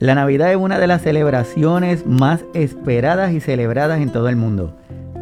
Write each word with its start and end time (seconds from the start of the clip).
La 0.00 0.14
Navidad 0.14 0.50
es 0.50 0.56
una 0.56 0.78
de 0.78 0.86
las 0.86 1.02
celebraciones 1.02 2.06
más 2.06 2.42
esperadas 2.54 3.34
y 3.34 3.40
celebradas 3.40 4.00
en 4.00 4.08
todo 4.08 4.30
el 4.30 4.36
mundo. 4.36 4.74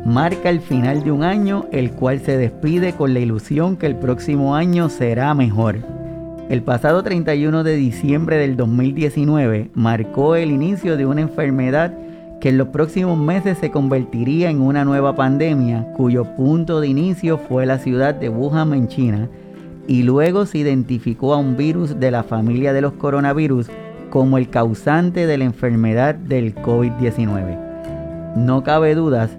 Marca 0.06 0.50
el 0.50 0.60
final 0.60 1.02
de 1.02 1.10
un 1.10 1.24
año, 1.24 1.66
el 1.72 1.90
cual 1.90 2.20
se 2.20 2.36
despide 2.36 2.92
con 2.92 3.12
la 3.12 3.18
ilusión 3.18 3.76
que 3.76 3.86
el 3.86 3.96
próximo 3.96 4.54
año 4.54 4.88
será 4.88 5.34
mejor. 5.34 5.78
El 6.48 6.62
pasado 6.62 7.02
31 7.02 7.64
de 7.64 7.74
diciembre 7.74 8.36
del 8.36 8.56
2019 8.56 9.70
marcó 9.74 10.36
el 10.36 10.52
inicio 10.52 10.96
de 10.96 11.06
una 11.06 11.22
enfermedad 11.22 11.92
que 12.40 12.50
en 12.50 12.58
los 12.58 12.68
próximos 12.68 13.18
meses 13.18 13.58
se 13.58 13.72
convertiría 13.72 14.48
en 14.48 14.60
una 14.60 14.84
nueva 14.84 15.16
pandemia, 15.16 15.92
cuyo 15.96 16.24
punto 16.36 16.80
de 16.80 16.86
inicio 16.86 17.36
fue 17.36 17.66
la 17.66 17.80
ciudad 17.80 18.14
de 18.14 18.28
Wuhan 18.28 18.72
en 18.74 18.86
China, 18.86 19.28
y 19.88 20.04
luego 20.04 20.46
se 20.46 20.58
identificó 20.58 21.34
a 21.34 21.38
un 21.38 21.56
virus 21.56 21.98
de 21.98 22.12
la 22.12 22.22
familia 22.22 22.72
de 22.72 22.82
los 22.82 22.92
coronavirus 22.92 23.68
como 24.10 24.38
el 24.38 24.48
causante 24.48 25.26
de 25.26 25.38
la 25.38 25.44
enfermedad 25.44 26.14
del 26.14 26.54
COVID-19. 26.54 28.36
No 28.36 28.62
cabe 28.62 28.94
dudas 28.94 29.30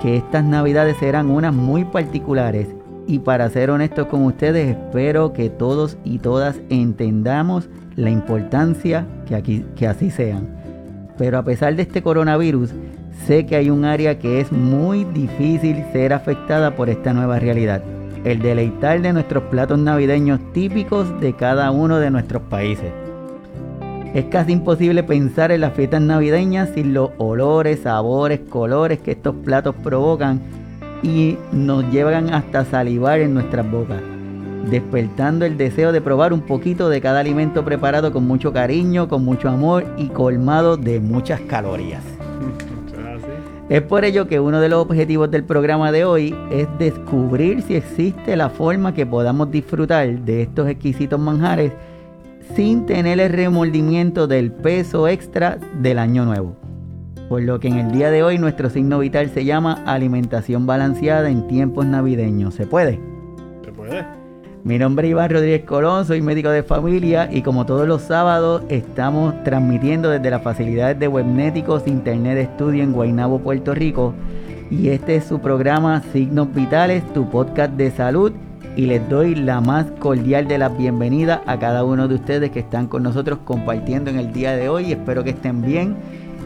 que 0.00 0.16
estas 0.16 0.44
navidades 0.44 0.96
serán 0.98 1.30
unas 1.30 1.52
muy 1.52 1.84
particulares 1.84 2.68
y 3.06 3.20
para 3.20 3.48
ser 3.48 3.70
honestos 3.70 4.06
con 4.06 4.24
ustedes 4.24 4.76
espero 4.76 5.32
que 5.32 5.48
todos 5.48 5.96
y 6.04 6.18
todas 6.18 6.60
entendamos 6.68 7.68
la 7.96 8.10
importancia 8.10 9.06
que, 9.26 9.34
aquí, 9.34 9.64
que 9.74 9.86
así 9.86 10.10
sean. 10.10 10.46
Pero 11.16 11.38
a 11.38 11.42
pesar 11.42 11.74
de 11.74 11.82
este 11.82 12.02
coronavirus, 12.02 12.70
sé 13.26 13.46
que 13.46 13.56
hay 13.56 13.70
un 13.70 13.84
área 13.84 14.18
que 14.18 14.40
es 14.40 14.52
muy 14.52 15.04
difícil 15.04 15.84
ser 15.92 16.12
afectada 16.12 16.76
por 16.76 16.90
esta 16.90 17.12
nueva 17.12 17.38
realidad. 17.38 17.82
El 18.24 18.40
deleitar 18.40 19.00
de 19.00 19.12
nuestros 19.12 19.44
platos 19.44 19.78
navideños 19.78 20.40
típicos 20.52 21.20
de 21.20 21.34
cada 21.34 21.70
uno 21.70 21.98
de 21.98 22.10
nuestros 22.10 22.42
países. 22.42 22.92
Es 24.14 24.24
casi 24.26 24.52
imposible 24.52 25.02
pensar 25.02 25.52
en 25.52 25.60
las 25.60 25.74
fiestas 25.74 26.00
navideñas 26.00 26.70
sin 26.74 26.94
los 26.94 27.10
olores, 27.18 27.80
sabores, 27.80 28.40
colores 28.48 29.00
que 29.00 29.12
estos 29.12 29.34
platos 29.44 29.74
provocan 29.82 30.40
y 31.02 31.36
nos 31.52 31.84
llevan 31.92 32.32
hasta 32.32 32.64
salivar 32.64 33.20
en 33.20 33.34
nuestras 33.34 33.70
bocas, 33.70 34.00
despertando 34.70 35.44
el 35.44 35.58
deseo 35.58 35.92
de 35.92 36.00
probar 36.00 36.32
un 36.32 36.40
poquito 36.40 36.88
de 36.88 37.00
cada 37.02 37.20
alimento 37.20 37.64
preparado 37.64 38.10
con 38.10 38.26
mucho 38.26 38.52
cariño, 38.52 39.08
con 39.08 39.24
mucho 39.24 39.50
amor 39.50 39.84
y 39.98 40.08
colmado 40.08 40.76
de 40.76 41.00
muchas 41.00 41.40
calorías. 41.42 42.02
Es 43.68 43.82
por 43.82 44.06
ello 44.06 44.26
que 44.26 44.40
uno 44.40 44.60
de 44.60 44.70
los 44.70 44.80
objetivos 44.80 45.30
del 45.30 45.44
programa 45.44 45.92
de 45.92 46.06
hoy 46.06 46.34
es 46.50 46.66
descubrir 46.78 47.60
si 47.60 47.74
existe 47.76 48.34
la 48.34 48.48
forma 48.48 48.94
que 48.94 49.04
podamos 49.04 49.50
disfrutar 49.50 50.08
de 50.20 50.40
estos 50.40 50.70
exquisitos 50.70 51.20
manjares 51.20 51.72
sin 52.54 52.86
tener 52.86 53.20
el 53.20 53.32
remordimiento 53.32 54.26
del 54.26 54.52
peso 54.52 55.08
extra 55.08 55.58
del 55.80 55.98
año 55.98 56.24
nuevo. 56.24 56.56
Por 57.28 57.42
lo 57.42 57.60
que 57.60 57.68
en 57.68 57.76
el 57.76 57.92
día 57.92 58.10
de 58.10 58.22
hoy 58.22 58.38
nuestro 58.38 58.70
signo 58.70 58.98
vital 59.00 59.28
se 59.30 59.44
llama 59.44 59.82
alimentación 59.86 60.66
balanceada 60.66 61.28
en 61.28 61.46
tiempos 61.46 61.84
navideños. 61.84 62.54
¿Se 62.54 62.66
puede? 62.66 62.98
Se 63.64 63.70
puede. 63.70 64.04
Mi 64.64 64.78
nombre 64.78 65.06
es 65.06 65.12
Iván 65.12 65.30
Rodríguez 65.30 65.64
Colón, 65.64 66.04
soy 66.04 66.20
médico 66.20 66.50
de 66.50 66.62
familia 66.62 67.28
y 67.30 67.42
como 67.42 67.64
todos 67.64 67.86
los 67.86 68.02
sábados 68.02 68.62
estamos 68.68 69.34
transmitiendo 69.44 70.10
desde 70.10 70.30
las 70.30 70.42
facilidades 70.42 70.98
de 70.98 71.06
Webnéticos 71.06 71.86
Internet 71.86 72.50
Studio 72.54 72.82
en 72.82 72.92
Guaynabo, 72.92 73.38
Puerto 73.38 73.74
Rico. 73.74 74.14
Y 74.70 74.88
este 74.88 75.16
es 75.16 75.24
su 75.24 75.38
programa 75.38 76.02
Signos 76.12 76.52
Vitales, 76.52 77.04
tu 77.12 77.30
podcast 77.30 77.72
de 77.74 77.90
salud 77.90 78.32
y 78.78 78.86
les 78.86 79.06
doy 79.08 79.34
la 79.34 79.60
más 79.60 79.86
cordial 79.98 80.46
de 80.46 80.56
las 80.56 80.78
bienvenidas 80.78 81.40
a 81.46 81.58
cada 81.58 81.82
uno 81.82 82.06
de 82.06 82.14
ustedes 82.14 82.52
que 82.52 82.60
están 82.60 82.86
con 82.86 83.02
nosotros 83.02 83.40
compartiendo 83.44 84.08
en 84.08 84.20
el 84.20 84.32
día 84.32 84.54
de 84.54 84.68
hoy. 84.68 84.92
Espero 84.92 85.24
que 85.24 85.30
estén 85.30 85.62
bien. 85.62 85.96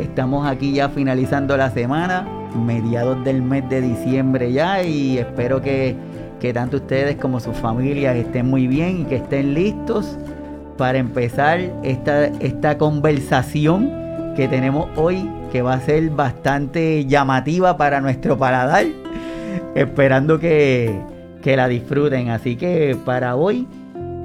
Estamos 0.01 0.47
aquí 0.47 0.73
ya 0.73 0.89
finalizando 0.89 1.59
la 1.59 1.69
semana, 1.69 2.27
mediados 2.65 3.23
del 3.23 3.43
mes 3.43 3.69
de 3.69 3.83
diciembre 3.83 4.51
ya 4.51 4.83
y 4.83 5.19
espero 5.19 5.61
que, 5.61 5.95
tanto 6.55 6.79
ustedes 6.79 7.17
como 7.17 7.39
sus 7.39 7.55
familias 7.55 8.17
estén 8.17 8.49
muy 8.49 8.67
bien 8.67 9.03
y 9.03 9.05
que 9.05 9.17
estén 9.17 9.53
listos 9.53 10.17
para 10.79 10.97
empezar 10.97 11.61
esta, 11.83 12.25
esta 12.25 12.79
conversación 12.79 13.93
que 14.35 14.49
tenemos 14.49 14.89
hoy 14.97 15.29
que 15.53 15.61
va 15.61 15.75
a 15.75 15.81
ser 15.81 16.09
bastante 16.09 17.05
llamativa 17.05 17.77
para 17.77 18.01
nuestro 18.01 18.39
paladar. 18.39 18.87
Esperando 19.75 20.39
que, 20.41 21.12
que 21.43 21.57
la 21.57 21.69
disfruten. 21.69 22.31
Así 22.31 22.57
que 22.57 22.97
para 23.05 23.37
hoy 23.37 23.67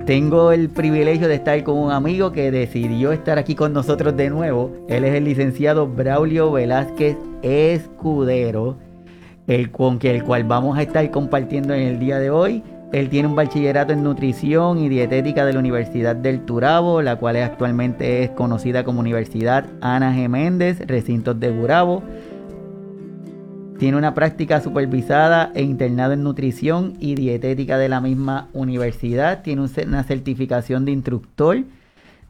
tengo 0.06 0.54
el 0.54 0.70
privilegio 0.70 1.28
de 1.28 1.36
estar 1.36 1.62
con 1.64 1.78
un 1.78 1.92
amigo 1.92 2.32
que 2.32 2.50
decidió 2.50 3.12
estar 3.12 3.38
aquí 3.38 3.56
con 3.56 3.74
nosotros 3.74 4.16
de 4.16 4.30
nuevo. 4.30 4.72
Él 4.88 5.04
es 5.04 5.14
el 5.14 5.26
licenciado 5.26 5.86
Braulio 5.86 6.50
Velázquez 6.50 7.18
Escudero, 7.42 8.78
el 9.48 9.70
con 9.70 10.00
el 10.02 10.24
cual 10.24 10.46
vamos 10.46 10.78
a 10.78 10.84
estar 10.84 11.12
compartiendo 11.12 11.74
en 11.74 11.82
el 11.82 12.00
día 12.00 12.20
de 12.20 12.30
hoy. 12.30 12.64
Él 12.94 13.10
tiene 13.10 13.28
un 13.28 13.36
bachillerato 13.36 13.92
en 13.92 14.02
nutrición 14.02 14.78
y 14.78 14.88
dietética 14.88 15.46
de 15.46 15.52
la 15.52 15.60
Universidad 15.60 16.16
del 16.16 16.46
Turabo, 16.46 17.02
la 17.02 17.18
cual 17.18 17.36
actualmente 17.36 18.24
es 18.24 18.30
conocida 18.30 18.86
como 18.86 19.02
Universidad 19.02 19.66
Ana 19.82 20.16
G. 20.16 20.30
Méndez, 20.30 20.80
recintos 20.88 21.38
de 21.38 21.50
Gurabo. 21.50 22.02
Tiene 23.80 23.96
una 23.96 24.16
práctica 24.16 24.60
supervisada 24.60 25.52
e 25.54 25.62
internado 25.62 26.14
en 26.14 26.24
nutrición 26.24 26.96
y 27.00 27.14
dietética 27.14 27.78
de 27.78 27.90
la 27.90 28.02
misma 28.02 28.50
universidad. 28.54 29.44
Tiene 29.44 29.70
una 29.86 30.04
certificación 30.04 30.84
de 30.84 30.94
instructor 30.94 31.64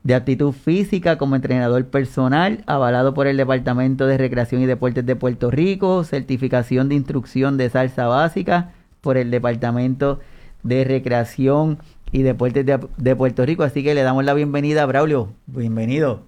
de 0.03 0.16
aptitud 0.16 0.52
física 0.52 1.18
como 1.18 1.38
entrenador 1.38 1.85
personal, 1.85 2.63
avalado 2.68 3.13
por 3.13 3.28
el 3.28 3.38
Departamento 3.38 4.08
de 4.08 4.18
Recreación 4.18 4.62
y 4.62 4.66
Deportes 4.66 5.06
de 5.06 5.16
Puerto 5.16 5.50
Rico, 5.50 6.03
certificación 6.03 6.90
de 6.90 6.96
instrucción 6.96 7.56
de 7.58 7.69
salsa 7.69 8.08
básica 8.08 8.74
por 9.00 9.16
el 9.16 9.31
Departamento 9.31 10.19
de 10.64 10.84
Recreación 10.84 11.79
y 12.12 12.24
Deportes 12.24 12.66
de, 12.66 13.16
Puerto 13.16 13.46
Rico. 13.46 13.64
Así 13.64 13.84
que 13.84 13.96
le 13.96 14.03
damos 14.03 14.25
la 14.25 14.34
bienvenida 14.34 14.84
a 14.84 14.85
Braulio. 14.85 15.34
Bienvenido. 15.46 16.24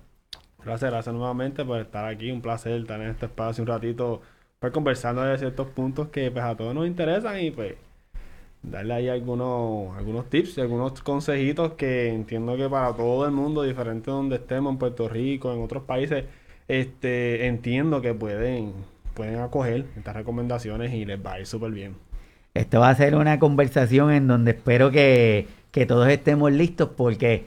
Gracias, 0.64 0.92
gracias 0.92 1.14
nuevamente 1.14 1.66
por 1.66 1.80
estar 1.80 2.06
aquí. 2.06 2.32
Un 2.32 2.42
placer 2.42 2.72
estar 2.74 3.02
en 3.02 3.10
este 3.10 3.26
espacio 3.26 3.64
un 3.64 3.68
ratito 3.68 4.22
pues 4.60 4.74
conversando 4.74 5.24
de 5.24 5.38
ciertos 5.38 5.68
puntos 5.68 6.10
que 6.10 6.30
pues 6.32 6.44
a 6.44 6.56
todos 6.56 6.76
nos 6.76 6.86
interesan 6.86 7.40
y 7.40 7.52
pues 7.52 7.76
darle 8.62 8.94
ahí 8.94 9.08
algunos, 9.08 9.98
algunos 9.98 10.30
tips, 10.30 10.58
algunos 10.60 11.02
consejitos 11.02 11.74
que 11.74 12.10
entiendo 12.10 12.58
que 12.58 12.68
para 12.68 12.94
todo 12.94 13.26
el 13.26 13.32
mundo, 13.32 13.64
diferente 13.64 14.12
donde 14.12 14.36
estemos, 14.36 14.74
en 14.74 14.78
Puerto 14.78 15.08
Rico, 15.08 15.54
en 15.54 15.62
otros 15.62 15.84
países, 15.84 16.26
este, 16.68 17.48
entiendo 17.48 18.02
que 18.02 18.14
pueden, 18.14 18.74
pueden 19.14 19.40
acoger 19.40 19.86
estas 19.96 20.14
recomendaciones 20.14 20.94
y 20.94 21.06
les 21.06 21.26
va 21.26 21.34
a 21.34 21.40
ir 21.40 21.46
súper 21.46 21.72
bien. 21.72 21.96
Esto 22.54 22.82
va 22.82 22.90
a 22.90 22.96
ser 22.96 23.16
una 23.16 23.40
conversación 23.40 24.12
en 24.12 24.28
donde 24.28 24.52
espero 24.52 24.92
que, 24.92 25.48
que 25.72 25.86
todos 25.86 26.10
estemos 26.10 26.52
listos 26.52 26.90
porque 26.98 27.46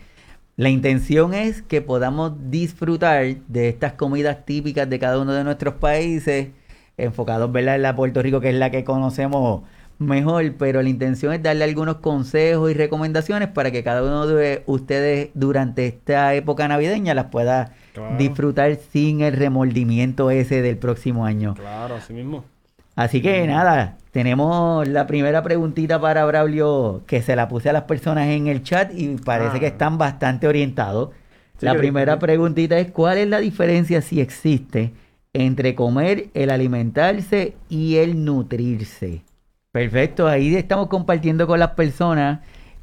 la 0.56 0.70
intención 0.70 1.34
es 1.34 1.60
que 1.60 1.82
podamos 1.82 2.50
disfrutar 2.50 3.36
de 3.48 3.68
estas 3.68 3.94
comidas 3.94 4.46
típicas 4.46 4.88
de 4.88 4.98
cada 4.98 5.18
uno 5.18 5.34
de 5.34 5.44
nuestros 5.44 5.74
países 5.74 6.48
enfocados 6.96 7.50
¿verdad? 7.52 7.76
en 7.76 7.82
la 7.82 7.96
Puerto 7.96 8.22
Rico, 8.22 8.40
que 8.40 8.50
es 8.50 8.54
la 8.54 8.70
que 8.70 8.84
conocemos 8.84 9.62
mejor, 9.98 10.54
pero 10.58 10.82
la 10.82 10.88
intención 10.88 11.32
es 11.32 11.42
darle 11.42 11.64
algunos 11.64 11.96
consejos 11.96 12.70
y 12.70 12.74
recomendaciones 12.74 13.48
para 13.48 13.70
que 13.70 13.82
cada 13.82 14.02
uno 14.02 14.26
de 14.26 14.62
ustedes 14.66 15.30
durante 15.34 15.86
esta 15.86 16.34
época 16.34 16.68
navideña 16.68 17.14
las 17.14 17.26
pueda 17.26 17.72
disfrutar 18.18 18.76
sin 18.76 19.20
el 19.20 19.34
remordimiento 19.34 20.30
ese 20.30 20.62
del 20.62 20.76
próximo 20.76 21.24
año. 21.24 21.54
Claro, 21.54 21.96
así 21.96 22.12
mismo. 22.12 22.44
Así 22.94 23.22
que 23.22 23.46
nada, 23.46 23.96
tenemos 24.10 24.86
la 24.86 25.06
primera 25.06 25.42
preguntita 25.42 26.00
para 26.00 26.24
Braulio 26.26 27.02
que 27.06 27.22
se 27.22 27.36
la 27.36 27.48
puse 27.48 27.70
a 27.70 27.72
las 27.72 27.84
personas 27.84 28.28
en 28.28 28.48
el 28.48 28.62
chat 28.62 28.92
y 28.94 29.16
parece 29.16 29.60
que 29.60 29.66
ah. 29.66 29.70
están 29.70 29.96
bastante 29.96 30.46
orientados. 30.46 31.10
la 31.60 31.74
primera 31.74 32.18
preguntita 32.18 32.78
es 32.78 32.90
¿cuál 32.90 33.18
es 33.18 33.28
la 33.28 33.38
diferencia 33.38 34.02
si 34.02 34.20
existe 34.20 34.92
entre 35.34 35.74
comer, 35.74 36.28
el 36.34 36.50
alimentarse 36.50 37.54
y 37.68 37.96
el 37.96 38.24
nutrirse. 38.24 39.22
Perfecto, 39.70 40.28
ahí 40.28 40.54
estamos 40.54 40.88
compartiendo 40.88 41.46
con 41.46 41.58
las 41.58 41.70
personas 41.70 42.40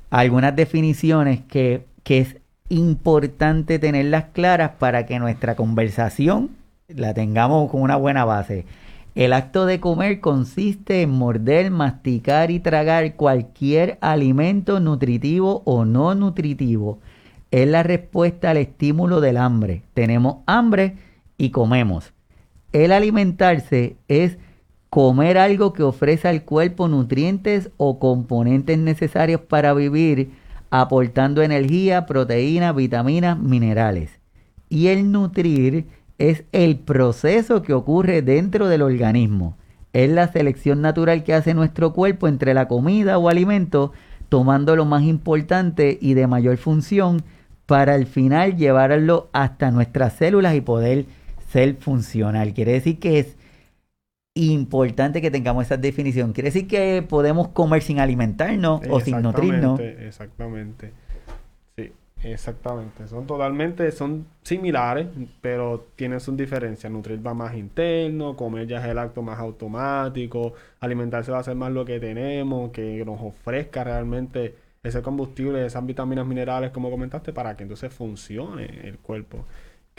algunas 0.10 0.56
definiciones 0.56 1.42
que, 1.48 1.86
que 2.04 2.20
es 2.20 2.38
importante 2.70 3.78
tenerlas 3.78 4.26
claras 4.34 4.72
para 4.80 5.06
que 5.06 5.20
nuestra 5.20 5.56
conversación 5.56 6.50
la 6.88 7.14
tengamos 7.14 7.70
con 7.70 7.82
una 7.82 7.96
buena 7.96 8.26
base. 8.26 8.66
El 9.14 9.34
acto 9.34 9.66
de 9.66 9.80
comer 9.80 10.20
consiste 10.20 11.02
en 11.02 11.12
morder, 11.12 11.70
masticar 11.72 12.50
y 12.52 12.60
tragar 12.60 13.16
cualquier 13.16 13.98
alimento 14.02 14.80
nutritivo 14.80 15.62
o 15.66 15.86
no 15.86 16.16
nutritivo. 16.16 17.00
Es 17.52 17.68
la 17.68 17.84
respuesta 17.84 18.52
al 18.52 18.58
estímulo 18.58 19.22
del 19.22 19.38
hambre. 19.38 19.84
Tenemos 19.94 20.38
hambre 20.46 20.96
y 21.38 21.50
comemos. 21.50 22.14
El 22.72 22.92
alimentarse 22.92 23.98
es 24.08 24.38
comer 24.90 25.38
algo 25.38 25.74
que 25.74 25.84
ofrece 25.84 26.28
al 26.28 26.44
cuerpo 26.44 26.88
nutrientes 26.88 27.72
o 27.78 28.00
componentes 28.00 28.78
necesarios 28.78 29.42
para 29.42 29.74
vivir, 29.74 30.32
aportando 30.70 31.42
energía, 31.42 32.06
proteínas, 32.06 32.76
vitaminas, 32.76 33.40
minerales. 33.40 34.20
Y 34.70 34.88
el 34.88 35.12
nutrir 35.12 35.88
es 36.20 36.44
el 36.52 36.78
proceso 36.78 37.64
que 37.64 37.74
ocurre 37.74 38.22
dentro 38.22 38.68
del 38.68 38.84
organismo. 38.84 39.58
Es 39.94 40.12
la 40.12 40.32
selección 40.32 40.82
natural 40.82 41.24
que 41.24 41.34
hace 41.34 41.56
nuestro 41.56 41.94
cuerpo 41.94 42.28
entre 42.28 42.54
la 42.54 42.68
comida 42.68 43.18
o 43.18 43.30
alimento, 43.30 43.94
tomando 44.28 44.76
lo 44.76 44.86
más 44.86 45.04
importante 45.04 45.98
y 46.00 46.14
de 46.14 46.28
mayor 46.28 46.58
función 46.58 47.24
para 47.66 47.96
al 47.96 48.06
final 48.06 48.58
llevarlo 48.58 49.30
hasta 49.34 49.72
nuestras 49.72 50.14
células 50.14 50.54
y 50.56 50.62
poder 50.62 51.06
ser 51.52 51.76
funcional. 51.76 52.54
Quiere 52.54 52.74
decir 52.74 53.00
que 53.00 53.20
es 53.20 53.38
importante 54.36 55.22
que 55.22 55.32
tengamos 55.32 55.66
esa 55.66 55.78
definición. 55.78 56.34
Quiere 56.34 56.50
decir 56.50 56.68
que 56.68 57.04
podemos 57.08 57.50
comer 57.50 57.82
sin 57.82 58.00
alimentarnos 58.00 58.82
o 58.90 59.00
sin 59.00 59.22
nutrirnos. 59.22 59.80
Exactamente. 59.80 60.92
Exactamente, 62.22 63.08
son 63.08 63.26
totalmente, 63.26 63.90
son 63.94 64.26
similares, 64.42 65.08
pero 65.40 65.88
tienen 65.96 66.20
sus 66.20 66.36
diferencias. 66.36 66.92
Nutrir 66.92 67.26
va 67.26 67.34
más 67.34 67.56
interno, 67.56 68.36
comer 68.36 68.68
ya 68.68 68.80
es 68.80 68.86
el 68.88 68.98
acto 68.98 69.22
más 69.22 69.40
automático, 69.40 70.54
alimentarse 70.82 71.32
va 71.32 71.40
a 71.40 71.44
ser 71.44 71.56
más 71.56 71.72
lo 71.72 71.86
que 71.86 71.98
tenemos, 72.00 72.72
que 72.72 73.06
nos 73.06 73.22
ofrezca 73.22 73.86
realmente 73.86 74.54
ese 74.84 75.02
combustible, 75.02 75.66
esas 75.66 75.86
vitaminas 75.86 76.26
minerales, 76.26 76.72
como 76.72 76.92
comentaste, 76.92 77.32
para 77.32 77.56
que 77.56 77.64
entonces 77.64 77.94
funcione 77.94 78.66
el 78.84 78.98
cuerpo. 78.98 79.46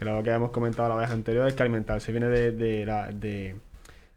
Creo 0.00 0.22
que 0.22 0.30
hemos 0.30 0.50
comentado 0.50 0.88
la 0.88 0.94
vez 0.94 1.10
anterior, 1.10 1.46
es 1.46 1.52
que 1.52 1.62
alimentarse 1.62 2.10
viene 2.10 2.28
de, 2.28 2.52
de, 2.52 3.54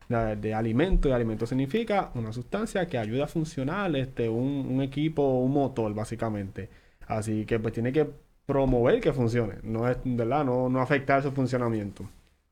de, 0.08 0.36
de, 0.38 0.54
alimento, 0.54 1.10
y 1.10 1.12
alimento 1.12 1.46
significa 1.46 2.10
una 2.16 2.32
sustancia 2.32 2.88
que 2.88 2.98
ayuda 2.98 3.26
a 3.26 3.28
funcionar 3.28 3.94
este, 3.98 4.30
un, 4.30 4.66
un 4.72 4.82
equipo, 4.82 5.42
un 5.42 5.52
motor, 5.52 5.94
básicamente 5.94 6.70
Así 7.06 7.46
que 7.46 7.60
pues 7.60 7.74
tiene 7.74 7.92
que 7.92 8.08
promover 8.46 9.02
que 9.02 9.12
funcione, 9.12 9.56
no 9.64 9.90
es, 9.90 9.98
¿verdad? 10.06 10.46
No, 10.46 10.70
no 10.70 10.80
afectar 10.80 11.22
su 11.22 11.34
funcionamiento. 11.34 12.06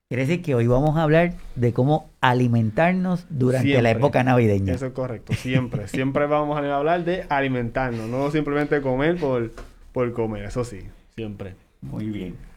Quiere 0.10 0.26
decir 0.26 0.42
que 0.42 0.54
hoy 0.54 0.68
vamos 0.68 0.98
a 0.98 1.04
hablar 1.04 1.32
de 1.56 1.72
cómo 1.72 2.10
alimentarnos 2.20 3.28
durante 3.30 3.82
la 3.82 3.92
época 3.92 4.26
navideña. 4.26 4.74
Eso 4.74 4.88
es 4.88 4.92
correcto, 4.92 5.32
siempre. 5.36 5.88
siempre 5.88 6.26
vamos 6.26 6.62
a 6.62 6.76
hablar 6.76 7.06
de 7.06 7.24
alimentarnos, 7.30 8.10
no 8.10 8.30
simplemente 8.30 8.82
comer 8.82 9.16
por, 9.16 9.54
por 9.94 10.12
comer, 10.12 10.44
eso 10.44 10.66
sí, 10.66 10.82
siempre. 11.16 11.56
Muy 11.80 12.10
bien. 12.10 12.51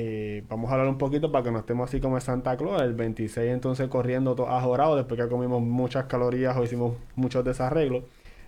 Eh, 0.00 0.44
vamos 0.48 0.70
a 0.70 0.74
hablar 0.74 0.88
un 0.88 0.96
poquito 0.96 1.32
para 1.32 1.42
que 1.42 1.50
no 1.50 1.58
estemos 1.58 1.88
así 1.88 2.00
como 2.00 2.16
en 2.16 2.20
Santa 2.20 2.56
Claus, 2.56 2.80
el 2.82 2.94
26 2.94 3.50
entonces 3.50 3.88
corriendo 3.88 4.36
todo 4.36 4.48
ajorado 4.48 4.94
después 4.94 5.20
que 5.20 5.26
comimos 5.28 5.60
muchas 5.60 6.04
calorías 6.04 6.56
o 6.56 6.62
hicimos 6.62 6.96
muchos 7.16 7.44
desarreglos. 7.44 8.04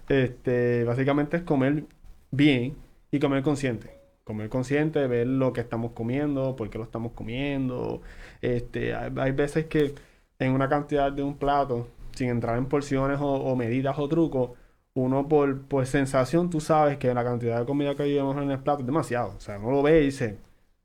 Este, 0.08 0.84
básicamente 0.84 1.38
es 1.38 1.42
comer 1.42 1.86
bien 2.30 2.76
y 3.10 3.18
comer 3.18 3.42
consciente. 3.42 3.90
Comer 4.22 4.48
consciente, 4.48 5.04
ver 5.08 5.26
lo 5.26 5.52
que 5.52 5.60
estamos 5.60 5.90
comiendo, 5.90 6.54
por 6.54 6.70
qué 6.70 6.78
lo 6.78 6.84
estamos 6.84 7.12
comiendo. 7.14 8.00
Este, 8.42 8.94
hay, 8.94 9.32
veces 9.32 9.66
que 9.66 9.94
en 10.38 10.52
una 10.52 10.68
cantidad 10.68 11.10
de 11.10 11.24
un 11.24 11.36
plato, 11.36 11.88
sin 12.14 12.28
entrar 12.28 12.58
en 12.58 12.66
porciones 12.66 13.18
o, 13.20 13.56
medidas 13.56 13.98
o 13.98 14.08
trucos, 14.08 14.52
uno 14.94 15.26
por, 15.28 15.62
por, 15.62 15.86
sensación 15.86 16.48
tú 16.50 16.60
sabes 16.60 16.98
que 16.98 17.12
la 17.12 17.24
cantidad 17.24 17.58
de 17.58 17.66
comida 17.66 17.96
que 17.96 18.08
llevamos 18.08 18.36
en 18.40 18.50
el 18.52 18.60
plato 18.60 18.80
es 18.82 18.86
demasiado. 18.86 19.34
O 19.36 19.40
sea, 19.40 19.58
uno 19.58 19.72
lo 19.72 19.82
ve 19.82 20.02
y 20.02 20.04
dice, 20.06 20.38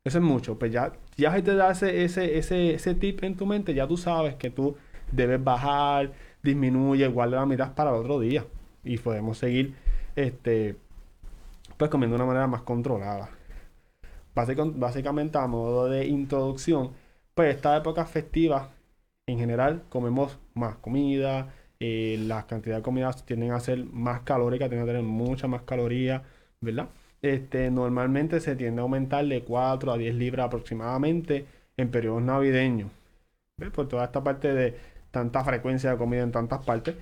eso 0.06 0.18
es 0.18 0.24
mucho. 0.24 0.58
Pues 0.58 0.72
ya, 0.72 0.92
ya 1.16 1.42
te 1.42 1.54
da 1.54 1.72
ese, 1.72 2.04
ese, 2.04 2.38
ese, 2.38 2.74
ese 2.74 2.94
tip 2.94 3.22
en 3.24 3.36
tu 3.36 3.46
mente, 3.46 3.74
ya 3.74 3.88
tú 3.88 3.96
sabes 3.96 4.36
que 4.36 4.50
tú 4.50 4.76
debes 5.10 5.42
bajar, 5.42 6.12
disminuye, 6.42 7.08
guarda 7.08 7.38
la 7.40 7.46
mitad 7.46 7.74
para 7.74 7.90
el 7.90 7.96
otro 7.96 8.20
día. 8.20 8.44
Y 8.84 8.98
podemos 8.98 9.38
seguir 9.38 9.74
este, 10.14 10.76
pues 11.76 11.90
comiendo 11.90 12.16
de 12.16 12.22
una 12.22 12.28
manera 12.28 12.46
más 12.46 12.62
controlada. 12.62 13.30
básicamente 14.34 15.38
a 15.38 15.46
modo 15.46 15.88
de 15.88 16.06
introducción, 16.06 16.92
pues 17.34 17.54
esta 17.56 17.76
época 17.76 18.06
festiva 18.06 18.70
en 19.26 19.38
general 19.38 19.82
comemos 19.88 20.38
más 20.54 20.76
comida, 20.76 21.52
eh, 21.80 22.16
las 22.26 22.44
cantidades 22.44 22.82
de 22.82 22.84
comida 22.84 23.12
tienden 23.12 23.52
a 23.52 23.60
ser 23.60 23.84
más 23.86 24.20
calóricas, 24.22 24.68
tienden 24.68 24.88
a 24.88 24.92
tener 24.92 25.02
mucha 25.02 25.48
más 25.48 25.62
calorías, 25.62 26.22
¿verdad? 26.60 26.88
Este, 27.22 27.70
normalmente 27.70 28.40
se 28.40 28.56
tiende 28.56 28.80
a 28.80 28.82
aumentar 28.82 29.26
de 29.26 29.42
4 29.42 29.92
a 29.92 29.98
10 29.98 30.14
libras 30.14 30.46
aproximadamente 30.46 31.46
en 31.76 31.90
periodos 31.90 32.22
navideños. 32.22 32.90
Por 33.74 33.88
toda 33.88 34.04
esta 34.04 34.22
parte 34.22 34.52
de 34.52 34.76
tanta 35.10 35.42
frecuencia 35.44 35.90
de 35.90 35.96
comida 35.96 36.22
en 36.22 36.32
tantas 36.32 36.64
partes. 36.64 36.94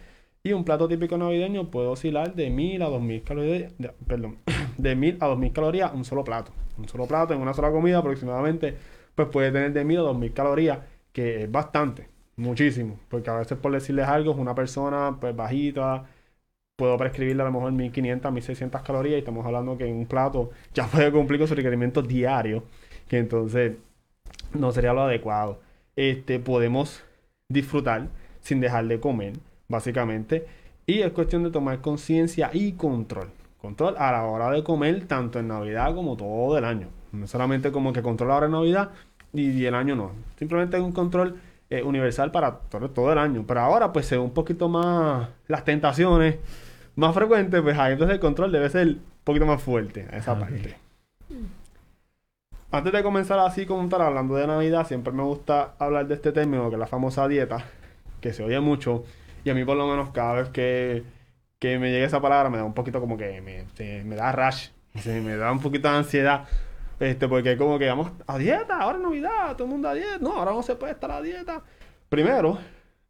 Y 0.42 0.52
un 0.52 0.64
plato 0.64 0.86
típico 0.86 1.16
navideño 1.16 1.70
puede 1.70 1.88
oscilar 1.88 2.34
de 2.34 2.50
1000 2.50 2.82
a 2.82 2.88
2000 2.88 3.22
calorías, 3.22 3.72
perdón, 4.06 4.38
de 4.78 4.94
1000 4.94 5.18
a 5.20 5.26
2000 5.26 5.52
calorías 5.52 5.92
un 5.94 6.04
solo 6.04 6.22
plato. 6.22 6.52
Un 6.78 6.88
solo 6.88 7.06
plato 7.06 7.34
en 7.34 7.40
una 7.40 7.54
sola 7.54 7.70
comida 7.70 7.98
aproximadamente 7.98 8.76
pues 9.14 9.28
puede 9.28 9.52
tener 9.52 9.72
de 9.72 9.84
1000 9.84 9.98
a 9.98 10.02
2000 10.02 10.32
calorías, 10.32 10.78
que 11.12 11.44
es 11.44 11.50
bastante, 11.50 12.08
muchísimo, 12.36 12.98
porque 13.08 13.30
a 13.30 13.34
veces 13.38 13.58
por 13.58 13.72
decirles 13.72 14.06
algo 14.06 14.32
es 14.32 14.38
una 14.38 14.54
persona 14.54 15.16
pues 15.20 15.34
bajita, 15.34 16.04
puedo 16.76 16.96
prescribirle 16.96 17.42
a 17.42 17.46
lo 17.46 17.52
mejor 17.52 17.72
1500, 17.72 18.32
1600 18.32 18.82
calorías 18.82 19.16
y 19.16 19.18
estamos 19.18 19.46
hablando 19.46 19.78
que 19.78 19.86
en 19.86 19.96
un 19.96 20.06
plato 20.06 20.50
ya 20.72 20.86
puede 20.92 21.10
cumplir 21.12 21.38
con 21.40 21.48
sus 21.48 21.56
requerimientos 21.56 22.06
diarios, 22.06 22.62
que 23.08 23.18
entonces 23.18 23.76
no 24.52 24.72
sería 24.72 24.92
lo 24.92 25.02
adecuado. 25.02 25.60
Este 25.96 26.38
podemos 26.40 27.04
disfrutar 27.48 28.08
sin 28.40 28.60
dejar 28.60 28.86
de 28.86 29.00
comer 29.00 29.34
básicamente. 29.68 30.46
Y 30.86 31.00
es 31.00 31.12
cuestión 31.12 31.42
de 31.44 31.50
tomar 31.50 31.80
conciencia 31.80 32.50
y 32.52 32.72
control. 32.72 33.30
Control 33.60 33.94
a 33.96 34.12
la 34.12 34.24
hora 34.24 34.50
de 34.50 34.62
comer, 34.62 35.06
tanto 35.06 35.38
en 35.38 35.48
Navidad 35.48 35.94
como 35.94 36.16
todo 36.16 36.58
el 36.58 36.64
año. 36.64 36.88
No 37.12 37.26
solamente 37.26 37.72
como 37.72 37.92
que 37.92 38.02
control 38.02 38.30
ahora 38.32 38.46
en 38.46 38.52
Navidad 38.52 38.90
y, 39.32 39.64
el 39.64 39.74
año 39.74 39.96
no. 39.96 40.12
Simplemente 40.38 40.78
un 40.78 40.92
control 40.92 41.40
eh, 41.70 41.82
universal 41.82 42.30
para 42.30 42.58
todo, 42.58 42.90
todo, 42.90 43.12
el 43.12 43.18
año. 43.18 43.44
Pero 43.46 43.60
ahora, 43.60 43.92
pues, 43.92 44.06
se 44.06 44.16
ve 44.16 44.22
un 44.22 44.32
poquito 44.32 44.68
más 44.68 45.30
las 45.48 45.64
tentaciones 45.64 46.36
más 46.96 47.14
frecuentes, 47.14 47.60
pues 47.62 47.78
ahí 47.78 47.92
entonces 47.92 48.14
el 48.14 48.20
control 48.20 48.52
debe 48.52 48.68
ser 48.70 48.86
un 48.88 49.02
poquito 49.24 49.46
más 49.46 49.62
fuerte 49.62 50.06
a 50.10 50.16
esa 50.16 50.32
ah, 50.32 50.38
parte. 50.38 50.76
Antes 52.70 52.92
de 52.92 53.02
comenzar 53.02 53.38
así 53.38 53.66
como 53.66 53.82
estar 53.84 54.02
hablando 54.02 54.34
de 54.34 54.46
Navidad, 54.46 54.86
siempre 54.86 55.12
me 55.12 55.22
gusta 55.22 55.74
hablar 55.78 56.06
de 56.06 56.14
este 56.14 56.32
término, 56.32 56.68
que 56.68 56.76
es 56.76 56.80
la 56.80 56.86
famosa 56.86 57.28
dieta, 57.28 57.64
que 58.20 58.32
se 58.32 58.42
oye 58.42 58.58
mucho 58.60 59.04
y 59.44 59.50
a 59.50 59.54
mí 59.54 59.64
por 59.64 59.76
lo 59.76 59.86
menos 59.86 60.10
cada 60.10 60.32
vez 60.32 60.48
que, 60.48 61.04
que 61.58 61.78
me 61.78 61.92
llega 61.92 62.06
esa 62.06 62.20
palabra 62.20 62.48
me 62.48 62.56
da 62.58 62.64
un 62.64 62.74
poquito 62.74 63.00
como 63.00 63.16
que 63.16 63.40
me, 63.40 63.66
me 64.04 64.16
da 64.16 64.32
rush, 64.32 64.68
me 65.06 65.36
da 65.36 65.52
un 65.52 65.60
poquito 65.60 65.88
de 65.88 65.96
ansiedad. 65.96 66.44
Este, 67.00 67.28
porque 67.28 67.56
como 67.56 67.78
que 67.78 67.88
vamos 67.88 68.12
a 68.26 68.38
dieta, 68.38 68.78
ahora 68.78 68.98
es 68.98 69.04
Navidad, 69.04 69.52
todo 69.56 69.64
el 69.64 69.70
mundo 69.70 69.88
a 69.88 69.94
dieta. 69.94 70.18
No, 70.20 70.36
ahora 70.36 70.52
no 70.52 70.62
se 70.62 70.76
puede 70.76 70.92
estar 70.92 71.10
a 71.10 71.20
dieta. 71.20 71.62
Primero, 72.08 72.58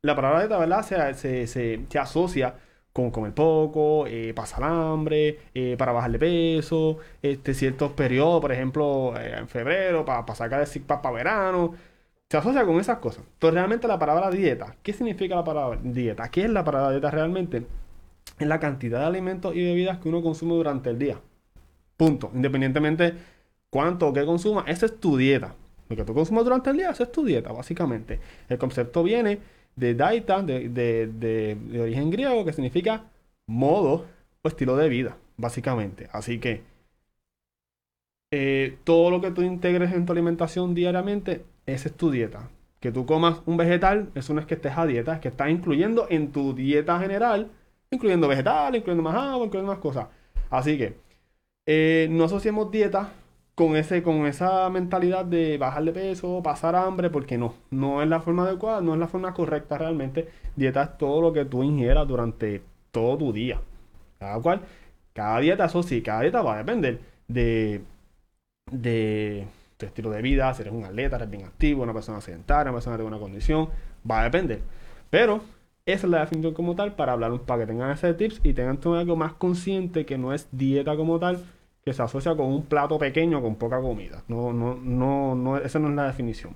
la 0.03 0.17
palabra 0.17 0.41
dieta, 0.41 0.59
¿verdad? 0.59 0.83
Se, 0.83 1.47
se, 1.47 1.87
se, 1.89 1.99
asocia 1.99 2.55
con 2.95 3.11
comer 3.11 3.35
poco, 3.35 4.07
eh, 4.07 4.33
pasar 4.35 4.65
hambre, 4.65 5.41
eh, 5.55 5.77
para 5.77 5.93
bajar 5.93 6.13
de 6.13 6.19
peso, 6.19 6.99
este, 7.23 7.53
ciertos 7.53 7.93
periodos, 7.93 8.41
por 8.41 8.53
ejemplo, 8.53 9.15
eh, 9.21 9.37
en 9.39 9.49
febrero, 9.49 10.05
para, 10.07 10.25
para 10.25 10.37
sacar 10.37 10.61
el 10.61 10.67
sick 10.67 10.85
para 10.85 11.11
verano 11.11 11.75
se 12.31 12.39
asocia 12.39 12.65
con 12.65 12.81
esas 12.81 12.99
cosas. 12.99 13.25
Pero 13.39 13.53
realmente 13.53 13.87
la 13.87 13.99
palabra 13.99 14.31
dieta, 14.31 14.77
¿qué 14.83 14.93
significa 14.93 15.37
la 15.37 15.45
palabra 15.45 15.79
dieta? 15.83 16.29
¿Qué 16.31 16.45
es 16.45 16.51
la 16.51 16.65
palabra 16.65 16.91
dieta 16.91 17.11
realmente? 17.11 17.67
Es 18.39 18.47
la 18.49 18.59
cantidad 18.61 19.01
de 19.01 19.07
alimentos 19.07 19.55
y 19.55 19.63
bebidas 19.65 19.99
que 19.99 20.09
uno 20.09 20.23
consume 20.23 20.55
durante 20.55 20.91
el 20.91 20.99
día. 20.99 21.21
Punto. 21.97 22.31
Independientemente 22.35 23.15
cuánto 23.71 24.09
o 24.09 24.13
qué 24.13 24.25
consuma, 24.25 24.65
esa 24.67 24.87
es 24.87 24.99
tu 24.99 25.17
dieta. 25.17 25.55
Lo 25.89 25.97
que 25.97 26.05
tú 26.05 26.15
consumas 26.15 26.45
durante 26.45 26.71
el 26.71 26.77
día, 26.79 26.91
esa 26.91 27.05
es 27.05 27.13
tu 27.13 27.25
dieta, 27.25 27.53
básicamente. 27.53 28.19
El 28.49 28.59
concepto 28.59 29.03
viene 29.03 29.39
de 29.77 29.95
daita, 29.95 30.43
de, 30.43 30.69
de 30.69 31.81
origen 31.81 32.11
griego, 32.11 32.45
que 32.45 32.53
significa 32.53 33.05
modo 33.47 34.07
o 34.43 34.49
estilo 34.49 34.77
de 34.77 34.89
vida, 34.89 35.17
básicamente. 35.37 36.09
Así 36.13 36.39
que 36.39 36.63
eh, 38.37 38.79
todo 38.83 39.11
lo 39.11 39.21
que 39.21 39.31
tú 39.31 39.43
integres 39.43 39.93
en 39.93 40.07
tu 40.07 40.13
alimentación 40.13 40.75
diariamente, 40.75 41.45
esa 41.67 41.89
es 41.89 41.95
tu 41.95 42.11
dieta. 42.11 42.51
Que 42.81 42.91
tú 42.91 43.07
comas 43.07 43.41
un 43.47 43.57
vegetal, 43.57 44.11
eso 44.17 44.35
no 44.35 44.41
es 44.41 44.47
que 44.47 44.55
estés 44.55 44.77
a 44.77 44.87
dieta, 44.87 45.15
es 45.15 45.21
que 45.21 45.29
estás 45.29 45.51
incluyendo 45.51 46.07
en 46.11 46.33
tu 46.33 46.53
dieta 46.53 46.99
general, 46.99 47.53
incluyendo 47.93 48.27
vegetales, 48.27 48.81
incluyendo 48.81 49.05
más 49.05 49.15
agua, 49.15 49.47
incluyendo 49.47 49.73
más 49.73 49.81
cosas. 49.81 50.09
Así 50.51 50.77
que 50.77 50.97
eh, 51.67 52.09
no 52.11 52.25
asociemos 52.25 52.71
dieta 52.73 53.13
con, 53.55 53.77
ese, 53.77 54.03
con 54.03 54.27
esa 54.27 54.69
mentalidad 54.71 55.25
de 55.25 55.59
bajar 55.59 55.85
de 55.85 55.93
peso, 55.93 56.43
pasar 56.43 56.77
hambre, 56.77 57.11
porque 57.11 57.39
no, 57.39 57.55
no 57.71 58.03
es 58.03 58.09
la 58.09 58.21
forma 58.21 58.45
adecuada, 58.45 58.81
no 58.81 58.95
es 58.95 59.01
la 59.01 59.09
forma 59.09 59.35
correcta 59.35 59.79
realmente. 59.79 60.29
Dieta 60.57 60.83
es 60.83 60.99
todo 60.99 61.21
lo 61.21 61.33
que 61.33 61.45
tú 61.45 61.63
ingieras 61.63 62.07
durante 62.09 62.63
todo 62.91 63.19
tu 63.19 63.33
día. 63.33 63.61
Cada 64.19 64.41
cual, 64.41 64.63
cada 65.13 65.41
dieta, 65.41 65.67
eso 65.67 65.83
sí, 65.83 66.03
cada 66.03 66.23
dieta 66.23 66.43
va 66.43 66.55
a 66.55 66.59
depender 66.59 67.01
de 67.29 67.83
de 68.71 69.47
tu 69.77 69.87
estilo 69.87 70.11
de 70.11 70.23
vida, 70.23 70.53
si 70.55 70.63
eres 70.63 70.75
un 70.75 70.85
atleta, 70.85 71.17
eres 71.17 71.31
bien 71.31 71.45
activo, 71.45 71.83
una 71.83 71.93
persona 71.93 72.21
sedentaria, 72.21 72.71
una 72.71 72.79
persona 72.79 72.97
de 72.97 73.03
buena 73.03 73.19
condición, 73.19 73.69
va 74.09 74.21
a 74.21 74.25
depender. 74.25 74.61
Pero 75.11 75.43
esa 75.87 76.07
es 76.07 76.11
la 76.11 76.21
definición 76.21 76.55
como 76.55 76.75
tal 76.75 76.95
para 76.95 77.13
hablar, 77.13 77.39
para 77.41 77.63
que 77.63 77.67
tengan 77.67 77.91
ese 77.91 78.15
tips 78.15 78.41
y 78.43 78.55
tengan 78.55 78.79
todo 78.79 78.99
algo 78.99 79.17
más 79.17 79.35
consciente 79.35 80.07
que 80.07 80.19
no 80.19 80.33
es 80.33 80.49
dieta 80.53 80.97
como 80.97 81.19
tal, 81.19 81.45
que 81.85 81.93
se 81.93 82.03
asocia 82.03 82.35
con 82.37 82.47
un 82.47 82.65
plato 82.65 82.99
pequeño 82.99 83.43
con 83.43 83.57
poca 83.57 83.81
comida. 83.81 84.23
No, 84.29 84.53
no, 84.53 84.75
no, 84.75 85.35
no, 85.35 85.57
esa 85.59 85.79
no 85.79 85.89
es 85.89 85.95
la 85.95 86.07
definición. 86.07 86.55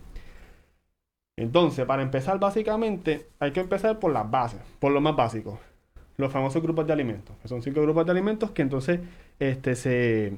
Entonces, 1.36 1.84
para 1.86 2.02
empezar, 2.02 2.38
básicamente, 2.40 3.28
hay 3.38 3.52
que 3.52 3.60
empezar 3.60 3.98
por 3.98 4.12
las 4.12 4.28
bases, 4.28 4.60
por 4.80 4.90
lo 4.90 5.00
más 5.00 5.14
básico. 5.14 5.60
Los 6.16 6.32
famosos 6.32 6.62
grupos 6.62 6.86
de 6.86 6.92
alimentos, 6.92 7.36
que 7.40 7.46
son 7.46 7.62
cinco 7.62 7.80
grupos 7.82 8.04
de 8.06 8.10
alimentos 8.10 8.50
que 8.50 8.62
entonces 8.62 9.00
este, 9.38 9.76
se, 9.76 10.32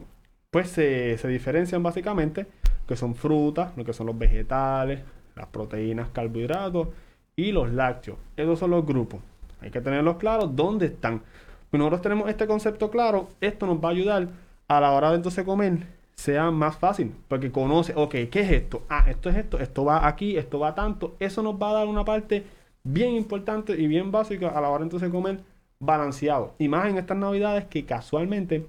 pues 0.51 0.69
se, 0.69 1.17
se 1.17 1.29
diferencian 1.29 1.83
básicamente, 1.83 2.47
que 2.87 2.97
son 2.97 3.15
frutas, 3.15 3.75
lo 3.79 3.85
que 3.85 3.95
son 3.95 4.09
los 4.09 4.19
vegetales, 4.19 5.01
las 5.37 5.47
proteínas, 5.47 6.11
carbohidratos 6.11 6.89
y 7.35 7.53
los 7.53 7.73
lácteos. 7.73 8.19
Esos 8.37 8.59
son 8.59 8.73
los 8.73 8.85
grupos. 8.85 9.21
Hay 9.63 9.71
que 9.71 9.81
tenerlos 9.81 10.17
claros 10.17 10.55
dónde 10.55 10.87
están. 10.87 11.23
Si 11.71 11.79
nosotros 11.79 12.03
tenemos 12.03 12.29
este 12.29 12.47
concepto 12.47 12.91
claro, 12.91 13.29
esto 13.41 13.67
nos 13.67 13.83
va 13.83 13.89
a 13.89 13.93
ayudar 13.93 14.29
a 14.71 14.81
la 14.81 14.93
hora 14.93 15.11
de 15.11 15.17
entonces 15.17 15.45
comer 15.45 15.79
sea 16.15 16.53
más 16.53 16.77
fácil, 16.77 17.13
porque 17.27 17.51
conoce, 17.51 17.93
ok, 17.97 18.13
¿qué 18.31 18.41
es 18.41 18.53
esto? 18.53 18.85
Ah, 18.89 19.05
esto 19.09 19.29
es 19.29 19.37
esto, 19.37 19.59
esto 19.59 19.85
va 19.85 20.07
aquí, 20.07 20.37
esto 20.37 20.61
va 20.61 20.77
tanto. 20.77 21.17
Eso 21.19 21.43
nos 21.43 21.61
va 21.61 21.71
a 21.71 21.75
dar 21.75 21.89
una 21.89 22.05
parte 22.05 22.45
bien 22.85 23.15
importante 23.15 23.73
y 23.73 23.89
bien 23.89 24.13
básica 24.13 24.51
a 24.51 24.61
la 24.61 24.69
hora 24.69 24.85
entonces 24.85 25.09
de 25.09 25.13
comer 25.13 25.41
balanceado. 25.81 26.55
Y 26.59 26.69
más 26.69 26.89
en 26.89 26.99
estas 26.99 27.17
navidades 27.17 27.65
que 27.65 27.85
casualmente 27.85 28.65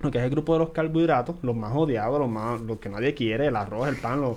lo 0.00 0.10
que 0.10 0.18
es 0.18 0.24
el 0.24 0.30
grupo 0.30 0.52
de 0.52 0.58
los 0.58 0.70
carbohidratos, 0.70 1.36
los 1.42 1.56
más 1.56 1.72
odiados, 1.74 2.18
los 2.18 2.28
más, 2.28 2.60
los 2.60 2.78
que 2.78 2.90
nadie 2.90 3.14
quiere, 3.14 3.46
el 3.46 3.56
arroz, 3.56 3.88
el 3.88 3.96
pan, 3.96 4.20
los, 4.20 4.36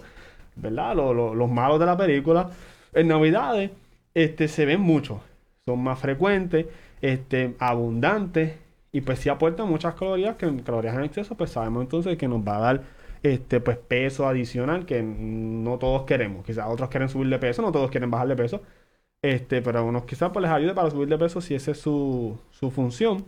¿verdad? 0.55 0.95
Los, 0.95 1.51
malos 1.51 1.77
de 1.77 1.85
la 1.87 1.97
película. 1.97 2.51
En 2.93 3.09
navidades, 3.09 3.71
este, 4.13 4.47
se 4.47 4.65
ven 4.65 4.79
mucho. 4.79 5.19
Son 5.65 5.83
más 5.83 5.99
frecuentes, 5.99 6.67
este, 7.01 7.55
abundantes 7.59 8.64
y 8.95 9.01
pues 9.01 9.19
si 9.19 9.27
aportan 9.27 9.67
muchas 9.69 9.93
calorías, 9.95 10.37
que 10.37 10.63
calorías 10.63 10.95
en 10.95 11.03
exceso, 11.03 11.35
pues 11.35 11.51
sabemos 11.51 11.83
entonces 11.83 12.17
que 12.17 12.29
nos 12.29 12.39
va 12.47 12.55
a 12.55 12.59
dar 12.61 12.83
este 13.23 13.59
pues 13.59 13.77
peso 13.77 14.25
adicional 14.25 14.85
que 14.85 15.03
no 15.03 15.77
todos 15.77 16.03
queremos. 16.03 16.45
Quizás 16.45 16.65
otros 16.69 16.89
quieren 16.89 17.09
subir 17.09 17.27
de 17.29 17.37
peso, 17.37 17.61
no 17.61 17.73
todos 17.73 17.91
quieren 17.91 18.09
bajar 18.09 18.29
de 18.29 18.37
peso. 18.37 18.61
Este, 19.21 19.61
pero 19.61 19.79
a 19.79 19.83
unos 19.83 20.05
quizás 20.05 20.31
pues 20.31 20.43
les 20.43 20.51
ayude 20.51 20.73
para 20.73 20.89
subir 20.91 21.09
de 21.09 21.17
peso 21.17 21.41
si 21.41 21.55
esa 21.55 21.71
es 21.71 21.79
su, 21.81 22.39
su 22.51 22.71
función. 22.71 23.25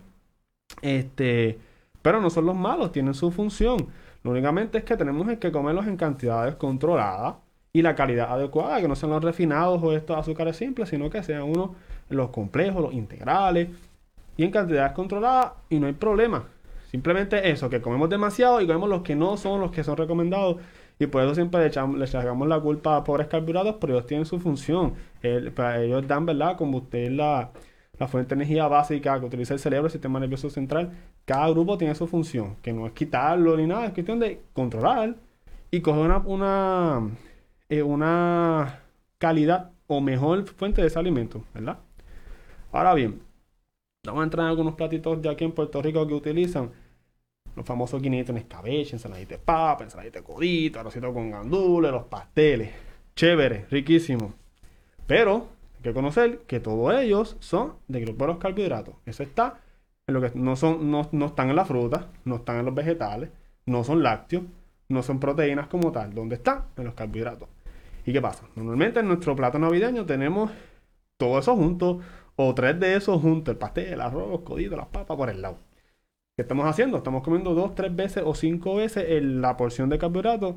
Este, 0.82 1.60
pero 2.02 2.22
no 2.22 2.30
son 2.30 2.46
los 2.46 2.56
malos, 2.56 2.94
tienen 2.94 3.14
su 3.14 3.30
función. 3.32 3.88
Lo 4.24 4.32
únicamente 4.32 4.78
es 4.78 4.86
que 4.86 4.96
tenemos 4.96 5.28
que 5.38 5.52
comerlos 5.52 5.86
en 5.88 5.98
cantidades 5.98 6.56
controladas 6.56 7.36
y 7.74 7.82
la 7.82 7.94
calidad 7.96 8.32
adecuada, 8.32 8.80
que 8.82 8.88
no 8.88 8.96
sean 8.96 9.12
los 9.12 9.24
refinados 9.24 9.84
o 9.84 9.92
estos 9.92 10.18
azúcares 10.18 10.56
simples, 10.56 10.88
sino 10.90 11.10
que 11.10 11.24
sean 11.24 11.44
unos 11.44 11.72
los 12.10 12.30
complejos, 12.30 12.82
los 12.82 12.94
integrales, 12.94 13.70
y 14.38 14.44
en 14.44 14.52
cantidades 14.52 14.94
controladas 14.94 15.54
y 15.70 15.80
no 15.80 15.88
hay 15.88 15.94
problema. 15.94 16.46
Simplemente 16.92 17.50
eso, 17.50 17.70
que 17.70 17.82
comemos 17.82 18.10
demasiado 18.10 18.62
y 18.62 18.68
comemos 18.68 18.90
los 18.90 19.02
que 19.02 19.16
no 19.16 19.36
son 19.36 19.60
los 19.60 19.72
que 19.72 19.84
son 19.84 19.98
recomendados. 19.98 20.58
Y 21.00 21.08
por 21.08 21.24
eso 21.24 21.36
siempre 21.36 21.60
le, 21.60 21.68
echamos, 21.68 22.02
echamos 22.02 22.48
la 22.48 22.60
culpa 22.60 22.96
a 22.96 23.04
pobres 23.04 23.28
carbohidratos, 23.28 23.76
pero 23.80 23.94
ellos 23.94 24.08
tienen 24.08 24.26
su 24.26 24.40
función. 24.40 24.94
ellos 25.22 26.08
dan, 26.08 26.26
¿verdad? 26.26 26.56
Como 26.58 26.78
usted 26.78 27.12
la, 27.12 27.52
la 28.00 28.08
fuente 28.08 28.36
de 28.36 28.44
energía 28.44 28.68
básica 28.68 29.20
que 29.20 29.26
utiliza 29.26 29.54
el 29.54 29.60
cerebro, 29.60 29.88
el 29.88 29.92
sistema 29.92 30.20
nervioso 30.20 30.50
central. 30.50 30.92
Cada 31.26 31.50
grupo 31.50 31.78
tiene 31.78 31.94
su 31.94 32.08
función, 32.08 32.56
que 32.62 32.72
no 32.74 32.88
es 32.88 32.94
quitarlo 32.94 33.58
ni 33.58 33.68
nada, 33.68 33.86
es 33.88 33.94
cuestión 33.94 34.20
de 34.20 34.42
controlar 34.54 35.16
y 35.72 35.82
coger 35.82 36.06
una, 36.06 36.18
una, 36.20 37.10
eh, 37.70 37.84
una 37.84 38.80
calidad 39.18 39.72
o 39.88 40.02
mejor 40.02 40.46
fuente 40.48 40.82
de 40.82 40.88
ese 40.88 41.00
alimento, 41.00 41.44
¿verdad? 41.54 41.80
Ahora 42.72 42.94
bien, 42.94 43.22
Vamos 44.08 44.22
a 44.22 44.24
entrar 44.24 44.46
en 44.46 44.50
algunos 44.50 44.76
platitos 44.76 45.22
de 45.22 45.30
aquí 45.30 45.44
en 45.44 45.52
Puerto 45.52 45.82
Rico 45.82 46.08
que 46.08 46.14
utilizan 46.14 46.72
los 47.56 47.66
famosos 47.66 48.02
guineitos 48.02 48.30
en 48.30 48.38
escabeche, 48.38 48.96
ensaladita 48.96 49.36
de 49.36 49.40
papa, 49.40 49.84
ensaladita 49.84 50.20
de 50.20 50.26
codito, 50.26 50.80
arrocito 50.80 51.14
con 51.14 51.30
gandules, 51.32 51.92
los 51.92 52.06
pasteles. 52.06 52.70
Chévere, 53.16 53.66
riquísimo. 53.70 54.34
Pero 55.08 55.48
hay 55.76 55.84
que 55.84 55.94
conocer 55.94 56.40
que 56.48 56.60
todos 56.60 56.94
ellos 56.96 57.36
son 57.40 57.74
de 57.88 58.00
grupo 58.02 58.26
de 58.26 58.34
los 58.34 58.38
carbohidratos. 58.38 58.96
Eso 59.06 59.24
está 59.24 59.60
en 60.06 60.14
lo 60.14 60.22
que 60.22 60.32
no 60.36 60.56
son, 60.56 60.90
no, 60.90 61.10
no 61.12 61.26
están 61.26 61.50
en 61.50 61.56
la 61.56 61.66
fruta, 61.66 62.08
no 62.24 62.38
están 62.38 62.60
en 62.60 62.66
los 62.66 62.76
vegetales, 62.76 63.30
no 63.66 63.84
son 63.84 64.04
lácteos, 64.04 64.44
no 64.88 65.04
son 65.04 65.20
proteínas 65.20 65.68
como 65.68 65.92
tal. 65.92 66.14
¿Dónde 66.14 66.36
están? 66.36 66.64
En 66.78 66.86
los 66.86 66.94
carbohidratos. 66.94 67.50
¿Y 68.06 68.14
qué 68.14 68.22
pasa? 68.22 68.46
Normalmente 68.56 69.02
en 69.02 69.08
nuestro 69.08 69.36
plato 69.36 69.60
navideño 69.60 70.06
tenemos 70.06 70.52
todo 71.18 71.40
eso 71.40 71.56
junto 71.56 72.00
o 72.38 72.54
tres 72.56 72.80
de 72.80 72.96
esos 72.96 73.22
juntos, 73.22 73.54
el 73.54 73.58
pastel, 73.58 73.94
el 73.94 74.02
arroz, 74.02 74.42
codito, 74.42 74.78
las 74.78 74.88
papas 74.88 75.18
por 75.18 75.30
el 75.30 75.42
lado. 75.42 75.58
¿Qué 76.36 76.44
estamos 76.44 76.68
haciendo? 76.68 76.98
Estamos 76.98 77.24
comiendo 77.24 77.56
dos, 77.56 77.76
tres 77.76 77.96
veces 77.96 78.24
o 78.26 78.36
cinco 78.36 78.76
veces 78.76 79.06
la 79.24 79.58
porción 79.58 79.90
de 79.90 79.98
carbohidratos 79.98 80.56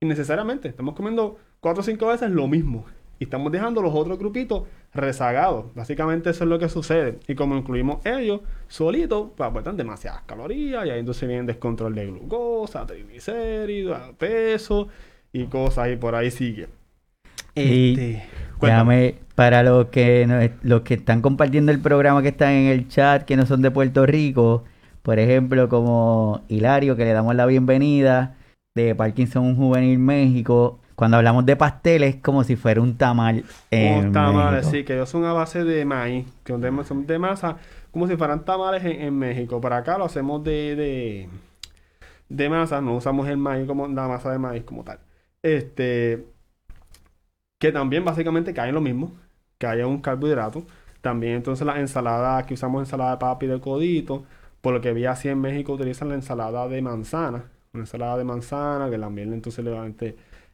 innecesariamente. 0.00 0.68
Estamos 0.68 0.94
comiendo 0.94 1.38
cuatro 1.60 1.82
o 1.82 1.84
cinco 1.84 2.08
veces 2.08 2.30
lo 2.30 2.48
mismo. 2.48 2.84
Y 3.20 3.24
estamos 3.24 3.52
dejando 3.52 3.82
los 3.82 3.94
otros 3.94 4.18
grupitos 4.18 4.64
rezagados. 4.92 5.72
Básicamente 5.76 6.30
eso 6.30 6.42
es 6.42 6.50
lo 6.50 6.58
que 6.58 6.68
sucede. 6.68 7.20
Y 7.28 7.36
como 7.36 7.56
incluimos 7.56 8.04
ellos 8.04 8.40
solitos, 8.66 9.30
pues 9.36 9.48
aportan 9.48 9.76
demasiadas 9.76 10.22
calorías. 10.22 10.84
Y 10.86 10.90
ahí 10.90 10.98
entonces 10.98 11.28
viene 11.28 11.44
descontrol 11.44 11.94
de 11.94 12.06
glucosa, 12.06 12.84
triglicéridos, 12.84 14.00
peso 14.18 14.88
y 15.32 15.46
cosas. 15.46 15.88
Y 15.92 15.96
por 15.96 16.16
ahí 16.16 16.32
sigue. 16.32 16.81
Este, 17.54 18.24
para 19.34 19.62
los 19.62 19.86
que, 19.86 20.52
los 20.62 20.82
que 20.82 20.94
están 20.94 21.20
compartiendo 21.20 21.72
el 21.72 21.80
programa 21.80 22.22
que 22.22 22.28
están 22.28 22.52
en 22.52 22.66
el 22.68 22.88
chat, 22.88 23.24
que 23.24 23.36
no 23.36 23.46
son 23.46 23.62
de 23.62 23.70
Puerto 23.70 24.06
Rico, 24.06 24.64
por 25.02 25.18
ejemplo, 25.18 25.68
como 25.68 26.42
Hilario, 26.48 26.96
que 26.96 27.04
le 27.04 27.12
damos 27.12 27.34
la 27.34 27.46
bienvenida, 27.46 28.36
de 28.74 28.94
Parkinson 28.94 29.56
Juvenil 29.56 29.98
México. 29.98 30.78
Cuando 30.94 31.16
hablamos 31.16 31.44
de 31.46 31.56
pasteles, 31.56 32.16
como 32.16 32.44
si 32.44 32.54
fuera 32.54 32.80
un 32.80 32.96
tamal. 32.96 33.44
Un 33.70 34.12
tamal, 34.12 34.62
sí, 34.64 34.84
que 34.84 34.94
ellos 34.94 35.08
son 35.08 35.24
a 35.24 35.32
base 35.32 35.64
de 35.64 35.84
maíz, 35.84 36.26
que 36.44 36.52
son 36.52 37.06
de 37.06 37.18
masa, 37.18 37.56
como 37.90 38.06
si 38.06 38.16
fueran 38.16 38.44
tamales 38.44 38.84
en, 38.84 39.18
México. 39.18 39.60
Para 39.60 39.78
acá 39.78 39.98
lo 39.98 40.04
hacemos 40.04 40.44
de, 40.44 40.76
de, 40.76 41.28
de 42.28 42.48
masa, 42.48 42.80
no 42.80 42.96
usamos 42.96 43.26
el 43.28 43.38
maíz 43.38 43.66
como 43.66 43.88
la 43.88 44.06
masa 44.06 44.30
de 44.30 44.38
maíz 44.38 44.62
como 44.64 44.84
tal. 44.84 45.00
Este, 45.42 46.24
que 47.62 47.70
también 47.70 48.04
básicamente 48.04 48.52
cae 48.52 48.70
en 48.70 48.74
lo 48.74 48.80
mismo, 48.80 49.12
que 49.58 49.68
haya 49.68 49.86
un 49.86 50.00
carbohidrato. 50.00 50.64
También 51.00 51.34
entonces 51.34 51.64
la 51.64 51.78
ensalada, 51.78 52.44
que 52.44 52.54
usamos 52.54 52.82
ensalada 52.82 53.12
de 53.12 53.18
papa 53.18 53.44
y 53.44 53.48
de 53.48 53.60
codito, 53.60 54.24
por 54.60 54.74
lo 54.74 54.80
que 54.80 54.92
vi 54.92 55.06
así 55.06 55.28
en 55.28 55.40
México 55.40 55.74
utilizan 55.74 56.08
la 56.08 56.16
ensalada 56.16 56.66
de 56.66 56.82
manzana, 56.82 57.44
una 57.72 57.84
ensalada 57.84 58.18
de 58.18 58.24
manzana, 58.24 58.90
que 58.90 58.98
también 58.98 59.32
entonces 59.32 59.64
le, 59.64 59.72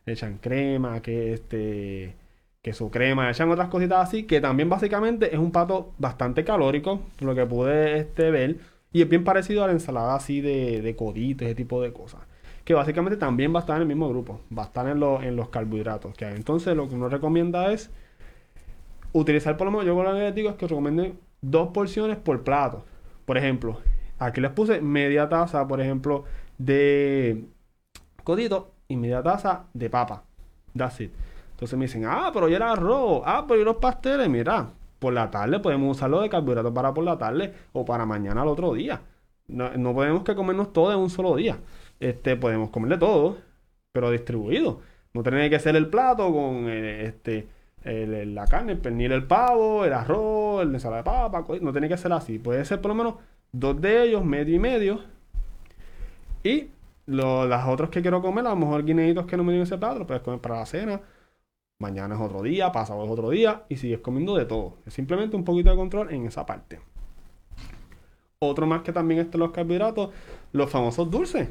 echan 0.07 0.37
crema, 0.39 1.01
que 1.01 1.33
este 1.33 2.15
queso 2.63 2.91
crema, 2.91 3.31
echan 3.31 3.51
otras 3.51 3.69
cositas 3.69 4.07
así, 4.07 4.25
que 4.25 4.43
también 4.43 4.69
básicamente 4.69 5.35
es 5.35 5.39
un 5.39 5.51
pato 5.51 5.95
bastante 5.99 6.45
calórico, 6.45 7.01
lo 7.21 7.35
que 7.35 7.47
pude 7.47 8.01
este, 8.01 8.31
ver, 8.31 8.59
y 8.93 9.01
es 9.01 9.09
bien 9.09 9.25
parecido 9.25 9.65
a 9.65 9.69
la 9.69 9.73
ensalada 9.73 10.15
así 10.15 10.43
de, 10.43 10.83
de 10.83 10.95
codito, 10.95 11.47
ese 11.47 11.55
tipo 11.55 11.81
de 11.81 11.91
cosas 11.95 12.28
que 12.69 12.75
básicamente 12.75 13.17
también 13.17 13.55
va 13.55 13.61
a 13.61 13.63
estar 13.63 13.77
en 13.77 13.81
el 13.81 13.89
mismo 13.89 14.11
grupo, 14.11 14.43
va 14.57 14.65
a 14.65 14.67
estar 14.67 14.87
en, 14.87 15.03
en 15.03 15.37
los 15.37 15.49
carbohidratos 15.49 16.13
que 16.15 16.27
Entonces 16.29 16.77
lo 16.77 16.87
que 16.87 16.97
uno 16.97 17.09
recomienda 17.09 17.73
es 17.73 17.91
utilizar 19.13 19.57
por 19.57 19.65
lo 19.65 19.71
menos, 19.71 19.87
yo 19.87 19.95
con 19.95 20.05
lo 20.05 20.13
que 20.13 20.33
digo 20.33 20.51
es 20.51 20.57
que 20.57 20.67
recomienden 20.67 21.19
dos 21.41 21.69
porciones 21.69 22.19
por 22.19 22.45
plato. 22.45 22.85
Por 23.25 23.39
ejemplo, 23.39 23.81
aquí 24.19 24.43
les 24.43 24.51
puse 24.51 24.83
media 24.83 25.31
taza, 25.31 25.67
por 25.67 25.81
ejemplo, 25.81 26.25
de 26.59 27.47
codito 28.23 28.75
y 28.87 28.99
media 28.99 29.23
taza 29.23 29.65
de 29.73 29.89
papa. 29.89 30.25
That's 30.77 31.01
it. 31.01 31.15
Entonces 31.53 31.79
me 31.79 31.87
dicen, 31.87 32.05
ah, 32.05 32.31
pero 32.35 32.51
ya 32.51 32.57
era 32.57 32.73
arroz, 32.73 33.23
ah, 33.25 33.47
pero 33.49 33.63
y 33.63 33.65
los 33.65 33.77
pasteles, 33.77 34.29
mira, 34.29 34.73
por 34.99 35.15
la 35.15 35.31
tarde 35.31 35.59
podemos 35.59 35.97
usarlo 35.97 36.21
de 36.21 36.29
carbohidratos 36.29 36.75
para 36.75 36.93
por 36.93 37.05
la 37.05 37.17
tarde 37.17 37.55
o 37.73 37.87
para 37.87 38.05
mañana 38.05 38.43
al 38.43 38.49
otro 38.49 38.75
día. 38.75 39.01
No, 39.47 39.71
no 39.71 39.95
podemos 39.95 40.23
que 40.23 40.35
comernos 40.35 40.75
todo 40.75 40.93
en 40.93 40.99
un 40.99 41.09
solo 41.09 41.35
día 41.35 41.57
este, 42.01 42.37
podemos 42.37 42.71
comerle 42.71 42.99
todo, 42.99 43.39
pero 43.93 44.11
distribuido. 44.11 44.81
No 45.15 45.23
tiene 45.23 45.51
que 45.51 45.59
ser 45.59 45.77
el 45.77 45.89
plato 45.89 46.33
con 46.33 46.69
eh, 46.69 47.07
este, 47.07 47.49
la 47.85 48.47
carne, 48.47 48.73
el 48.73 48.79
pernil, 48.79 49.13
el 49.13 49.27
pavo, 49.27 49.85
el 49.85 49.93
arroz, 49.93 50.63
el 50.63 50.75
ensalada 50.75 51.03
de 51.03 51.05
papa, 51.05 51.47
no 51.61 51.73
tiene 51.73 51.89
que 51.89 51.97
ser 51.97 52.13
así. 52.13 52.39
Puede 52.39 52.65
ser 52.65 52.81
por 52.81 52.91
lo 52.91 52.95
menos 52.95 53.15
dos 53.53 53.81
de 53.81 54.05
ellos, 54.05 54.25
medio 54.25 54.55
y 54.55 54.59
medio. 54.59 55.01
Y 56.45 56.69
las 57.07 57.67
otras 57.67 57.91
que 57.91 58.03
quiero 58.03 58.21
comer, 58.21 58.47
a 58.47 58.51
lo 58.51 58.57
mejor 58.57 58.85
guineitos 58.85 59.27
que 59.27 59.37
no 59.37 59.45
me 59.45 59.53
dieron 59.53 59.67
ese 59.67 59.79
plato, 59.79 60.01
lo 60.01 60.07
puedes 60.07 60.23
comer 60.23 60.41
para 60.41 60.57
la 60.57 60.67
cena. 60.67 61.01
Mañana 61.81 62.17
es 62.17 62.21
otro 62.21 62.43
día, 62.43 62.73
pasado 62.73 63.05
es 63.05 63.11
otro 63.11 63.31
día 63.31 63.63
y 63.69 63.77
sigues 63.77 64.01
comiendo 64.01 64.37
de 64.37 64.45
todo. 64.45 64.79
Es 64.85 64.95
simplemente 64.95 65.37
un 65.37 65.45
poquito 65.45 65.71
de 65.71 65.77
control 65.77 66.13
en 66.13 66.27
esa 66.27 66.45
parte. 66.45 66.81
Otro 68.41 68.67
más 68.67 68.83
que 68.83 68.93
también 68.93 69.21
están 69.21 69.41
los 69.41 69.53
carbohidratos, 69.53 70.11
los 70.53 70.71
famosos 70.71 71.11
dulces. 71.11 71.49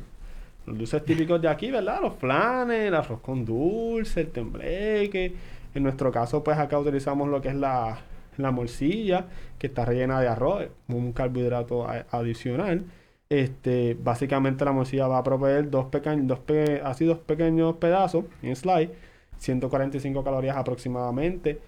Los 0.68 0.78
dulces 0.78 1.06
típicos 1.06 1.42
de 1.42 1.48
aquí, 1.48 1.72
¿verdad? 1.72 2.02
Los 2.02 2.16
flanes, 2.16 2.88
el 2.88 2.94
arroz 2.94 3.22
con 3.22 3.46
dulce, 3.46 4.22
el 4.22 4.32
tembleque. 4.32 5.34
En 5.74 5.84
nuestro 5.84 6.12
caso, 6.12 6.44
pues 6.44 6.58
acá 6.58 6.78
utilizamos 6.78 7.30
lo 7.30 7.42
que 7.42 7.50
es 7.50 7.56
la, 7.56 8.00
la 8.36 8.52
morcilla, 8.52 9.28
que 9.58 9.68
está 9.68 9.86
rellena 9.86 10.20
de 10.20 10.28
arroz, 10.28 10.68
un 10.90 11.14
carbohidrato 11.14 11.88
adicional. 12.12 12.84
Este, 13.30 13.98
básicamente 14.02 14.66
la 14.66 14.74
morcilla 14.74 15.08
va 15.08 15.18
a 15.20 15.24
proveer 15.24 15.70
dos, 15.70 15.86
pequeños, 15.86 16.28
dos 16.28 16.40
así 16.84 17.06
dos 17.06 17.20
pequeños 17.20 17.76
pedazos 17.76 18.26
en 18.42 18.56
slide, 18.56 18.92
145 19.38 20.24
calorías 20.24 20.58
aproximadamente. 20.58 21.62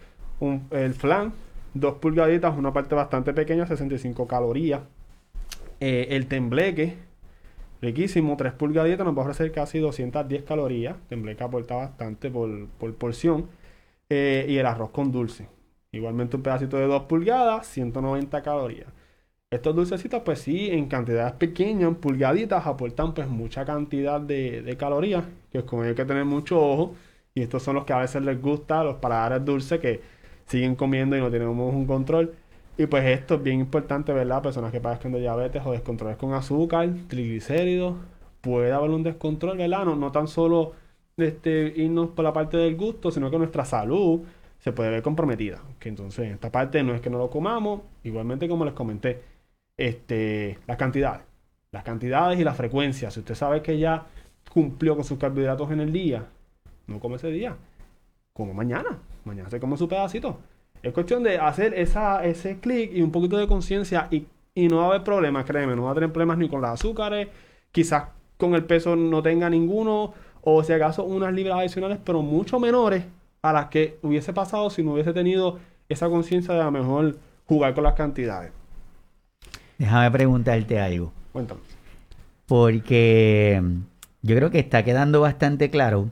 el 0.71 0.93
flan, 0.93 1.33
dos 1.73 1.95
pulgaditas, 1.95 2.57
una 2.57 2.73
parte 2.73 2.95
bastante 2.95 3.33
pequeña, 3.33 3.65
65 3.65 4.27
calorías. 4.27 4.81
Eh, 5.79 6.07
el 6.11 6.27
tembleque, 6.27 6.97
riquísimo, 7.81 8.35
3 8.37 8.53
pulgaditas, 8.53 9.05
nos 9.05 9.15
va 9.15 9.21
a 9.21 9.25
ofrecer 9.25 9.51
casi 9.51 9.79
210 9.79 10.43
calorías. 10.43 10.97
Tembleque 11.07 11.43
aporta 11.43 11.75
bastante 11.75 12.29
por, 12.31 12.67
por 12.79 12.93
porción. 12.95 13.47
Eh, 14.09 14.45
y 14.49 14.57
el 14.57 14.65
arroz 14.65 14.89
con 14.91 15.11
dulce. 15.11 15.47
Igualmente 15.91 16.35
un 16.35 16.43
pedacito 16.43 16.77
de 16.77 16.85
2 16.87 17.03
pulgadas, 17.03 17.67
190 17.67 18.41
calorías. 18.41 18.87
Estos 19.51 19.75
dulcecitos, 19.75 20.21
pues 20.23 20.39
sí, 20.41 20.69
en 20.71 20.87
cantidades 20.87 21.33
pequeñas, 21.33 21.95
pulgaditas, 21.97 22.67
aportan 22.67 23.13
pues 23.15 23.27
mucha 23.27 23.65
cantidad 23.65 24.21
de, 24.21 24.75
calorías, 24.79 25.25
que 25.51 25.63
con 25.65 25.79
ello 25.79 25.89
hay 25.89 25.95
que 25.95 26.05
tener 26.05 26.25
mucho 26.25 26.59
ojo. 26.61 26.95
Y 27.33 27.41
estos 27.41 27.63
son 27.63 27.75
los 27.75 27.85
que 27.85 27.93
a 27.93 27.99
veces 27.99 28.21
les 28.23 28.41
gusta, 28.41 28.83
los 28.83 28.97
paladares 28.97 29.45
dulces 29.45 29.79
que 29.79 30.01
siguen 30.45 30.75
comiendo 30.75 31.17
y 31.17 31.19
no 31.19 31.31
tenemos 31.31 31.73
un 31.73 31.85
control. 31.87 32.35
Y 32.79 32.87
pues 32.87 33.03
esto 33.05 33.35
es 33.35 33.43
bien 33.43 33.59
importante, 33.59 34.13
¿verdad? 34.13 34.41
Personas 34.41 34.71
que 34.71 34.79
padezcan 34.79 35.11
de 35.11 35.19
diabetes 35.19 35.61
o 35.65 35.73
descontroles 35.73 36.15
con 36.15 36.33
azúcar, 36.33 36.89
triglicéridos, 37.09 37.97
puede 38.39 38.71
haber 38.71 38.91
un 38.91 39.03
descontrol, 39.03 39.57
¿verdad? 39.57 39.83
No, 39.83 39.97
no 39.97 40.13
tan 40.13 40.29
solo 40.29 40.71
este, 41.17 41.73
irnos 41.75 42.11
por 42.11 42.23
la 42.23 42.31
parte 42.31 42.55
del 42.55 42.77
gusto, 42.77 43.11
sino 43.11 43.29
que 43.29 43.37
nuestra 43.37 43.65
salud 43.65 44.21
se 44.59 44.71
puede 44.71 44.91
ver 44.91 45.01
comprometida. 45.01 45.61
Que 45.77 45.89
entonces, 45.89 46.27
en 46.27 46.31
esta 46.35 46.53
parte 46.53 46.81
no 46.81 46.95
es 46.95 47.01
que 47.01 47.09
no 47.09 47.17
lo 47.17 47.29
comamos, 47.29 47.81
igualmente 48.05 48.47
como 48.47 48.63
les 48.63 48.73
comenté, 48.73 49.23
este, 49.75 50.57
las 50.65 50.77
cantidades. 50.77 51.23
Las 51.71 51.83
cantidades 51.83 52.39
y 52.39 52.45
la 52.45 52.53
frecuencia. 52.53 53.11
Si 53.11 53.19
usted 53.19 53.35
sabe 53.35 53.61
que 53.61 53.77
ya 53.77 54.05
cumplió 54.53 54.95
con 54.95 55.03
sus 55.03 55.19
carbohidratos 55.19 55.69
en 55.71 55.81
el 55.81 55.91
día, 55.91 56.27
no 56.87 57.01
come 57.01 57.17
ese 57.17 57.29
día. 57.29 57.57
Como 58.31 58.53
mañana. 58.53 58.99
Mañana 59.25 59.49
se 59.49 59.59
come 59.59 59.75
su 59.75 59.89
pedacito. 59.89 60.39
Es 60.81 60.93
cuestión 60.93 61.23
de 61.23 61.37
hacer 61.37 61.73
esa, 61.73 62.23
ese 62.23 62.59
clic 62.59 62.91
y 62.93 63.01
un 63.01 63.11
poquito 63.11 63.37
de 63.37 63.47
conciencia 63.47 64.07
y, 64.11 64.27
y, 64.55 64.67
no 64.67 64.77
va 64.77 64.83
a 64.83 64.87
haber 64.87 65.03
problemas, 65.03 65.45
créeme. 65.45 65.75
No 65.75 65.83
va 65.83 65.91
a 65.91 65.93
tener 65.95 66.11
problemas 66.11 66.37
ni 66.37 66.47
con 66.47 66.61
los 66.61 66.69
azúcares. 66.69 67.27
Quizás 67.71 68.05
con 68.37 68.55
el 68.55 68.63
peso 68.63 68.95
no 68.95 69.21
tenga 69.21 69.49
ninguno 69.49 70.13
o 70.41 70.63
si 70.63 70.71
acaso 70.73 71.03
unas 71.03 71.33
libras 71.33 71.59
adicionales, 71.59 71.99
pero 72.03 72.21
mucho 72.21 72.59
menores 72.59 73.03
a 73.41 73.53
las 73.53 73.65
que 73.67 73.99
hubiese 74.01 74.33
pasado 74.33 74.69
si 74.69 74.83
no 74.83 74.93
hubiese 74.93 75.13
tenido 75.13 75.59
esa 75.89 76.09
conciencia 76.09 76.53
de 76.53 76.61
a 76.61 76.65
lo 76.65 76.71
mejor 76.71 77.17
jugar 77.45 77.73
con 77.73 77.83
las 77.83 77.93
cantidades. 77.93 78.51
Déjame 79.77 80.11
preguntarte 80.11 80.79
algo. 80.79 81.11
Cuéntame. 81.31 81.61
Porque 82.47 83.61
yo 84.21 84.35
creo 84.35 84.51
que 84.51 84.59
está 84.59 84.83
quedando 84.83 85.21
bastante 85.21 85.69
claro 85.69 86.09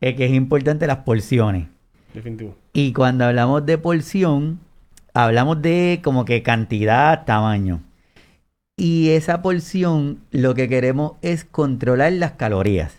que 0.00 0.24
es 0.24 0.32
importante 0.32 0.86
las 0.86 0.98
porciones. 0.98 1.66
Definitivo. 2.14 2.54
Y 2.80 2.92
cuando 2.92 3.24
hablamos 3.24 3.66
de 3.66 3.76
porción, 3.76 4.60
hablamos 5.12 5.60
de 5.60 6.00
como 6.04 6.24
que 6.24 6.44
cantidad, 6.44 7.24
tamaño. 7.24 7.80
Y 8.76 9.08
esa 9.08 9.42
porción 9.42 10.20
lo 10.30 10.54
que 10.54 10.68
queremos 10.68 11.14
es 11.20 11.44
controlar 11.44 12.12
las 12.12 12.34
calorías. 12.34 12.94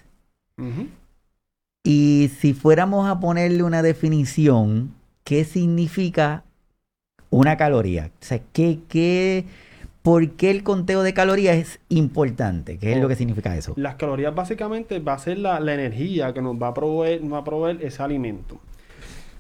Y 1.85 2.29
si 2.39 2.53
fuéramos 2.53 3.07
a 3.07 3.21
ponerle 3.21 3.63
una 3.63 3.81
definición, 3.81 4.93
¿qué 5.23 5.45
significa 5.45 6.43
una 7.29 7.55
caloría? 7.55 8.11
O 8.21 8.25
sea, 8.25 8.41
¿qué, 8.51 8.79
qué, 8.89 9.45
¿por 10.01 10.31
qué 10.31 10.51
el 10.51 10.63
conteo 10.63 11.03
de 11.03 11.13
calorías 11.13 11.55
es 11.55 11.79
importante? 11.87 12.77
¿Qué 12.79 12.91
es 12.91 12.99
lo 12.99 13.07
que 13.07 13.15
significa 13.15 13.55
eso? 13.55 13.75
Las 13.77 13.95
calorías 13.95 14.35
básicamente 14.35 14.99
va 14.99 15.13
a 15.13 15.19
ser 15.19 15.37
la, 15.37 15.57
energía 15.59 16.33
que 16.33 16.41
nos 16.41 16.61
va 16.61 16.67
a 16.67 16.73
proveer, 16.73 17.31
va 17.31 17.37
a 17.37 17.43
proveer 17.45 17.81
ese 17.81 18.03
alimento. 18.03 18.59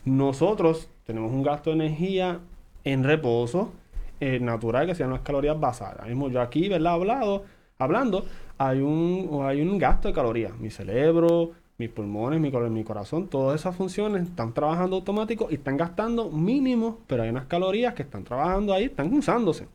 Nosotros 0.09 0.89
tenemos 1.05 1.31
un 1.31 1.43
gasto 1.43 1.69
de 1.69 1.75
energía 1.75 2.39
en 2.83 3.03
reposo 3.03 3.71
eh, 4.19 4.39
natural 4.39 4.87
que 4.87 4.95
sean 4.95 5.11
las 5.11 5.21
calorías 5.21 5.59
basadas. 5.59 6.07
Mismo 6.07 6.29
yo 6.29 6.41
aquí, 6.41 6.67
¿verdad? 6.67 6.93
Hablado, 6.93 7.43
hablando, 7.77 8.25
hay 8.57 8.79
un, 8.79 9.41
hay 9.43 9.61
un 9.61 9.77
gasto 9.77 10.07
de 10.07 10.15
calorías. 10.15 10.57
Mi 10.57 10.71
cerebro, 10.71 11.51
mis 11.77 11.89
pulmones, 11.91 12.41
mi, 12.41 12.83
corazón, 12.83 13.27
todas 13.27 13.61
esas 13.61 13.75
funciones 13.75 14.23
están 14.23 14.51
trabajando 14.51 14.95
automático 14.95 15.47
y 15.51 15.55
están 15.55 15.77
gastando 15.77 16.31
mínimo, 16.31 17.01
pero 17.05 17.21
hay 17.21 17.29
unas 17.29 17.45
calorías 17.45 17.93
que 17.93 18.01
están 18.01 18.23
trabajando 18.23 18.73
ahí, 18.73 18.85
están 18.85 19.13
usándose. 19.13 19.67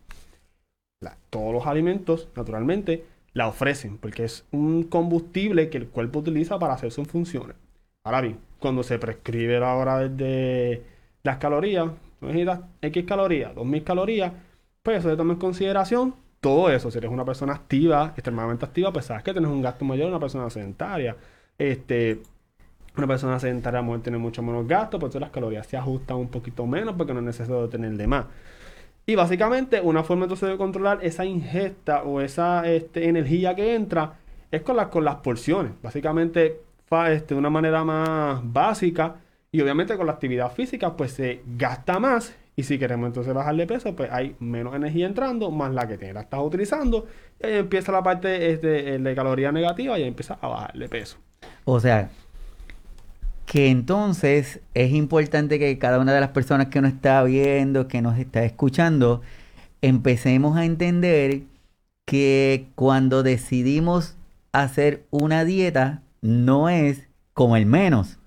todos 1.31 1.53
los 1.55 1.65
alimentos, 1.65 2.29
naturalmente, 2.35 3.05
la 3.35 3.47
ofrecen 3.47 3.99
porque 3.99 4.25
es 4.25 4.45
un 4.51 4.83
combustible 4.83 5.71
que 5.71 5.79
el 5.79 5.87
cuerpo 5.87 6.19
utiliza 6.19 6.59
para 6.59 6.75
hacer 6.75 6.91
sus 6.91 7.07
funciones. 7.07 7.55
Ahora 8.05 8.21
bien, 8.21 8.39
cuando 8.59 8.83
se 8.83 8.99
prescribe 8.99 9.59
la 9.59 9.75
hora 9.75 10.09
de 10.09 10.83
las 11.23 11.39
calorías, 11.39 11.89
necesitas 12.21 12.61
X 12.83 13.05
calorías, 13.07 13.55
2000 13.55 13.83
calorías, 13.83 14.33
pues 14.83 14.99
eso 14.99 15.09
se 15.09 15.17
toma 15.17 15.33
en 15.33 15.39
consideración 15.39 16.15
todo 16.39 16.69
eso, 16.69 16.91
si 16.91 16.99
eres 16.99 17.11
una 17.11 17.25
persona 17.25 17.55
activa, 17.55 18.13
extremadamente 18.15 18.67
activa, 18.67 18.93
pues 18.93 19.07
sabes 19.07 19.23
que 19.23 19.33
tienes 19.33 19.51
un 19.51 19.63
gasto 19.63 19.87
mayor 19.87 20.11
una 20.11 20.21
persona 20.21 20.51
sedentaria. 20.51 21.17
Este, 21.57 22.21
una 22.95 23.07
persona 23.07 23.41
sedentaria 23.41 23.81
a 23.81 23.99
tener 24.03 24.21
mucho 24.21 24.43
menos 24.43 24.69
gasto, 24.69 24.99
por 24.99 25.09
eso 25.09 25.19
las 25.19 25.31
calorías 25.31 25.67
se 25.67 25.79
ajustan 25.79 26.19
un 26.19 26.29
poquito 26.29 26.67
menos 26.67 26.97
porque 26.97 27.15
no 27.15 27.21
es 27.21 27.25
necesario 27.25 27.67
tener 27.71 27.93
de 27.93 28.07
más. 28.07 28.27
Y 29.07 29.15
básicamente 29.15 29.81
una 29.81 30.05
forma 30.05 30.25
entonces 30.25 30.51
de 30.51 30.59
controlar 30.59 30.99
esa 31.03 31.25
ingesta 31.25 32.03
o 32.03 32.21
esa 32.21 32.69
este, 32.69 33.09
energía 33.09 33.55
que 33.55 33.75
entra 33.75 34.19
es 34.51 34.61
con 34.61 34.77
las 34.77 35.17
porciones. 35.17 35.73
Básicamente 35.83 36.61
este, 37.13 37.35
de 37.35 37.39
una 37.39 37.51
manera 37.51 37.85
más 37.85 38.41
básica 38.43 39.17
y 39.53 39.61
obviamente 39.61 39.97
con 39.97 40.07
la 40.07 40.13
actividad 40.13 40.53
física 40.53 40.97
pues 40.97 41.13
se 41.13 41.43
gasta 41.57 41.99
más 41.99 42.35
y 42.57 42.63
si 42.63 42.79
queremos 42.79 43.09
entonces 43.09 43.35
bajarle 43.35 43.67
peso, 43.67 43.97
pues 43.97 44.11
hay 44.13 44.37
menos 44.39 44.75
energía 44.75 45.07
entrando, 45.07 45.51
más 45.51 45.73
la 45.75 45.89
que 45.89 45.99
tiene, 45.99 46.15
la 46.15 46.21
estás 46.21 46.41
utilizando. 46.41 47.07
Y 47.43 47.47
ahí 47.47 47.55
empieza 47.55 47.91
la 47.91 48.03
parte 48.03 48.53
este, 48.53 48.99
de 48.99 49.15
caloría 49.15 49.51
negativa 49.51 49.99
y 49.99 50.03
ahí 50.03 50.09
empieza 50.09 50.39
a 50.41 50.47
bajarle 50.47 50.89
peso. 50.89 51.17
O 51.65 51.81
sea, 51.81 52.11
que 53.47 53.71
entonces 53.71 54.61
es 54.75 54.93
importante 54.93 55.59
que 55.59 55.79
cada 55.79 55.99
una 55.99 56.13
de 56.15 56.21
las 56.21 56.31
personas 56.31 56.69
que 56.69 56.81
nos 56.81 56.93
está 56.93 57.25
viendo, 57.25 57.89
que 57.89 58.03
nos 58.03 58.19
está 58.19 58.45
escuchando, 58.45 59.21
empecemos 59.83 60.57
a 60.57 60.65
entender 60.65 61.43
que 62.05 62.69
cuando 62.77 63.25
decidimos 63.25 64.17
hacer 64.53 65.03
una 65.11 65.45
dieta, 65.45 66.03
no 66.25 66.69
es 66.69 67.09
como 67.35 67.57
el 67.57 67.67
menos. 67.67 68.19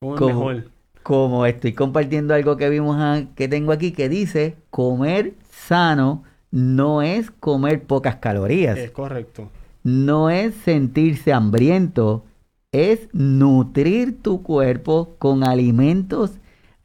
Como 0.00 0.26
mejor 0.26 0.72
como 1.02 1.46
estoy 1.46 1.72
compartiendo 1.72 2.34
algo 2.34 2.56
que 2.56 2.68
vimos 2.68 2.96
que 3.34 3.48
tengo 3.48 3.72
aquí 3.72 3.92
que 3.92 4.08
dice 4.08 4.56
comer 4.70 5.34
sano 5.50 6.22
no 6.50 7.02
es 7.02 7.30
comer 7.30 7.82
pocas 7.82 8.16
calorías. 8.16 8.78
Es 8.78 8.90
correcto. 8.90 9.50
No 9.82 10.30
es 10.30 10.54
sentirse 10.54 11.32
hambriento, 11.32 12.24
es 12.72 13.08
nutrir 13.12 14.22
tu 14.22 14.42
cuerpo 14.42 15.16
con 15.18 15.44
alimentos 15.44 16.32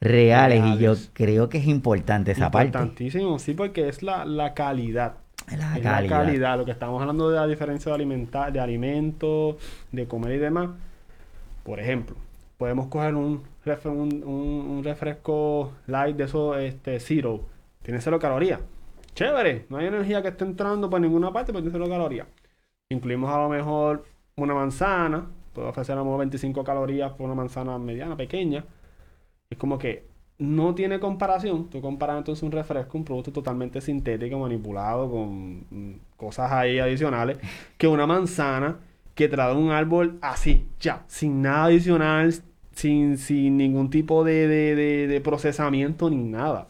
reales. 0.00 0.64
Y 0.74 0.78
yo 0.78 0.94
creo 1.12 1.48
que 1.48 1.58
es 1.58 1.66
importante 1.66 2.32
esa 2.32 2.50
parte. 2.50 2.78
Importantísimo, 2.78 3.38
sí, 3.38 3.52
porque 3.54 3.88
es 3.88 4.02
la, 4.02 4.52
calidad. 4.54 5.18
La 5.56 5.80
calidad. 5.80 6.02
la 6.02 6.08
calidad. 6.08 6.58
Lo 6.58 6.64
que 6.64 6.72
estamos 6.72 7.00
hablando 7.00 7.30
de 7.30 7.36
la 7.36 7.46
diferencia 7.46 7.90
de, 7.90 7.94
alimentar, 7.94 8.52
de 8.52 8.60
alimentos, 8.60 9.56
de 9.92 10.06
comer 10.06 10.32
y 10.32 10.38
demás. 10.38 10.70
Por 11.64 11.80
ejemplo, 11.80 12.16
podemos 12.56 12.86
coger 12.88 13.14
un 13.14 13.42
un, 13.76 14.82
refresco 14.84 15.72
light 15.86 16.16
de 16.16 16.24
eso, 16.24 16.56
este, 16.56 16.98
zero, 17.00 17.42
tiene 17.82 18.00
cero 18.00 18.18
calorías. 18.18 18.60
Chévere, 19.14 19.66
no 19.68 19.78
hay 19.78 19.86
energía 19.86 20.22
que 20.22 20.28
esté 20.28 20.44
entrando 20.44 20.88
por 20.88 21.00
ninguna 21.00 21.32
parte, 21.32 21.52
pero 21.52 21.62
tiene 21.62 21.72
cero 21.72 21.88
calorías. 21.88 22.26
Incluimos 22.90 23.30
a 23.30 23.38
lo 23.38 23.48
mejor 23.48 24.04
una 24.36 24.54
manzana, 24.54 25.26
puedo 25.52 25.68
ofrecer 25.68 25.94
a 25.94 25.96
lo 25.96 26.04
mejor 26.04 26.18
25 26.20 26.64
calorías 26.64 27.12
por 27.12 27.26
una 27.26 27.34
manzana 27.34 27.78
mediana, 27.78 28.16
pequeña. 28.16 28.64
Es 29.50 29.58
como 29.58 29.78
que 29.78 30.06
no 30.38 30.74
tiene 30.74 31.00
comparación. 31.00 31.68
Tú 31.68 31.80
comparas 31.80 32.18
entonces 32.18 32.42
un 32.42 32.52
refresco, 32.52 32.96
un 32.96 33.04
producto 33.04 33.32
totalmente 33.32 33.80
sintético, 33.80 34.38
manipulado, 34.38 35.10
con 35.10 35.64
mm, 35.70 36.00
cosas 36.16 36.50
ahí 36.52 36.78
adicionales, 36.78 37.38
que 37.76 37.88
una 37.88 38.06
manzana 38.06 38.78
que 39.14 39.28
trae 39.28 39.54
un 39.54 39.70
árbol 39.70 40.18
así, 40.22 40.68
ya, 40.78 41.04
sin 41.08 41.42
nada 41.42 41.64
adicional, 41.64 42.32
sin, 42.72 43.18
sin 43.18 43.56
ningún 43.56 43.90
tipo 43.90 44.22
de, 44.22 44.46
de, 44.46 45.20
procesamiento 45.20 46.08
ni 46.08 46.18
nada. 46.18 46.68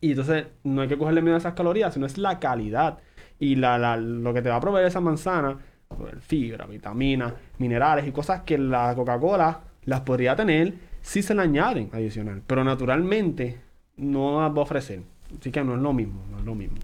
Y 0.00 0.10
entonces 0.10 0.46
no 0.64 0.82
hay 0.82 0.88
que 0.88 0.98
cogerle 0.98 1.22
miedo 1.22 1.36
a 1.36 1.38
esas 1.38 1.54
calorías, 1.54 1.94
sino 1.94 2.06
es 2.06 2.18
la 2.18 2.40
calidad. 2.40 2.98
Y 3.38 3.56
la, 3.56 3.78
la, 3.78 3.96
lo 3.96 4.34
que 4.34 4.42
te 4.42 4.48
va 4.48 4.56
a 4.56 4.60
proveer 4.60 4.86
esa 4.86 5.00
manzana, 5.00 5.58
pues, 5.88 6.14
fibra, 6.24 6.66
vitaminas, 6.66 7.34
minerales 7.58 8.06
y 8.06 8.12
cosas 8.12 8.42
que 8.42 8.58
la 8.58 8.94
Coca-Cola 8.96 9.60
las 9.84 10.00
podría 10.00 10.34
tener 10.34 10.74
si 11.04 11.22
se 11.22 11.34
le 11.34 11.42
añaden 11.42 11.90
adicional. 11.92 12.42
Pero 12.46 12.64
naturalmente 12.64 13.60
no 13.96 14.40
las 14.40 14.50
va 14.50 14.58
a 14.58 14.62
ofrecer. 14.62 15.02
Así 15.38 15.52
que 15.52 15.62
no 15.62 15.74
es 15.74 15.80
lo 15.80 15.92
mismo, 15.92 16.24
no 16.30 16.38
es 16.38 16.44
lo 16.44 16.54
mismo. 16.54 16.78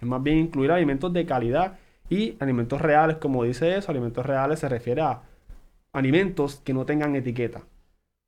Es 0.00 0.08
más 0.08 0.22
bien 0.22 0.38
incluir 0.38 0.72
alimentos 0.72 1.12
de 1.12 1.26
calidad 1.26 1.78
y 2.08 2.34
alimentos 2.40 2.80
reales, 2.80 3.18
como 3.18 3.44
dice 3.44 3.76
eso, 3.76 3.90
alimentos 3.90 4.24
reales 4.24 4.58
se 4.58 4.68
refiere 4.68 5.02
a 5.02 5.20
alimentos 5.92 6.60
que 6.64 6.72
no 6.72 6.86
tengan 6.86 7.14
etiqueta. 7.14 7.62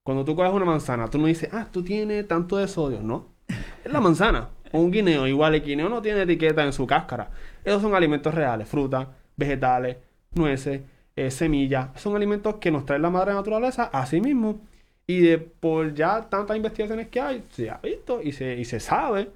Cuando 0.05 0.25
tú 0.27 0.37
coges 0.37 0.53
una 0.53 0.67
manzana, 0.67 1.09
tú 1.09 1.19
no 1.19 1.27
dices, 1.27 1.49
ah, 1.53 1.69
tú 1.73 1.83
tienes 1.83 2.29
tanto 2.29 2.59
de 2.59 2.69
sodio, 2.69 3.01
no. 3.03 3.29
Es 3.49 3.91
la 3.91 4.01
manzana. 4.01 4.51
Un 4.73 4.91
guineo, 4.91 5.27
igual 5.27 5.55
el 5.55 5.63
guineo 5.63 5.89
no 5.89 6.03
tiene 6.03 6.23
etiqueta 6.23 6.65
en 6.65 6.73
su 6.75 6.87
cáscara. 6.87 7.31
Esos 7.65 7.81
son 7.81 7.95
alimentos 7.95 8.35
reales, 8.35 8.69
frutas, 8.69 9.09
vegetales, 9.37 9.97
nueces, 10.35 10.83
eh, 11.17 11.31
semillas. 11.31 11.89
Son 11.99 12.15
alimentos 12.15 12.57
que 12.57 12.71
nos 12.71 12.85
trae 12.85 12.99
la 12.99 13.09
madre 13.09 13.33
naturaleza 13.33 13.85
a 13.85 14.05
sí 14.05 14.21
mismo. 14.21 14.61
Y 15.07 15.21
de, 15.21 15.39
por 15.39 15.95
ya 15.95 16.23
tantas 16.29 16.57
investigaciones 16.57 17.09
que 17.09 17.21
hay, 17.21 17.45
se 17.51 17.71
ha 17.71 17.79
visto 17.79 18.23
y 18.23 18.33
se, 18.33 18.55
y 18.55 18.65
se 18.65 18.81
sabe 18.81 19.31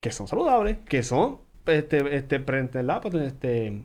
que 0.00 0.10
son 0.10 0.26
saludables, 0.26 0.78
que 0.88 1.02
son 1.02 1.38
este, 1.66 2.16
este, 2.16 2.40
pues, 2.40 3.14
este, 3.14 3.82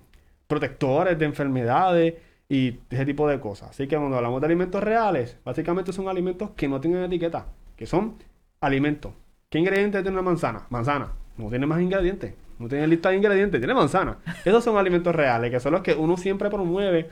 protectores 0.47 1.17
de 1.17 1.25
enfermedades 1.25 2.15
y 2.49 2.79
ese 2.89 3.05
tipo 3.05 3.27
de 3.27 3.39
cosas. 3.39 3.69
Así 3.69 3.87
que 3.87 3.95
cuando 3.97 4.17
hablamos 4.17 4.41
de 4.41 4.47
alimentos 4.47 4.83
reales, 4.83 5.37
básicamente 5.45 5.93
son 5.93 6.07
alimentos 6.07 6.51
que 6.51 6.67
no 6.67 6.81
tienen 6.81 7.03
etiqueta, 7.03 7.47
que 7.75 7.85
son 7.85 8.15
alimentos. 8.59 9.13
¿Qué 9.49 9.59
ingredientes 9.59 10.01
tiene 10.01 10.17
una 10.17 10.23
manzana? 10.23 10.65
Manzana. 10.69 11.11
No 11.37 11.49
tiene 11.49 11.65
más 11.65 11.81
ingredientes. 11.81 12.33
No 12.59 12.67
tiene 12.67 12.87
lista 12.87 13.09
de 13.09 13.15
ingredientes, 13.17 13.59
tiene 13.59 13.73
manzana. 13.73 14.17
Esos 14.45 14.63
son 14.63 14.77
alimentos 14.77 15.15
reales, 15.15 15.49
que 15.49 15.59
son 15.59 15.73
los 15.73 15.81
que 15.81 15.93
uno 15.93 16.17
siempre 16.17 16.49
promueve 16.49 17.09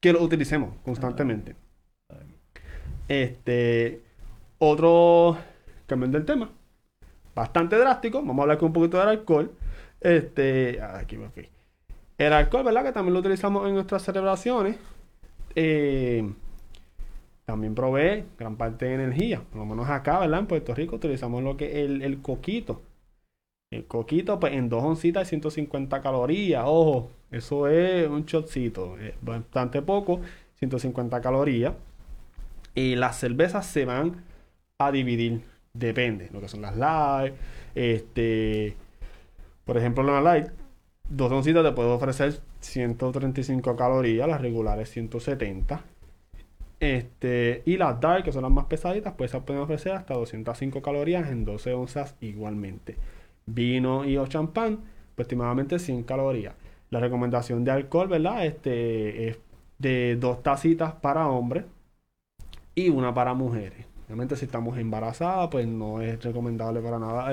que 0.00 0.12
los 0.12 0.22
utilicemos 0.22 0.74
constantemente. 0.84 1.54
Este, 3.08 4.02
otro, 4.58 5.36
cambiando 5.86 6.18
el 6.18 6.24
tema, 6.24 6.50
bastante 7.34 7.76
drástico, 7.76 8.18
vamos 8.18 8.38
a 8.38 8.42
hablar 8.42 8.58
con 8.58 8.68
un 8.68 8.72
poquito 8.72 8.98
del 8.98 9.08
alcohol. 9.08 9.52
Este, 10.00 10.80
aquí 10.82 11.16
me 11.16 11.30
fui. 11.30 11.48
El 12.18 12.32
alcohol, 12.32 12.64
¿verdad? 12.64 12.84
Que 12.84 12.92
también 12.92 13.14
lo 13.14 13.20
utilizamos 13.20 13.66
en 13.68 13.74
nuestras 13.74 14.02
celebraciones. 14.02 14.76
Eh, 15.54 16.28
también 17.44 17.74
provee 17.74 18.24
gran 18.38 18.56
parte 18.56 18.86
de 18.86 18.94
energía. 18.94 19.42
Por 19.50 19.60
lo 19.60 19.66
menos 19.66 19.88
acá, 19.88 20.18
¿verdad? 20.18 20.40
En 20.40 20.46
Puerto 20.46 20.74
Rico 20.74 20.96
utilizamos 20.96 21.42
lo 21.42 21.56
que 21.56 21.84
es 21.84 21.90
el, 21.90 22.22
coquito. 22.22 22.82
El 23.70 23.86
coquito, 23.86 24.40
pues 24.40 24.54
en 24.54 24.68
dos 24.68 24.82
oncitas 24.82 25.22
de 25.22 25.28
150 25.28 26.00
calorías. 26.02 26.64
Ojo, 26.66 27.10
eso 27.30 27.68
es 27.68 28.08
un 28.08 28.24
shotcito. 28.24 28.96
Bastante 29.22 29.82
poco, 29.82 30.20
150 30.58 31.20
calorías. 31.20 31.74
Y 32.76 32.94
las 32.94 33.18
cervezas 33.18 33.66
se 33.66 33.84
van 33.84 34.22
a 34.78 34.92
dividir. 34.92 35.40
Depende. 35.72 36.28
Lo 36.32 36.40
que 36.40 36.48
son 36.48 36.62
las 36.62 36.76
light. 36.76 37.34
Este. 37.74 38.76
Por 39.64 39.76
ejemplo, 39.76 40.04
la 40.04 40.20
light 40.20 40.46
dos 41.08 41.30
oncitas 41.32 41.64
te 41.64 41.72
puedo 41.72 41.94
ofrecer 41.94 42.40
135 42.60 43.76
calorías, 43.76 44.28
las 44.28 44.40
regulares 44.40 44.90
170. 44.90 45.82
Este, 46.78 47.62
y 47.64 47.76
las 47.78 48.00
dark, 48.00 48.24
que 48.24 48.32
son 48.32 48.42
las 48.42 48.52
más 48.52 48.66
pesaditas, 48.66 49.14
pues 49.16 49.30
esas 49.30 49.44
pueden 49.44 49.62
ofrecer 49.62 49.92
hasta 49.92 50.14
205 50.14 50.82
calorías 50.82 51.30
en 51.30 51.44
12 51.44 51.74
onzas 51.74 52.16
igualmente. 52.20 52.96
Vino 53.46 54.04
y 54.04 54.18
champán, 54.28 54.80
pues 55.14 55.26
estimadamente 55.26 55.78
100 55.78 56.02
calorías. 56.04 56.54
La 56.90 57.00
recomendación 57.00 57.64
de 57.64 57.70
alcohol, 57.70 58.08
¿verdad? 58.08 58.44
Este 58.44 59.28
es 59.28 59.38
de 59.78 60.16
dos 60.16 60.42
tacitas 60.42 60.94
para 60.94 61.28
hombres 61.28 61.64
y 62.76 62.90
una 62.90 63.12
para 63.12 63.34
mujeres. 63.34 63.86
Obviamente 64.06 64.36
si 64.36 64.44
estamos 64.44 64.78
embarazadas, 64.78 65.48
pues 65.50 65.66
no 65.66 66.00
es 66.00 66.22
recomendable 66.22 66.80
para 66.80 67.00
nada 67.00 67.32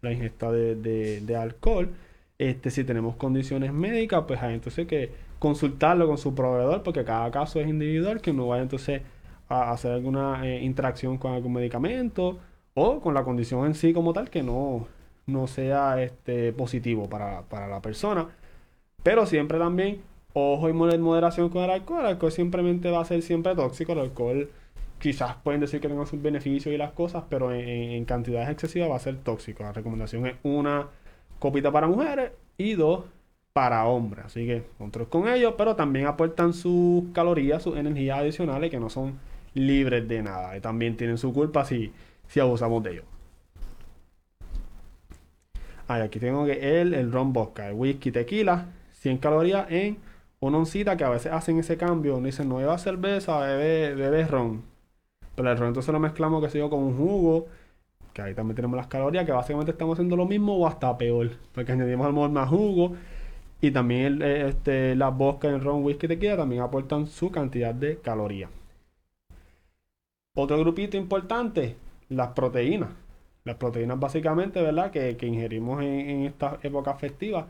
la 0.00 0.12
ingesta 0.12 0.52
de 0.52 1.36
alcohol. 1.36 1.90
Este, 2.38 2.70
si 2.70 2.84
tenemos 2.84 3.16
condiciones 3.16 3.72
médicas, 3.72 4.24
pues 4.26 4.42
hay 4.42 4.54
entonces 4.54 4.86
que 4.86 5.10
consultarlo 5.38 6.06
con 6.06 6.18
su 6.18 6.34
proveedor, 6.34 6.82
porque 6.82 7.04
cada 7.04 7.30
caso 7.30 7.60
es 7.60 7.68
individual, 7.68 8.20
que 8.20 8.32
no 8.32 8.48
vaya 8.48 8.62
entonces 8.62 9.02
a 9.48 9.70
hacer 9.72 9.92
alguna 9.92 10.46
eh, 10.46 10.62
interacción 10.62 11.18
con 11.18 11.32
algún 11.32 11.52
medicamento 11.52 12.38
o 12.74 13.00
con 13.00 13.14
la 13.14 13.24
condición 13.24 13.66
en 13.66 13.74
sí 13.74 13.92
como 13.92 14.12
tal 14.12 14.30
que 14.30 14.42
no, 14.42 14.86
no 15.26 15.46
sea 15.46 16.02
este, 16.02 16.52
positivo 16.52 17.08
para, 17.08 17.42
para 17.42 17.68
la 17.68 17.80
persona. 17.80 18.28
Pero 19.02 19.26
siempre 19.26 19.58
también, 19.58 20.00
ojo 20.32 20.68
y 20.68 20.72
moderación 20.72 21.50
con 21.50 21.62
el 21.64 21.70
alcohol. 21.70 22.00
El 22.00 22.06
alcohol 22.06 22.32
simplemente 22.32 22.90
va 22.90 23.00
a 23.00 23.04
ser 23.04 23.22
siempre 23.22 23.54
tóxico. 23.54 23.92
El 23.92 24.00
alcohol 24.00 24.50
quizás 25.04 25.36
pueden 25.44 25.60
decir 25.60 25.82
que 25.82 25.88
tenga 25.88 26.06
sus 26.06 26.22
beneficios 26.22 26.74
y 26.74 26.78
las 26.78 26.92
cosas, 26.92 27.24
pero 27.28 27.52
en, 27.52 28.06
cantidades 28.06 28.48
excesivas 28.48 28.90
va 28.90 28.96
a 28.96 28.98
ser 28.98 29.18
tóxico. 29.18 29.62
La 29.62 29.70
recomendación 29.70 30.26
es 30.26 30.36
una 30.42 30.88
copita 31.38 31.70
para 31.70 31.86
mujeres 31.86 32.32
y 32.56 32.72
dos 32.72 33.04
para 33.52 33.84
hombres. 33.84 34.24
Así 34.24 34.46
que 34.46 34.64
control 34.78 35.10
con 35.10 35.28
ellos, 35.28 35.56
pero 35.58 35.76
también 35.76 36.06
aportan 36.06 36.54
sus 36.54 37.04
calorías, 37.12 37.62
sus 37.62 37.76
energías 37.76 38.18
adicionales 38.18 38.70
que 38.70 38.80
no 38.80 38.88
son 38.88 39.18
libres 39.52 40.08
de 40.08 40.22
nada. 40.22 40.56
Y 40.56 40.60
también 40.62 40.96
tienen 40.96 41.18
su 41.18 41.34
culpa 41.34 41.66
si, 41.66 41.92
si 42.26 42.40
abusamos 42.40 42.82
de 42.82 42.92
ellos. 42.92 43.04
aquí 45.86 46.18
tengo 46.18 46.46
que 46.46 46.80
el, 46.80 46.94
el 46.94 47.12
ron 47.12 47.34
vodka, 47.34 47.68
el 47.68 47.74
whisky, 47.74 48.10
tequila, 48.10 48.68
100 48.92 49.18
calorías 49.18 49.70
en 49.70 49.98
una 50.40 50.56
oncita 50.56 50.96
que 50.96 51.04
a 51.04 51.10
veces 51.10 51.30
hacen 51.30 51.58
ese 51.58 51.76
cambio. 51.76 52.18
Dicen, 52.20 52.48
no 52.48 52.56
beba 52.56 52.78
cerveza, 52.78 53.38
bebe, 53.40 53.94
bebe 53.96 54.26
ron. 54.26 54.73
Pero 55.34 55.50
el 55.50 55.58
ron 55.58 55.68
entonces 55.68 55.92
lo 55.92 56.00
mezclamos, 56.00 56.42
que 56.42 56.50
se 56.50 56.58
yo, 56.58 56.70
con 56.70 56.82
un 56.82 56.96
jugo 56.96 57.46
que 58.14 58.22
ahí 58.22 58.34
también 58.34 58.54
tenemos 58.54 58.76
las 58.76 58.86
calorías, 58.86 59.26
que 59.26 59.32
básicamente 59.32 59.72
estamos 59.72 59.94
haciendo 59.96 60.16
lo 60.16 60.24
mismo 60.24 60.56
o 60.56 60.66
hasta 60.66 60.96
peor, 60.96 61.30
porque 61.52 61.72
añadimos 61.72 62.06
al 62.06 62.30
más 62.30 62.48
jugo 62.48 62.92
y 63.60 63.70
también 63.70 64.22
eh, 64.22 64.48
este, 64.48 64.94
vodka, 64.94 65.48
el 65.48 65.60
ron, 65.60 65.82
whisky, 65.84 66.06
tequila 66.06 66.36
también 66.36 66.62
aportan 66.62 67.06
su 67.06 67.30
cantidad 67.30 67.74
de 67.74 67.98
calorías. 67.98 68.50
Otro 70.36 70.58
grupito 70.58 70.96
importante, 70.96 71.76
las 72.08 72.28
proteínas. 72.28 72.90
Las 73.44 73.56
proteínas 73.56 73.98
básicamente, 74.00 74.62
¿verdad? 74.62 74.90
Que, 74.90 75.16
ingerimos 75.22 75.82
en, 75.82 76.26
estas 76.26 76.64
épocas 76.64 76.98
festivas. 77.00 77.46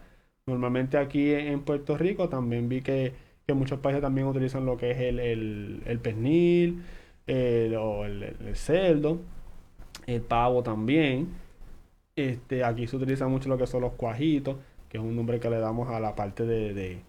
Normalmente 0.47 0.99
aquí 0.99 1.33
en 1.33 1.63
Puerto 1.63 1.97
Rico 1.97 2.29
también 2.29 2.69
vi 2.69 2.83
que, 2.83 3.13
muchos 3.55 3.79
países 3.81 4.03
también 4.03 4.27
utilizan 4.27 4.67
lo 4.67 4.77
que 4.77 4.91
es 4.91 4.99
el, 5.01 6.01
pernil 6.03 6.83
o 7.27 8.05
el 8.05 8.57
cerdo 8.57 9.21
el 10.07 10.23
pavo 10.23 10.63
también. 10.63 11.29
Este, 12.17 12.65
aquí 12.65 12.87
se 12.87 12.97
utiliza 12.97 13.27
mucho 13.29 13.49
lo 13.49 13.59
que 13.59 13.67
son 13.67 13.83
los 13.83 13.93
cuajitos, 13.93 14.57
que 14.89 14.99
es 14.99 15.05
un 15.05 15.17
nombre 15.17 15.41
que 15.41 15.51
le 15.51 15.59
damos 15.59 15.89
a 15.91 16.01
la 16.01 16.15
parte 16.15 16.45
de, 16.45 17.03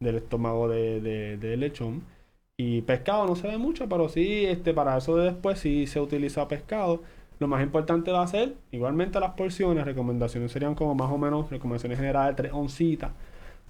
del 0.00 0.16
estómago 0.16 0.68
de, 0.68 1.56
lechón. 1.58 2.02
Y 2.56 2.82
pescado 2.82 3.26
no 3.26 3.36
se 3.36 3.48
ve 3.48 3.58
mucho, 3.58 3.88
pero 3.88 4.08
sí, 4.08 4.44
este, 4.46 4.74
para 4.74 4.96
eso 4.96 5.16
de 5.16 5.26
después 5.26 5.60
sí 5.60 5.86
se 5.86 6.00
utiliza 6.00 6.48
pescado. 6.48 7.02
Lo 7.38 7.46
más 7.46 7.62
importante 7.62 8.10
va 8.10 8.22
a 8.22 8.26
ser, 8.26 8.54
igualmente 8.72 9.20
las 9.20 9.34
porciones, 9.34 9.84
recomendaciones 9.84 10.50
serían 10.50 10.74
como 10.74 10.96
más 10.96 11.10
o 11.10 11.18
menos, 11.18 11.50
recomendaciones 11.50 11.98
generales, 11.98 12.34
tres 12.34 12.52
oncitas, 12.52 13.12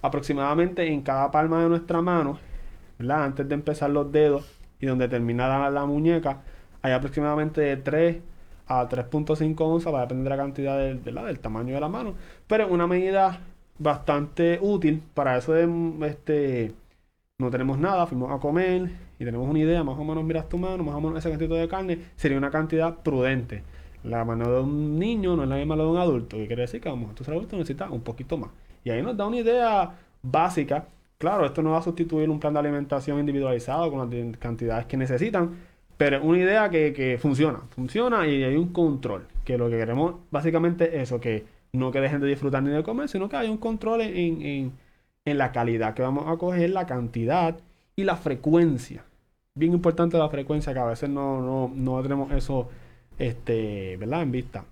aproximadamente 0.01 0.87
en 0.87 1.03
cada 1.03 1.29
palma 1.29 1.61
de 1.61 1.69
nuestra 1.69 2.01
mano, 2.01 2.39
¿verdad? 2.97 3.25
Antes 3.25 3.47
de 3.47 3.53
empezar 3.53 3.91
los 3.91 4.11
dedos 4.11 4.58
y 4.79 4.85
donde 4.85 5.07
termina 5.07 5.69
la, 5.69 5.85
muñeca, 5.85 6.41
hay 6.81 6.93
aproximadamente 6.93 7.75
tres 7.77 8.17
a 8.67 8.87
3.5 8.87 9.55
onzas, 9.61 9.93
va 9.93 9.99
a 9.99 10.01
depender 10.03 10.31
de 10.31 10.37
la 10.37 10.43
cantidad 10.43 10.77
del, 10.77 11.03
del 11.03 11.39
tamaño 11.39 11.73
de 11.73 11.81
la 11.81 11.89
mano, 11.89 12.15
pero 12.47 12.67
una 12.67 12.87
medida 12.87 13.41
bastante 13.77 14.59
útil 14.61 15.01
para 15.13 15.37
eso 15.37 15.53
de 15.53 15.67
este 16.07 16.73
no 17.39 17.49
tenemos 17.49 17.79
nada, 17.79 18.05
fuimos 18.05 18.31
a 18.31 18.37
comer 18.37 18.91
y 19.17 19.23
tenemos 19.23 19.49
una 19.49 19.59
idea, 19.59 19.81
más 19.81 19.97
o 19.97 20.03
menos 20.03 20.25
miras 20.25 20.49
tu 20.49 20.57
mano, 20.57 20.83
más 20.83 20.93
o 20.93 20.99
menos 20.99 21.19
ese 21.19 21.29
cantidad 21.29 21.57
de 21.57 21.67
carne, 21.69 21.99
sería 22.17 22.37
una 22.37 22.51
cantidad 22.51 22.97
prudente. 22.97 23.63
La 24.03 24.25
mano 24.25 24.51
de 24.51 24.61
un 24.61 24.99
niño 24.99 25.37
no 25.37 25.43
es 25.43 25.49
la 25.49 25.55
misma 25.55 25.77
de 25.77 25.85
un 25.85 25.97
adulto, 25.97 26.35
que 26.35 26.47
quiere 26.47 26.63
decir 26.63 26.81
que 26.81 26.89
a 26.89 26.91
lo 26.91 26.97
mejor 26.97 27.15
tu 27.15 27.31
adulto 27.31 27.55
necesita 27.55 27.89
un 27.89 28.01
poquito 28.01 28.37
más. 28.37 28.49
Y 28.83 28.89
ahí 28.89 29.01
nos 29.01 29.15
da 29.15 29.25
una 29.25 29.37
idea 29.37 29.91
básica. 30.21 30.85
Claro, 31.19 31.45
esto 31.45 31.61
no 31.61 31.71
va 31.71 31.79
a 31.79 31.81
sustituir 31.81 32.29
un 32.29 32.39
plan 32.39 32.53
de 32.53 32.59
alimentación 32.59 33.19
individualizado 33.19 33.91
con 33.91 34.09
las 34.09 34.37
cantidades 34.37 34.85
que 34.85 34.95
necesitan, 34.95 35.51
pero 35.97 36.15
es 36.15 36.23
una 36.23 36.37
idea 36.37 36.69
que, 36.69 37.17
funciona, 37.21 37.59
funciona 37.71 38.25
y 38.25 38.41
hay 38.41 38.55
un 38.55 38.71
control. 38.71 39.27
Que 39.43 39.57
lo 39.57 39.69
que 39.69 39.75
queremos 39.75 40.15
básicamente 40.31 40.95
es 40.95 41.03
eso, 41.03 41.19
que 41.19 41.45
no 41.73 41.91
que 41.91 41.99
dejen 41.99 42.21
de 42.21 42.27
disfrutar 42.27 42.63
ni 42.63 42.69
de 42.69 42.83
comer, 42.83 43.09
sino 43.09 43.27
que 43.27 43.35
hay 43.35 43.49
un 43.49 43.57
control 43.57 43.99
en, 44.01 44.71
la 45.25 45.51
calidad 45.51 45.93
que 45.93 46.01
vamos 46.01 46.25
a 46.25 46.37
coger, 46.37 46.69
la 46.69 46.85
cantidad 46.85 47.57
y 47.97 48.05
la 48.05 48.15
frecuencia. 48.15 49.03
Bien 49.55 49.73
importante 49.73 50.17
la 50.17 50.29
frecuencia, 50.29 50.71
que 50.71 50.79
a 50.79 50.85
veces 50.85 51.09
no, 51.09 51.69
no, 51.75 52.01
tenemos 52.01 52.31
eso 52.31 52.69
este, 53.17 53.97
¿verdad? 53.97 54.21
en 54.21 54.31
vista. 54.31 54.63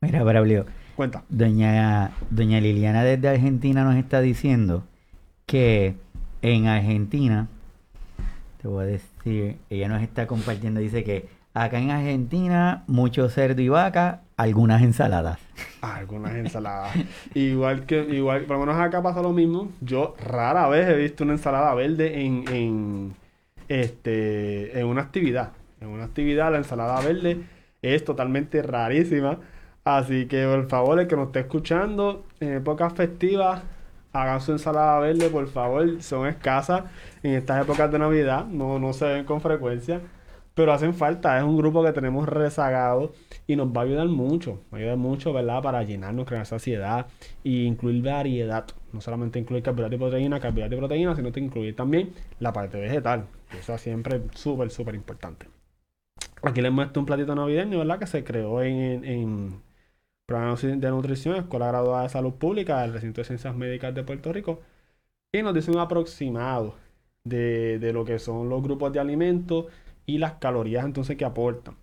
Mira, 0.00 0.24
Braulio. 0.24 0.64
Cuenta. 0.96 1.22
Doña, 1.28 2.12
doña 2.30 2.60
Liliana 2.62 3.04
desde 3.04 3.28
Argentina 3.28 3.84
nos 3.84 3.96
está 3.96 4.22
diciendo 4.22 4.84
que 5.50 5.96
en 6.42 6.68
Argentina, 6.68 7.48
te 8.62 8.68
voy 8.68 8.84
a 8.84 8.86
decir, 8.86 9.56
ella 9.68 9.88
nos 9.88 10.00
está 10.00 10.28
compartiendo, 10.28 10.78
dice 10.78 11.02
que 11.02 11.28
Acá 11.52 11.80
en 11.80 11.90
Argentina, 11.90 12.84
mucho 12.86 13.28
cerdo 13.28 13.60
y 13.60 13.68
vaca, 13.68 14.20
algunas 14.36 14.82
ensaladas. 14.82 15.40
Algunas 15.80 16.36
ensaladas. 16.36 16.94
igual 17.34 17.86
que, 17.86 18.02
igual, 18.02 18.42
por 18.42 18.56
lo 18.56 18.66
menos 18.66 18.80
acá 18.80 19.02
pasa 19.02 19.20
lo 19.20 19.32
mismo. 19.32 19.72
Yo 19.80 20.14
rara 20.24 20.68
vez 20.68 20.88
he 20.88 20.94
visto 20.94 21.24
una 21.24 21.32
ensalada 21.32 21.74
verde 21.74 22.24
en, 22.24 22.44
en, 22.52 23.14
este, 23.66 24.78
en 24.78 24.86
una 24.86 25.02
actividad. 25.02 25.50
En 25.80 25.88
una 25.88 26.04
actividad 26.04 26.52
la 26.52 26.58
ensalada 26.58 27.00
verde 27.00 27.42
es 27.82 28.04
totalmente 28.04 28.62
rarísima. 28.62 29.40
Así 29.82 30.26
que 30.26 30.46
por 30.46 30.68
favor, 30.68 31.00
el 31.00 31.08
que 31.08 31.16
nos 31.16 31.26
esté 31.26 31.40
escuchando 31.40 32.26
en 32.38 32.52
épocas 32.52 32.92
festivas, 32.92 33.62
hagan 34.12 34.40
su 34.40 34.52
ensalada 34.52 34.98
verde, 35.00 35.28
por 35.28 35.46
favor. 35.48 36.02
Son 36.02 36.26
escasas 36.26 36.84
en 37.22 37.34
estas 37.34 37.62
épocas 37.62 37.90
de 37.90 37.98
Navidad. 37.98 38.46
No, 38.46 38.78
no 38.78 38.92
se 38.92 39.06
ven 39.06 39.24
con 39.24 39.40
frecuencia 39.40 40.00
pero 40.60 40.72
hacen 40.74 40.94
falta. 40.94 41.38
Es 41.38 41.44
un 41.44 41.56
grupo 41.56 41.82
que 41.82 41.92
tenemos 41.92 42.28
rezagado 42.28 43.12
y 43.46 43.56
nos 43.56 43.68
va 43.68 43.80
a 43.80 43.84
ayudar 43.84 44.08
mucho. 44.08 44.60
Va 44.72 44.76
a 44.76 44.80
ayudar 44.80 44.96
mucho, 44.98 45.32
¿verdad? 45.32 45.62
Para 45.62 45.82
llenarnos, 45.82 46.26
crear 46.26 46.44
saciedad 46.44 47.06
e 47.44 47.50
incluir 47.50 48.02
variedad. 48.02 48.66
No 48.92 49.00
solamente 49.00 49.38
incluir 49.38 49.62
carbohidratos 49.62 49.96
y 49.96 49.98
proteína, 49.98 50.40
carbohidratos 50.40 50.76
y 50.76 50.78
proteína, 50.78 51.16
sino 51.16 51.32
que 51.32 51.40
incluir 51.40 51.76
también 51.76 52.12
la 52.40 52.52
parte 52.52 52.78
vegetal. 52.78 53.26
Eso 53.58 53.74
es 53.74 53.80
siempre 53.80 54.20
súper, 54.34 54.70
súper 54.70 54.94
importante. 54.94 55.46
Aquí 56.42 56.60
les 56.60 56.72
muestro 56.72 57.00
un 57.00 57.06
platito 57.06 57.34
navideño, 57.34 57.78
¿verdad? 57.78 57.98
Que 57.98 58.06
se 58.06 58.22
creó 58.24 58.62
en, 58.62 59.62
programa 60.30 60.54
de 60.54 60.90
nutrición, 60.90 61.34
Escuela 61.34 61.66
Graduada 61.66 62.04
de 62.04 62.08
Salud 62.08 62.34
Pública 62.34 62.82
del 62.82 62.92
Recinto 62.92 63.20
de 63.20 63.24
Ciencias 63.24 63.56
Médicas 63.56 63.92
de 63.92 64.04
Puerto 64.04 64.32
Rico. 64.32 64.60
Y 65.32 65.42
nos 65.42 65.52
dice 65.52 65.72
un 65.72 65.78
aproximado 65.78 66.76
de, 67.24 67.80
de 67.80 67.92
lo 67.92 68.04
que 68.04 68.20
son 68.20 68.48
los 68.48 68.62
grupos 68.62 68.92
de 68.92 69.00
alimentos 69.00 69.66
y 70.06 70.18
las 70.18 70.34
calorías 70.34 70.84
entonces 70.84 71.16
que 71.16 71.24
aportan. 71.24 71.74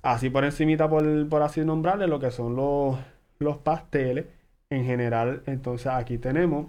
Así 0.00 0.30
por 0.30 0.44
encimita, 0.44 0.88
por, 0.88 1.28
por 1.28 1.42
así 1.42 1.64
nombrarle, 1.64 2.06
lo 2.06 2.20
que 2.20 2.30
son 2.30 2.54
los, 2.54 2.98
los 3.40 3.56
pasteles. 3.58 4.26
En 4.70 4.84
general, 4.84 5.42
entonces 5.46 5.88
aquí 5.88 6.18
tenemos 6.18 6.68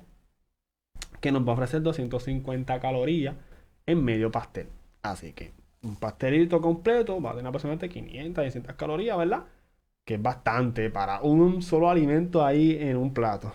que 1.22 1.32
nos 1.32 1.48
va 1.48 1.52
a 1.52 1.54
ofrecer 1.54 1.84
250 1.84 2.80
calorías 2.80 3.36
en 3.86 4.04
medio 4.04 4.32
pastel. 4.32 4.68
Así 5.04 5.34
que 5.34 5.54
un 5.84 5.96
pastelito 5.96 6.60
completo 6.60 7.22
va 7.22 7.32
a 7.32 7.34
tener 7.34 7.48
aproximadamente 7.50 7.90
500, 7.90 8.44
600 8.46 8.76
calorías, 8.76 9.16
¿verdad? 9.16 9.44
Que 10.06 10.16
es 10.16 10.22
bastante 10.22 10.90
para 10.90 11.22
un 11.22 11.62
solo 11.62 11.90
alimento 11.90 12.46
ahí 12.46 12.78
en 12.80 12.98
un 12.98 13.14
plato. 13.14 13.54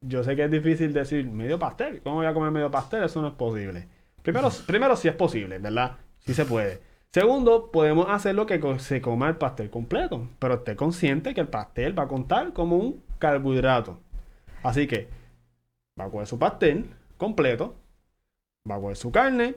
Yo 0.00 0.24
sé 0.24 0.36
que 0.36 0.44
es 0.44 0.50
difícil 0.50 0.92
decir 0.92 1.26
medio 1.26 1.58
pastel. 1.58 2.00
¿Cómo 2.02 2.16
voy 2.16 2.26
a 2.26 2.34
comer 2.34 2.50
medio 2.50 2.70
pastel? 2.70 3.04
Eso 3.04 3.22
no 3.22 3.28
es 3.28 3.34
posible. 3.34 3.88
Primero, 4.22 4.48
primero 4.66 4.96
sí 4.96 5.08
es 5.08 5.14
posible, 5.14 5.58
¿verdad? 5.58 5.96
Sí 6.20 6.34
se 6.34 6.44
puede. 6.44 6.80
Segundo, 7.12 7.70
podemos 7.70 8.06
hacerlo 8.08 8.46
que 8.46 8.60
se 8.78 9.02
coma 9.02 9.28
el 9.28 9.36
pastel 9.36 9.68
completo, 9.68 10.28
pero 10.38 10.54
esté 10.54 10.76
consciente 10.76 11.34
que 11.34 11.42
el 11.42 11.48
pastel 11.48 11.98
va 11.98 12.04
a 12.04 12.08
contar 12.08 12.54
como 12.54 12.76
un 12.76 13.02
carbohidrato. 13.18 14.00
Así 14.62 14.86
que 14.86 15.08
va 16.00 16.06
a 16.06 16.10
coger 16.10 16.26
su 16.26 16.38
pastel 16.38 16.86
completo, 17.18 17.76
va 18.68 18.76
a 18.76 18.80
coger 18.80 18.96
su 18.96 19.12
carne 19.12 19.56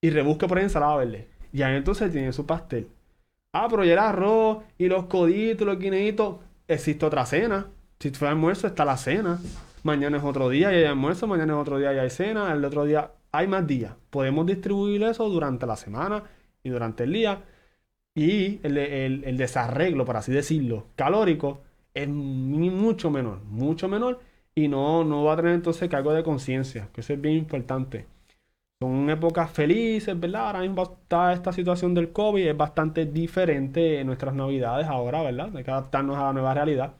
y 0.00 0.10
rebusque 0.10 0.46
por 0.46 0.58
ahí 0.58 0.64
ensalada 0.64 0.96
verde. 0.96 1.28
Y 1.52 1.62
ahí 1.62 1.76
entonces 1.76 2.12
tiene 2.12 2.32
su 2.32 2.46
pastel. 2.46 2.88
Ah, 3.52 3.68
pero 3.68 3.84
ya 3.84 3.92
el 3.92 3.98
arroz 3.98 4.64
y 4.78 4.88
los 4.88 5.06
coditos, 5.06 5.66
los 5.66 5.78
guineitos, 5.78 6.36
existe 6.66 7.04
otra 7.04 7.26
cena. 7.26 7.70
Si 7.98 8.10
fue 8.10 8.28
almuerzo, 8.28 8.66
está 8.66 8.84
la 8.84 8.96
cena. 8.96 9.40
Mañana 9.82 10.16
es 10.18 10.24
otro 10.24 10.48
día 10.48 10.72
y 10.72 10.76
hay 10.76 10.84
almuerzo, 10.84 11.26
mañana 11.26 11.54
es 11.54 11.58
otro 11.58 11.78
día 11.78 11.92
y 11.92 11.98
hay 11.98 12.10
cena, 12.10 12.52
el 12.52 12.64
otro 12.64 12.84
día 12.84 13.10
hay 13.30 13.48
más 13.48 13.66
días. 13.66 13.94
Podemos 14.10 14.46
distribuir 14.46 15.02
eso 15.02 15.28
durante 15.28 15.66
la 15.66 15.76
semana 15.76 16.24
y 16.62 16.70
durante 16.70 17.04
el 17.04 17.12
día. 17.12 17.42
Y 18.14 18.60
el, 18.62 19.36
desarreglo, 19.36 20.04
por 20.04 20.16
así 20.16 20.32
decirlo, 20.32 20.86
calórico 20.96 21.62
es 21.94 22.08
mucho 22.08 23.10
menor, 23.10 23.42
mucho 23.44 23.88
menor. 23.88 24.20
Y 24.54 24.68
no, 24.68 25.04
no 25.04 25.24
va 25.24 25.34
a 25.34 25.36
tener 25.36 25.54
entonces 25.54 25.88
cargo 25.88 26.12
de 26.12 26.22
conciencia, 26.22 26.88
que 26.92 27.00
eso 27.02 27.12
es 27.14 27.20
bien 27.20 27.36
importante. 27.36 28.06
Son 28.82 29.08
épocas 29.10 29.48
felices, 29.48 30.18
¿verdad? 30.18 30.46
Ahora 30.46 30.60
mismo 30.62 30.82
está 30.82 31.32
esta 31.32 31.52
situación 31.52 31.94
del 31.94 32.10
COVID, 32.10 32.48
es 32.48 32.56
bastante 32.56 33.06
diferente 33.06 34.00
en 34.00 34.08
nuestras 34.08 34.34
navidades 34.34 34.88
ahora, 34.88 35.22
¿verdad? 35.22 35.56
Hay 35.56 35.62
que 35.62 35.70
adaptarnos 35.70 36.16
a 36.18 36.24
la 36.24 36.32
nueva 36.32 36.52
realidad. 36.52 36.94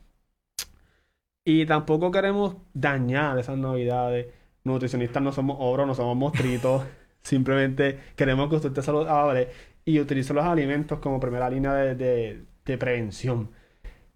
Y 1.44 1.66
tampoco 1.66 2.12
queremos 2.12 2.54
dañar 2.72 3.36
esas 3.36 3.58
navidades 3.58 4.28
nutricionistas 4.62 5.20
no 5.22 5.32
somos 5.32 5.56
obros, 5.58 5.88
no 5.88 5.94
somos 5.96 6.16
mostritos. 6.16 6.84
Simplemente 7.22 7.98
queremos 8.14 8.48
que 8.48 8.56
usted 8.56 8.68
esté 8.68 8.82
saludable 8.82 9.48
y 9.84 9.98
utilice 9.98 10.32
los 10.34 10.44
alimentos 10.44 11.00
como 11.00 11.18
primera 11.18 11.50
línea 11.50 11.72
de, 11.72 12.46
prevención. 12.78 13.50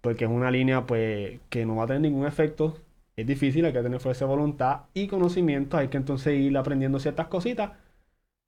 Porque 0.01 0.23
es 0.25 0.31
una 0.31 0.51
línea 0.51 0.85
pues 0.85 1.41
que 1.49 1.65
no 1.65 1.75
va 1.75 1.83
a 1.83 1.87
tener 1.87 2.01
ningún 2.01 2.25
efecto. 2.27 2.77
Es 3.17 3.25
difícil, 3.25 3.65
hay 3.65 3.73
que 3.73 3.81
tener 3.81 3.99
fuerza 3.99 4.25
de 4.25 4.29
voluntad 4.29 4.81
y 4.93 5.07
conocimiento. 5.07 5.75
Hay 5.75 5.87
que 5.87 5.97
entonces 5.97 6.39
ir 6.39 6.55
aprendiendo 6.55 6.99
ciertas 6.99 7.27
cositas. 7.27 7.71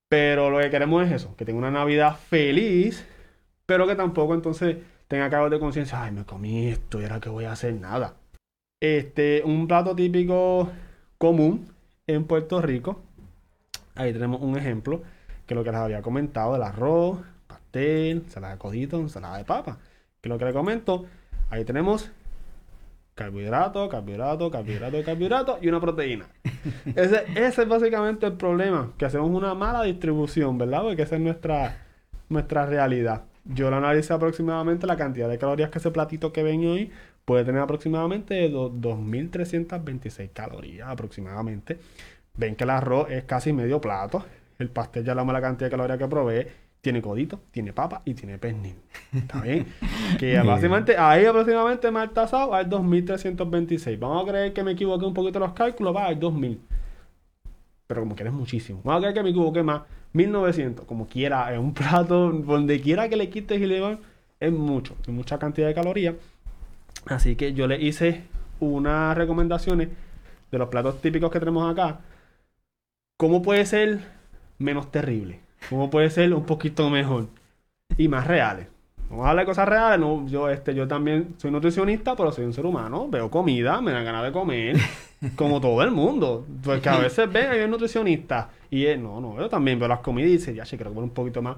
Pero 0.08 0.51
lo 0.51 0.60
que 0.60 0.69
queremos 0.69 1.05
es 1.05 1.12
eso, 1.12 1.36
que 1.36 1.43
tenga 1.45 1.60
una 1.60 1.71
Navidad 1.71 2.15
feliz, 2.15 3.05
pero 3.65 3.88
que 3.88 3.95
tampoco 3.95 4.36
entonces 4.36 4.77
tenga 5.08 5.29
cargo 5.29 5.49
de 5.49 5.60
conciencia, 5.60 6.03
ay, 6.03 6.12
me 6.12 6.23
comí 6.25 6.67
esto 6.67 6.99
y 7.01 7.03
ahora 7.03 7.19
que 7.19 7.29
voy 7.29 7.45
a 7.45 7.51
hacer 7.51 7.73
nada. 7.75 8.15
Este, 8.79 9.43
un 9.43 9.67
plato 9.67 9.95
típico 9.95 10.69
común 11.17 11.73
en 12.08 12.25
Puerto 12.25 12.62
Rico. 12.62 13.01
Ahí 13.95 14.13
tenemos 14.13 14.41
un 14.41 14.58
ejemplo 14.58 15.01
que 15.47 15.55
lo 15.55 15.63
que 15.63 15.71
les 15.71 15.79
había 15.79 16.01
comentado, 16.03 16.55
el 16.55 16.63
arroz, 16.63 17.19
pastel, 17.47 18.23
ensalada 18.25 18.53
de 18.53 18.60
codito, 18.60 18.99
ensalada 18.99 19.38
de 19.38 19.45
papa. 19.45 19.79
Que 20.21 20.29
lo 20.29 20.38
que 20.38 20.45
les 20.45 20.53
comento, 20.53 21.05
ahí 21.49 21.65
tenemos 21.65 22.12
carbohidrato, 23.19 23.89
carbohidrato, 23.89 24.49
carbohidrato, 24.49 25.03
carbohidrato 25.03 25.60
y 25.62 25.67
una 25.67 25.82
proteína. 25.82 26.25
Ese, 26.95 27.25
es 27.36 27.67
básicamente 27.67 28.25
el 28.25 28.34
problema, 28.34 28.93
que 28.97 29.05
hacemos 29.05 29.29
una 29.29 29.53
mala 29.53 29.84
distribución, 29.84 30.58
¿verdad? 30.58 30.84
Porque 30.84 31.01
esa 31.01 31.17
es 31.17 31.21
nuestra, 31.21 31.86
nuestra 32.29 32.65
realidad. 32.65 33.23
Yo 33.43 33.69
lo 33.69 33.75
analicé 33.75 34.13
aproximadamente 34.13 34.88
la 34.88 34.95
cantidad 34.95 35.27
de 35.27 35.38
calorías 35.38 35.69
que 35.69 35.79
ese 35.79 35.91
platito 35.91 36.32
que 36.32 36.43
ven 36.43 36.65
hoy 36.65 36.91
puede 37.25 37.43
tener 37.43 37.62
aproximadamente 37.62 38.49
2.326 38.49 40.29
calorías 40.32 40.88
aproximadamente. 40.88 41.77
Ven 42.38 42.55
que 42.55 42.63
el 42.63 42.69
arroz 42.69 43.12
es 43.12 43.25
casi 43.25 43.51
medio 43.51 43.82
plato. 43.82 44.23
El 44.60 44.69
pastel 44.69 45.03
ya 45.03 45.13
la 45.13 45.25
mala 45.25 45.41
cantidad 45.41 45.67
de 45.67 45.71
calorías 45.71 45.99
que 45.99 46.08
provee. 46.08 46.47
Tiene 46.82 47.02
codito, 47.02 47.42
tiene 47.52 47.74
papa 47.74 48.02
y 48.06 48.13
tiene 48.13 48.38
pernil. 48.38 48.76
¿Está 49.13 49.42
bien? 49.44 49.68
que 50.18 50.39
básicamente 50.39 50.98
ahí 50.98 51.26
aproximadamente 51.26 51.92
mal 51.92 52.10
tasado 52.12 52.54
hay 52.54 52.65
2.326. 52.65 54.00
Vamos 54.00 54.24
a 54.24 54.32
creer 54.32 54.54
que 54.54 54.63
me 54.63 54.72
equivoqué 54.72 55.06
un 55.06 55.13
poquito 55.13 55.39
en 55.39 55.44
los 55.44 55.54
cálculos, 55.54 55.96
va, 55.96 56.08
hay 56.08 56.15
2.000. 56.15 56.58
Pero 57.88 58.02
como 58.02 58.15
quieres 58.15 58.34
muchísimo. 58.34 58.82
Vamos 58.84 59.00
a 59.00 59.02
creer 59.02 59.13
que 59.15 59.24
me 59.24 59.30
equivoqué 59.32 59.63
más. 59.63 59.82
1.900. 60.13 60.86
Como 60.86 61.08
quiera, 61.08 61.52
es 61.54 61.60
un 61.60 61.74
plato, 61.74 62.32
donde 62.32 62.80
quiera 62.82 63.10
que 63.10 63.18
le 63.18 63.30
quites 63.30 63.60
y 63.60 63.65
le 63.65 63.80
van, 63.80 64.00
es 64.39 64.52
mucho. 64.52 64.96
Es 65.02 65.10
mucha 65.10 65.38
cantidad 65.38 65.68
de 65.68 65.74
calorías. 65.74 66.15
Así 67.08 67.36
que 67.36 67.54
yo 67.54 67.68
le 67.68 67.82
hice 67.82 68.24
unas 68.60 69.18
recomendaciones 69.18 69.89
de 70.52 70.58
los 70.58 70.70
platos 70.70 71.02
típicos 71.02 71.32
que 71.32 71.39
tenemos 71.39 71.70
acá. 71.70 72.00
¿Cómo 73.18 73.42
puede 73.42 73.65
ser 73.65 74.00
menos 74.60 74.92
terrible? 74.92 75.39
¿Cómo 75.69 75.89
puede 75.89 76.10
ser 76.10 76.34
un 76.34 76.45
poquito 76.45 76.89
mejor? 76.89 77.28
Y 77.98 78.08
más 78.08 78.28
reales. 78.28 78.67
Vamos 79.10 79.26
a 79.26 79.32
hablar 79.32 79.45
de 79.45 79.50
cosas 79.50 79.67
reales. 79.67 80.00
No, 80.00 80.28
yo, 80.28 80.50
este, 80.50 80.76
yo 80.76 80.88
también 80.88 81.36
soy 81.38 81.52
nutricionista, 81.52 82.15
pero 82.15 82.32
soy 82.32 82.45
un 82.45 82.54
ser 82.54 82.65
humano. 82.65 83.08
Veo 83.10 83.30
comida, 83.30 83.82
me 83.82 83.91
dan 83.91 84.06
ganas 84.06 84.24
de 84.24 84.32
comer. 84.32 84.78
como 85.36 85.60
todo 85.60 85.82
el 85.84 85.91
mundo. 85.91 86.45
Porque 86.63 86.89
a 86.89 86.98
veces 86.98 87.32
ven, 87.32 87.50
hay 87.50 87.62
un 87.62 87.72
nutricionista. 87.72 88.50
Y 88.69 88.86
él, 88.86 89.02
no, 89.02 89.19
no, 89.19 89.38
yo 89.38 89.50
también 89.50 89.80
veo 89.80 89.88
las 89.88 90.00
comidas 90.00 90.30
y 90.30 90.34
dice, 90.34 90.54
ya, 90.54 90.63
che, 90.63 90.78
quiero 90.78 90.91
comer 90.91 91.06
un 91.06 91.13
poquito 91.13 91.41
más. 91.41 91.58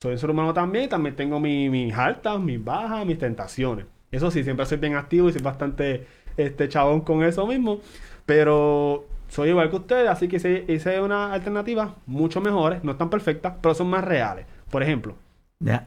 Soy 0.00 0.12
un 0.12 0.18
ser 0.18 0.30
humano 0.30 0.54
también. 0.54 0.88
También 0.88 1.16
tengo 1.16 1.40
mis 1.40 1.94
altas, 1.94 2.38
mis 2.40 2.62
bajas, 2.62 3.04
mis 3.04 3.18
tentaciones. 3.18 3.86
Eso 4.10 4.30
sí, 4.30 4.44
siempre 4.44 4.66
soy 4.66 4.78
bien 4.78 4.94
activo 4.94 5.28
y 5.28 5.32
soy 5.32 5.42
bastante 5.42 6.06
este, 6.36 6.68
chabón 6.68 7.00
con 7.00 7.22
eso 7.24 7.46
mismo. 7.46 7.80
Pero 8.26 9.06
soy 9.32 9.48
igual 9.48 9.70
que 9.70 9.76
ustedes, 9.76 10.10
así 10.10 10.28
que 10.28 10.66
hice, 10.68 11.00
una 11.00 11.32
alternativa 11.32 11.94
mucho 12.04 12.42
mejores, 12.42 12.84
no 12.84 12.92
están 12.92 13.08
perfectas, 13.08 13.54
pero 13.62 13.74
son 13.74 13.88
más 13.88 14.04
reales. 14.04 14.44
Por 14.70 14.82
ejemplo. 14.82 15.14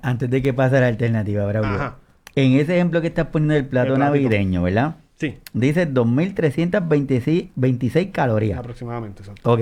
antes 0.01 0.31
de 0.31 0.41
que 0.41 0.51
pase 0.51 0.79
la 0.79 0.87
alternativa, 0.87 1.45
Braulio. 1.45 1.93
En 2.35 2.53
ese 2.53 2.73
ejemplo 2.75 3.01
que 3.01 3.07
estás 3.07 3.27
poniendo 3.27 3.53
del 3.53 3.67
plato 3.67 3.99
navideño, 3.99 4.63
¿verdad? 4.63 4.95
Sí. 5.17 5.37
Dice 5.53 5.87
2.326 5.87 8.11
calorías. 8.11 8.57
Aproximadamente, 8.57 9.21
Ok. 9.43 9.61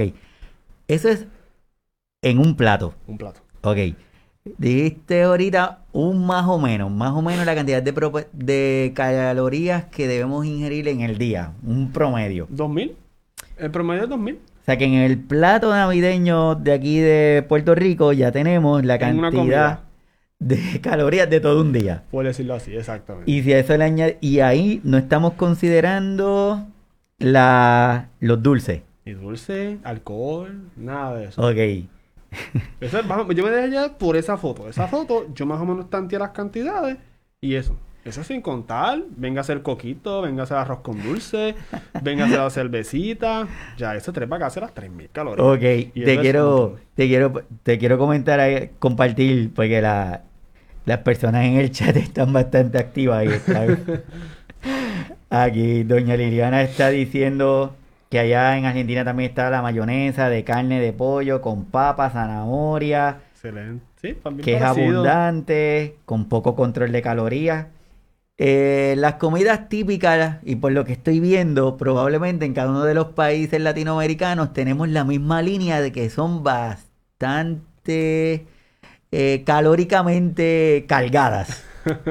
Eso 0.87 1.09
es 1.09 1.27
en 2.21 2.39
un 2.39 2.55
plato. 2.55 2.95
Un 3.05 3.17
plato. 3.17 3.41
Ok. 3.63 3.79
Dijiste 4.57 5.23
ahorita 5.23 5.83
un 5.91 6.25
más 6.25 6.47
o 6.47 6.57
menos, 6.57 6.89
más 6.89 7.11
o 7.11 7.21
menos 7.21 7.45
la 7.45 7.53
cantidad 7.53 7.83
de, 7.83 8.25
de 8.31 8.93
calorías 8.95 9.83
que 9.85 10.07
debemos 10.07 10.45
ingerir 10.45 10.87
en 10.87 11.01
el 11.01 11.17
día, 11.17 11.51
un 11.65 11.91
promedio. 11.91 12.47
¿2000? 12.47 13.02
El 13.63 13.71
promedio 13.71 14.03
es 14.03 14.09
2000. 14.09 14.35
O 14.35 14.65
sea 14.65 14.77
que 14.77 14.83
en 14.83 14.95
el 14.95 15.17
plato 15.17 15.69
navideño 15.69 16.55
de 16.55 16.73
aquí 16.73 16.99
de 16.99 17.45
Puerto 17.47 17.75
Rico 17.75 18.11
ya 18.11 18.29
tenemos 18.33 18.83
la 18.83 18.99
cantidad 18.99 19.79
de 20.39 20.81
calorías 20.81 21.29
de 21.29 21.39
todo 21.39 21.61
un 21.61 21.71
día. 21.71 22.03
Por 22.11 22.25
decirlo 22.25 22.55
así, 22.55 22.75
exactamente. 22.75 23.31
Y 23.31 23.41
si 23.41 23.53
a 23.53 23.59
eso 23.59 23.77
le 23.77 23.85
añade, 23.85 24.17
y 24.19 24.41
ahí 24.41 24.81
no 24.83 24.97
estamos 24.97 25.35
considerando 25.35 26.67
la, 27.19 28.09
los 28.19 28.43
dulces. 28.43 28.81
Ni 29.05 29.13
dulce, 29.13 29.77
alcohol, 29.85 30.69
nada 30.75 31.15
de 31.15 31.25
eso. 31.27 31.41
Ok. 31.41 31.87
Eso 32.81 32.99
es 32.99 33.05
yo 33.35 33.45
me 33.45 33.49
dejé 33.49 33.71
ya 33.71 33.97
por 33.97 34.17
esa 34.17 34.35
foto. 34.35 34.67
Esa 34.67 34.89
foto, 34.89 35.33
yo 35.33 35.45
más 35.45 35.61
o 35.61 35.65
menos 35.65 35.89
tanteé 35.89 36.19
las 36.19 36.31
cantidades 36.31 36.97
y 37.39 37.55
eso. 37.55 37.77
Eso 38.05 38.21
sin 38.23 38.41
contar, 38.41 39.01
venga 39.15 39.39
a 39.39 39.41
hacer 39.41 39.61
coquito, 39.61 40.21
venga 40.21 40.41
a 40.41 40.43
hacer 40.43 40.57
arroz 40.57 40.79
con 40.81 41.01
dulce, 41.01 41.55
venga 42.01 42.23
a 42.23 42.27
hacer 42.27 42.39
la 42.39 42.49
cervecita. 42.49 43.47
Ya, 43.77 43.95
eso 43.95 44.11
trepa 44.11 44.37
casi 44.39 44.59
las 44.59 44.73
3.000 44.75 45.09
calorías. 45.11 45.47
Ok, 45.47 45.61
Y 45.95 46.03
te 46.03 46.15
es 46.15 46.19
quiero, 46.19 46.75
te 46.95 47.07
quiero, 47.07 47.31
te 47.63 47.77
quiero 47.79 47.97
comentar, 47.97 48.41
ahí, 48.41 48.71
compartir, 48.79 49.51
porque 49.55 49.81
la, 49.81 50.23
las 50.85 50.97
personas 50.99 51.45
en 51.45 51.53
el 51.55 51.71
chat 51.71 51.95
están 51.97 52.33
bastante 52.33 52.77
activas. 52.77 53.23
y 53.23 53.29
están- 53.29 53.77
Aquí 55.29 55.83
doña 55.83 56.15
Liliana 56.15 56.61
está 56.61 56.89
diciendo 56.89 57.75
que 58.09 58.19
allá 58.19 58.57
en 58.57 58.65
Argentina 58.65 59.03
también 59.03 59.29
está 59.29 59.49
la 59.49 59.61
mayonesa 59.61 60.29
de 60.29 60.43
carne 60.43 60.79
de 60.79 60.93
pollo 60.93 61.41
con 61.41 61.65
papa, 61.65 62.09
zanahoria, 62.09 63.17
Excelente. 63.33 63.83
Sí, 64.01 64.13
también 64.21 64.43
que 64.45 64.55
es 64.55 64.61
parecido. 64.61 64.99
abundante, 64.99 65.95
con 66.05 66.25
poco 66.29 66.55
control 66.55 66.91
de 66.91 67.01
calorías. 67.01 67.67
Eh, 68.37 68.95
las 68.97 69.15
comidas 69.15 69.69
típicas, 69.69 70.39
y 70.43 70.55
por 70.55 70.71
lo 70.71 70.85
que 70.85 70.93
estoy 70.93 71.19
viendo, 71.19 71.77
probablemente 71.77 72.45
en 72.45 72.53
cada 72.53 72.69
uno 72.69 72.83
de 72.83 72.95
los 72.95 73.09
países 73.09 73.61
latinoamericanos 73.61 74.53
tenemos 74.53 74.89
la 74.89 75.03
misma 75.03 75.41
línea 75.41 75.81
de 75.81 75.91
que 75.91 76.09
son 76.09 76.43
bastante 76.43 78.47
eh, 79.11 79.43
calóricamente 79.45 80.85
cargadas. 80.87 81.63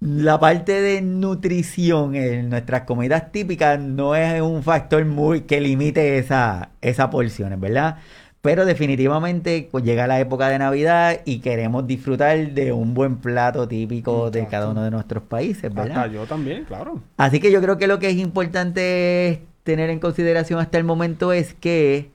La 0.00 0.40
parte 0.40 0.82
de 0.82 1.00
nutrición 1.00 2.16
en 2.16 2.50
nuestras 2.50 2.82
comidas 2.82 3.30
típicas 3.30 3.78
no 3.78 4.16
es 4.16 4.42
un 4.42 4.64
factor 4.64 5.04
muy 5.04 5.42
que 5.42 5.60
limite 5.60 6.18
esa, 6.18 6.70
esas 6.80 7.06
porciones, 7.08 7.60
¿verdad? 7.60 7.98
Pero 8.42 8.64
definitivamente 8.66 9.68
pues, 9.70 9.84
llega 9.84 10.08
la 10.08 10.18
época 10.18 10.48
de 10.48 10.58
Navidad 10.58 11.20
y 11.24 11.38
queremos 11.38 11.86
disfrutar 11.86 12.50
de 12.52 12.72
un 12.72 12.92
buen 12.92 13.18
plato 13.18 13.68
típico 13.68 14.32
de 14.32 14.48
cada 14.48 14.68
uno 14.68 14.82
de 14.82 14.90
nuestros 14.90 15.22
países, 15.22 15.66
Hasta 15.66 15.82
¿verdad? 15.82 16.10
yo 16.10 16.26
también, 16.26 16.64
claro. 16.64 17.00
Así 17.16 17.38
que 17.38 17.52
yo 17.52 17.62
creo 17.62 17.78
que 17.78 17.86
lo 17.86 18.00
que 18.00 18.10
es 18.10 18.16
importante 18.16 19.42
tener 19.62 19.90
en 19.90 20.00
consideración 20.00 20.58
hasta 20.58 20.76
el 20.76 20.82
momento 20.82 21.32
es 21.32 21.54
que 21.54 22.10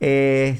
eh, 0.00 0.58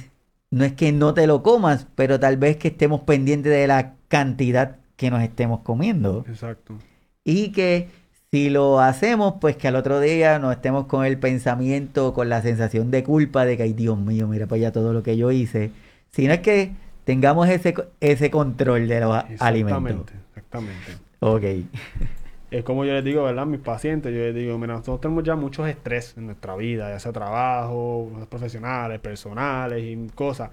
no 0.51 0.65
es 0.65 0.75
que 0.75 0.93
no 0.93 1.15
te 1.15 1.27
lo 1.27 1.43
comas, 1.43 1.87
pero 1.95 2.21
tal 2.21 2.37
vez 2.37 2.59
que 2.59 2.69
estemos 2.69 3.01
pendientes 3.01 3.51
de 3.51 3.67
la 3.67 3.95
cantidad 4.09 4.77
que 4.97 5.11
nos 5.11 5.23
estemos 5.23 5.61
comiendo. 5.61 6.27
Exacto. 6.29 6.77
Y 7.25 7.53
que 7.53 7.89
si 8.33 8.49
lo 8.51 8.81
hacemos, 8.81 9.35
pues 9.41 9.57
que 9.57 9.69
al 9.69 9.77
otro 9.77 10.01
día 10.01 10.39
no 10.39 10.53
estemos 10.53 10.87
con 10.87 11.05
el 11.05 11.19
pensamiento, 11.19 12.15
con 12.15 12.29
la 12.29 12.43
sensación 12.43 12.91
de 12.91 13.03
culpa 13.03 13.45
de 13.45 13.57
que, 13.57 13.65
ay 13.65 13.73
Dios 13.73 13.99
mío, 13.99 14.29
mira 14.29 14.47
para 14.47 14.57
allá 14.59 14.73
todo 14.73 14.93
lo 14.93 15.03
que 15.03 15.17
yo 15.17 15.31
hice. 15.33 15.73
Sino 16.11 16.33
es 16.33 16.41
que 16.41 16.73
tengamos 17.05 17.49
ese, 17.49 17.75
ese 18.01 18.31
control 18.31 18.87
de 18.89 19.01
los 19.01 19.13
a- 19.15 19.27
alimentos. 19.41 20.07
Exactamente, 20.09 20.13
exactamente. 20.37 20.93
Ok. 21.21 21.43
Es 22.51 22.65
como 22.65 22.85
yo 22.85 22.93
les 22.95 23.05
digo, 23.05 23.23
¿verdad? 23.23 23.47
Mis 23.47 23.61
pacientes, 23.61 24.13
yo 24.13 24.19
les 24.19 24.35
digo, 24.35 24.59
mira, 24.59 24.73
nosotros 24.73 25.01
tenemos 25.03 25.23
ya 25.23 25.37
muchos 25.37 25.69
estrés 25.69 26.17
en 26.19 26.27
nuestra 26.27 26.57
vida, 26.57 26.91
ya 26.91 26.99
sea 26.99 27.13
trabajo, 27.13 28.11
profesionales, 28.29 28.99
personales 28.99 29.85
y 29.85 30.09
cosas. 30.17 30.51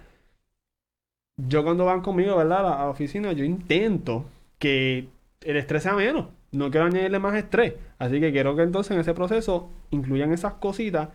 Yo 1.37 1.63
cuando 1.63 1.85
van 1.85 2.01
conmigo, 2.01 2.35
¿verdad? 2.37 2.59
A 2.59 2.83
la 2.85 2.89
oficina, 2.89 3.31
yo 3.31 3.43
intento 3.43 4.25
que 4.59 5.07
el 5.41 5.57
estrés 5.57 5.81
sea 5.81 5.95
menos. 5.95 6.27
No 6.51 6.71
quiero 6.71 6.87
añadirle 6.87 7.19
más 7.19 7.35
estrés. 7.35 7.73
Así 7.99 8.19
que 8.19 8.31
quiero 8.31 8.55
que 8.55 8.63
entonces 8.63 8.91
en 8.91 8.99
ese 8.99 9.13
proceso 9.13 9.69
incluyan 9.91 10.31
esas 10.31 10.53
cositas 10.53 11.09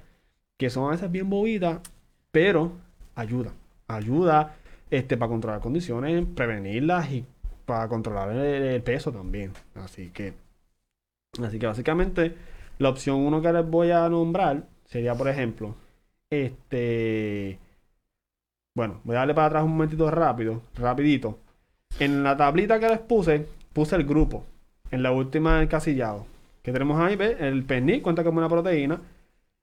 que 0.58 0.70
son 0.70 0.88
a 0.88 0.92
veces 0.92 1.10
bien 1.10 1.30
bobitas, 1.30 1.80
pero 2.30 2.72
ayuda. 3.14 3.52
Ayuda 3.88 4.56
este, 4.90 5.16
para 5.16 5.30
controlar 5.30 5.60
condiciones, 5.60 6.24
prevenirlas 6.34 7.10
y 7.10 7.24
para 7.64 7.88
controlar 7.88 8.30
el, 8.30 8.62
el 8.62 8.82
peso 8.82 9.12
también. 9.12 9.52
Así 9.74 10.10
que 10.10 10.34
Así 11.40 11.58
que 11.58 11.66
básicamente 11.66 12.34
la 12.78 12.90
opción 12.90 13.16
uno 13.20 13.40
que 13.40 13.52
les 13.52 13.66
voy 13.66 13.90
a 13.90 14.06
nombrar 14.08 14.64
sería, 14.84 15.14
por 15.14 15.28
ejemplo, 15.28 15.74
este... 16.30 17.58
Bueno, 18.74 19.00
voy 19.04 19.16
a 19.16 19.20
darle 19.20 19.34
para 19.34 19.46
atrás 19.46 19.64
un 19.64 19.70
momentito 19.70 20.10
rápido, 20.10 20.62
rapidito. 20.74 21.38
En 21.98 22.22
la 22.22 22.36
tablita 22.36 22.78
que 22.78 22.88
les 22.88 22.98
puse, 22.98 23.46
puse 23.72 23.96
el 23.96 24.04
grupo. 24.04 24.44
En 24.92 25.02
la 25.02 25.10
última 25.10 25.60
encasillado. 25.62 26.26
Que 26.62 26.72
tenemos 26.72 27.00
ahí, 27.00 27.16
¿ves? 27.16 27.36
El 27.40 27.64
pernil 27.64 28.02
cuenta 28.02 28.22
como 28.22 28.38
una 28.38 28.48
proteína. 28.48 29.00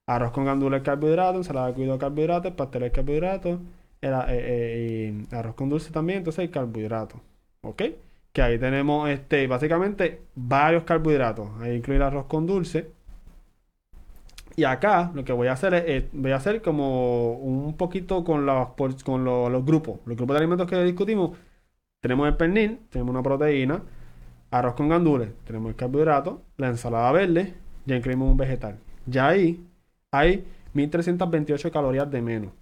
Arroz 0.06 0.32
con 0.32 0.44
gandules 0.44 0.82
carbohidratos, 0.82 1.36
ensalada 1.38 1.68
de 1.68 1.74
cuido 1.74 1.98
carbohidratos, 1.98 2.52
pasteles 2.54 2.92
carbohidratos, 2.92 3.60
el, 4.02 4.12
eh, 4.12 4.24
eh, 4.28 5.26
arroz 5.32 5.54
con 5.54 5.68
dulce 5.70 5.92
también, 5.92 6.18
entonces 6.18 6.44
el 6.44 6.50
carbohidrato. 6.50 7.20
¿Ok? 7.62 7.82
Que 8.32 8.42
ahí 8.42 8.58
tenemos 8.58 9.08
este, 9.08 9.46
básicamente 9.46 10.22
varios 10.34 10.84
carbohidratos. 10.84 11.48
Ahí 11.60 11.76
incluye 11.76 11.96
el 11.98 12.02
arroz 12.02 12.26
con 12.26 12.46
dulce. 12.46 12.90
Y 14.56 14.64
acá 14.64 15.10
lo 15.14 15.24
que 15.24 15.32
voy 15.32 15.48
a 15.48 15.52
hacer 15.52 15.74
es, 15.74 15.84
eh, 15.86 16.08
voy 16.12 16.32
a 16.32 16.36
hacer 16.36 16.60
como 16.62 17.34
un 17.34 17.76
poquito 17.76 18.24
con, 18.24 18.44
los, 18.46 18.68
con 19.04 19.24
lo- 19.24 19.48
los 19.48 19.64
grupos. 19.64 20.00
Los 20.06 20.16
grupos 20.16 20.34
de 20.34 20.38
alimentos 20.38 20.66
que 20.68 20.82
discutimos. 20.84 21.38
Tenemos 22.02 22.28
el 22.28 22.36
pernil, 22.36 22.80
tenemos 22.90 23.12
una 23.12 23.22
proteína, 23.22 23.82
arroz 24.50 24.74
con 24.74 24.88
gandules, 24.88 25.30
tenemos 25.44 25.70
el 25.70 25.76
carbohidrato, 25.76 26.42
la 26.56 26.68
ensalada 26.68 27.12
verde, 27.12 27.54
ya 27.86 27.96
incluimos 27.96 28.30
un 28.30 28.36
vegetal. 28.36 28.78
Ya 29.06 29.28
ahí 29.28 29.66
hay 30.12 30.44
1328 30.72 31.70
calorías 31.70 32.10
de 32.10 32.22
menos. 32.22 32.52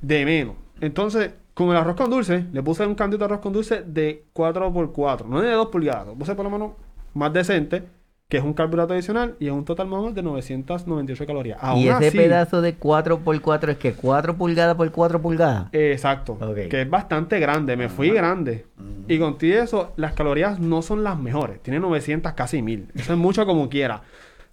De 0.00 0.24
menos. 0.24 0.56
Entonces, 0.80 1.32
con 1.54 1.70
el 1.70 1.76
arroz 1.76 1.96
con 1.96 2.10
dulce, 2.10 2.46
le 2.52 2.62
puse 2.62 2.86
un 2.86 2.94
cantito 2.94 3.18
de 3.18 3.24
arroz 3.24 3.40
con 3.40 3.52
dulce 3.52 3.82
de 3.82 4.26
4x4, 4.34 5.26
no 5.26 5.40
de 5.40 5.50
2 5.50 5.68
pulgadas. 5.68 6.06
Lo 6.06 6.14
puse 6.14 6.34
por 6.34 6.44
lo 6.44 6.50
menos 6.50 6.72
más 7.14 7.32
decente, 7.32 7.82
que 8.28 8.36
es 8.36 8.44
un 8.44 8.52
carbohidrato 8.52 8.92
adicional 8.92 9.36
y 9.40 9.46
es 9.46 9.52
un 9.52 9.64
total 9.64 9.86
más 9.86 9.98
o 9.98 10.02
menos 10.02 10.14
de 10.14 10.22
998 10.22 11.26
calorías. 11.26 11.58
Aún 11.62 11.78
y 11.80 11.88
ese 11.88 12.08
así- 12.08 12.16
pedazo 12.18 12.60
de 12.60 12.78
4x4 12.78 13.70
es 13.70 13.78
que 13.78 13.94
4 13.94 14.36
pulgadas 14.36 14.76
por 14.76 14.90
4 14.92 15.22
pulgadas. 15.22 15.68
Exacto. 15.72 16.38
Que 16.68 16.82
es 16.82 16.90
bastante 16.90 17.40
grande. 17.40 17.74
Me 17.78 17.88
fui 17.88 18.10
grande. 18.10 18.66
Y 19.08 19.18
contigo 19.18 19.58
eso, 19.62 19.92
las 19.96 20.12
calorías 20.12 20.60
no 20.60 20.82
son 20.82 21.02
las 21.04 21.18
mejores. 21.18 21.62
Tiene 21.62 21.80
900, 21.80 22.32
casi 22.34 22.60
1000. 22.60 22.88
Eso 22.94 23.14
es 23.14 23.18
mucho 23.18 23.46
como 23.46 23.70
quiera. 23.70 24.02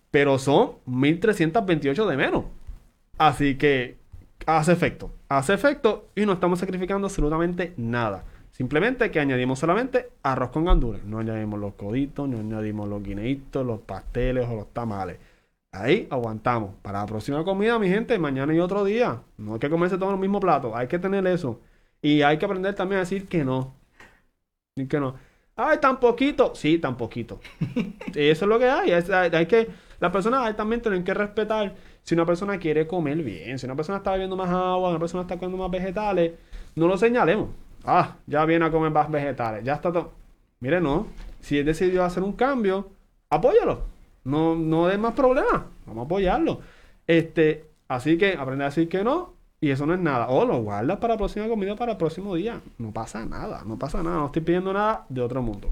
Pero 0.10 0.38
son 0.40 0.76
1328 0.86 2.08
de 2.08 2.16
menos. 2.16 2.46
Así 3.18 3.56
que 3.56 3.98
hace 4.46 4.72
efecto. 4.72 5.12
Hace 5.28 5.54
efecto 5.54 6.08
y 6.16 6.26
no 6.26 6.32
estamos 6.32 6.60
sacrificando 6.60 7.08
absolutamente 7.08 7.74
nada. 7.76 8.24
Simplemente 8.56 9.12
que 9.12 9.20
añadimos 9.20 9.60
solamente 9.60 10.12
arroz 10.24 10.50
con 10.52 10.66
gandules. 10.66 11.04
No 11.04 11.20
añadimos 11.20 11.60
los 11.60 11.74
coditos, 11.74 12.28
no 12.30 12.40
añadimos 12.40 12.88
los 12.88 13.04
guineitos, 13.04 13.66
los 13.66 13.82
pasteles 13.82 14.48
o 14.50 14.56
los 14.56 14.74
tamales. 14.74 15.18
Ahí 15.72 16.08
aguantamos. 16.10 16.76
Para 16.82 17.00
la 17.02 17.06
próxima 17.06 17.44
comida, 17.44 17.78
mi 17.80 17.90
gente, 17.90 18.18
mañana 18.18 18.54
y 18.54 18.60
otro 18.60 18.86
día. 18.86 19.22
No 19.38 19.54
hay 19.56 19.60
que 19.60 19.70
comerse 19.70 19.98
todo 19.98 20.10
en 20.10 20.16
el 20.16 20.22
mismo 20.22 20.40
plato. 20.40 20.76
Hay 20.76 20.88
que 20.88 21.00
tener 21.00 21.28
eso. 21.28 21.60
Y 22.02 22.22
hay 22.22 22.38
que 22.38 22.46
aprender 22.46 22.76
también 22.76 22.98
a 23.00 23.02
decir 23.02 23.28
que 23.28 23.44
no. 23.44 23.74
Y 24.76 24.88
que 24.88 25.00
no. 25.00 25.16
Ay, 25.56 25.78
tan 25.80 26.00
poquito. 26.00 26.54
Sí, 26.56 26.80
tan 26.80 26.98
poquito. 26.98 27.40
Eso 28.16 28.46
es 28.46 28.50
lo 28.50 28.60
que 28.60 28.66
hay. 28.70 28.92
Es- 28.92 29.10
hay, 29.10 29.32
hay 29.34 29.46
que, 29.48 29.68
las 30.00 30.12
personas 30.12 30.56
también 30.56 30.82
tienen 30.82 31.04
que 31.04 31.14
respetar 31.14 31.76
si 32.04 32.14
una 32.16 32.26
persona 32.26 32.58
quiere 32.60 32.88
comer 32.88 33.18
bien. 33.24 33.58
Si 33.60 33.66
una 33.66 33.76
persona 33.76 33.98
está 34.00 34.12
bebiendo 34.12 34.36
más 34.36 34.50
agua, 34.50 34.90
una 34.90 35.00
persona 35.00 35.22
está 35.24 35.38
comiendo 35.38 35.58
más 35.64 35.72
vegetales, 35.72 36.34
no 36.76 36.88
lo 36.88 36.98
señalemos. 36.98 37.50
Ah, 37.86 38.16
ya 38.28 38.44
viene 38.46 38.66
a 38.66 38.72
comer 38.72 38.92
más 38.92 39.10
vegetales. 39.10 39.64
Ya 39.64 39.74
está 39.76 39.92
todo. 39.92 40.12
Mire, 40.60 40.82
no. 40.82 41.08
Si 41.42 41.60
él 41.60 41.66
decidió 41.66 42.04
hacer 42.04 42.24
un 42.24 42.34
cambio, 42.34 42.90
apóyalo. 43.30 43.84
No, 44.24 44.56
no 44.56 44.88
des 44.88 44.98
más 44.98 45.14
problemas. 45.14 45.62
Vamos 45.86 46.04
a 46.04 46.06
apoyarlo. 46.06 46.62
Este, 47.08 47.66
así 47.88 48.18
que 48.18 48.34
aprende 48.34 48.64
a 48.66 48.68
decir 48.70 48.90
que 48.90 49.04
no. 49.04 49.34
Y 49.62 49.70
eso 49.70 49.86
no 49.86 49.94
es 49.94 50.00
nada. 50.00 50.28
O 50.30 50.46
lo 50.46 50.62
guardas 50.62 50.98
para 50.98 51.14
la 51.14 51.18
próxima 51.18 51.48
comida, 51.48 51.76
para 51.76 51.94
el 51.94 51.98
próximo 51.98 52.36
día. 52.36 52.60
No 52.78 52.92
pasa 52.92 53.26
nada. 53.26 53.62
No 53.66 53.78
pasa 53.78 54.04
nada. 54.04 54.18
No 54.18 54.26
estoy 54.28 54.42
pidiendo 54.42 54.74
nada 54.74 55.06
de 55.10 55.22
otro 55.22 55.42
mundo. 55.42 55.70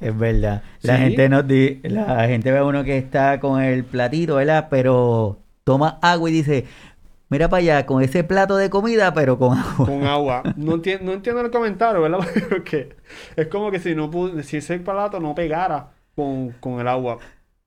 Es 0.00 0.16
verdad. 0.16 0.62
La 0.82 0.96
Sí. 0.96 1.02
gente 1.04 1.28
nos 1.28 1.46
di- 1.46 1.80
la 1.84 2.26
gente 2.26 2.50
ve 2.50 2.58
a 2.58 2.64
uno 2.64 2.84
que 2.84 2.98
está 2.98 3.40
con 3.40 3.62
el 3.62 3.84
platito, 3.84 4.36
¿verdad? 4.36 4.68
Pero 4.70 5.38
toma 5.64 5.98
agua 6.02 6.28
y 6.30 6.32
dice, 6.34 6.66
mira 7.28 7.48
para 7.48 7.58
allá, 7.60 7.86
con 7.86 8.02
ese 8.02 8.24
plato 8.24 8.56
de 8.56 8.70
comida, 8.70 9.12
pero 9.14 9.38
con 9.38 9.56
agua. 9.58 9.86
Con 9.86 10.04
agua. 10.04 10.42
No, 10.56 10.76
enti- 10.76 11.00
no 11.00 11.12
entiendo 11.12 11.40
el 11.42 11.50
comentario, 11.50 12.02
¿verdad? 12.02 12.20
Porque 12.48 12.96
es 13.36 13.46
como 13.48 13.70
que 13.70 13.78
si 13.80 13.94
no 13.94 14.10
si 14.42 14.58
ese 14.58 14.78
plato 14.78 15.20
no 15.20 15.34
pegara 15.34 15.90
con, 16.14 16.50
con 16.60 16.80
el 16.80 16.88
agua. 16.88 17.18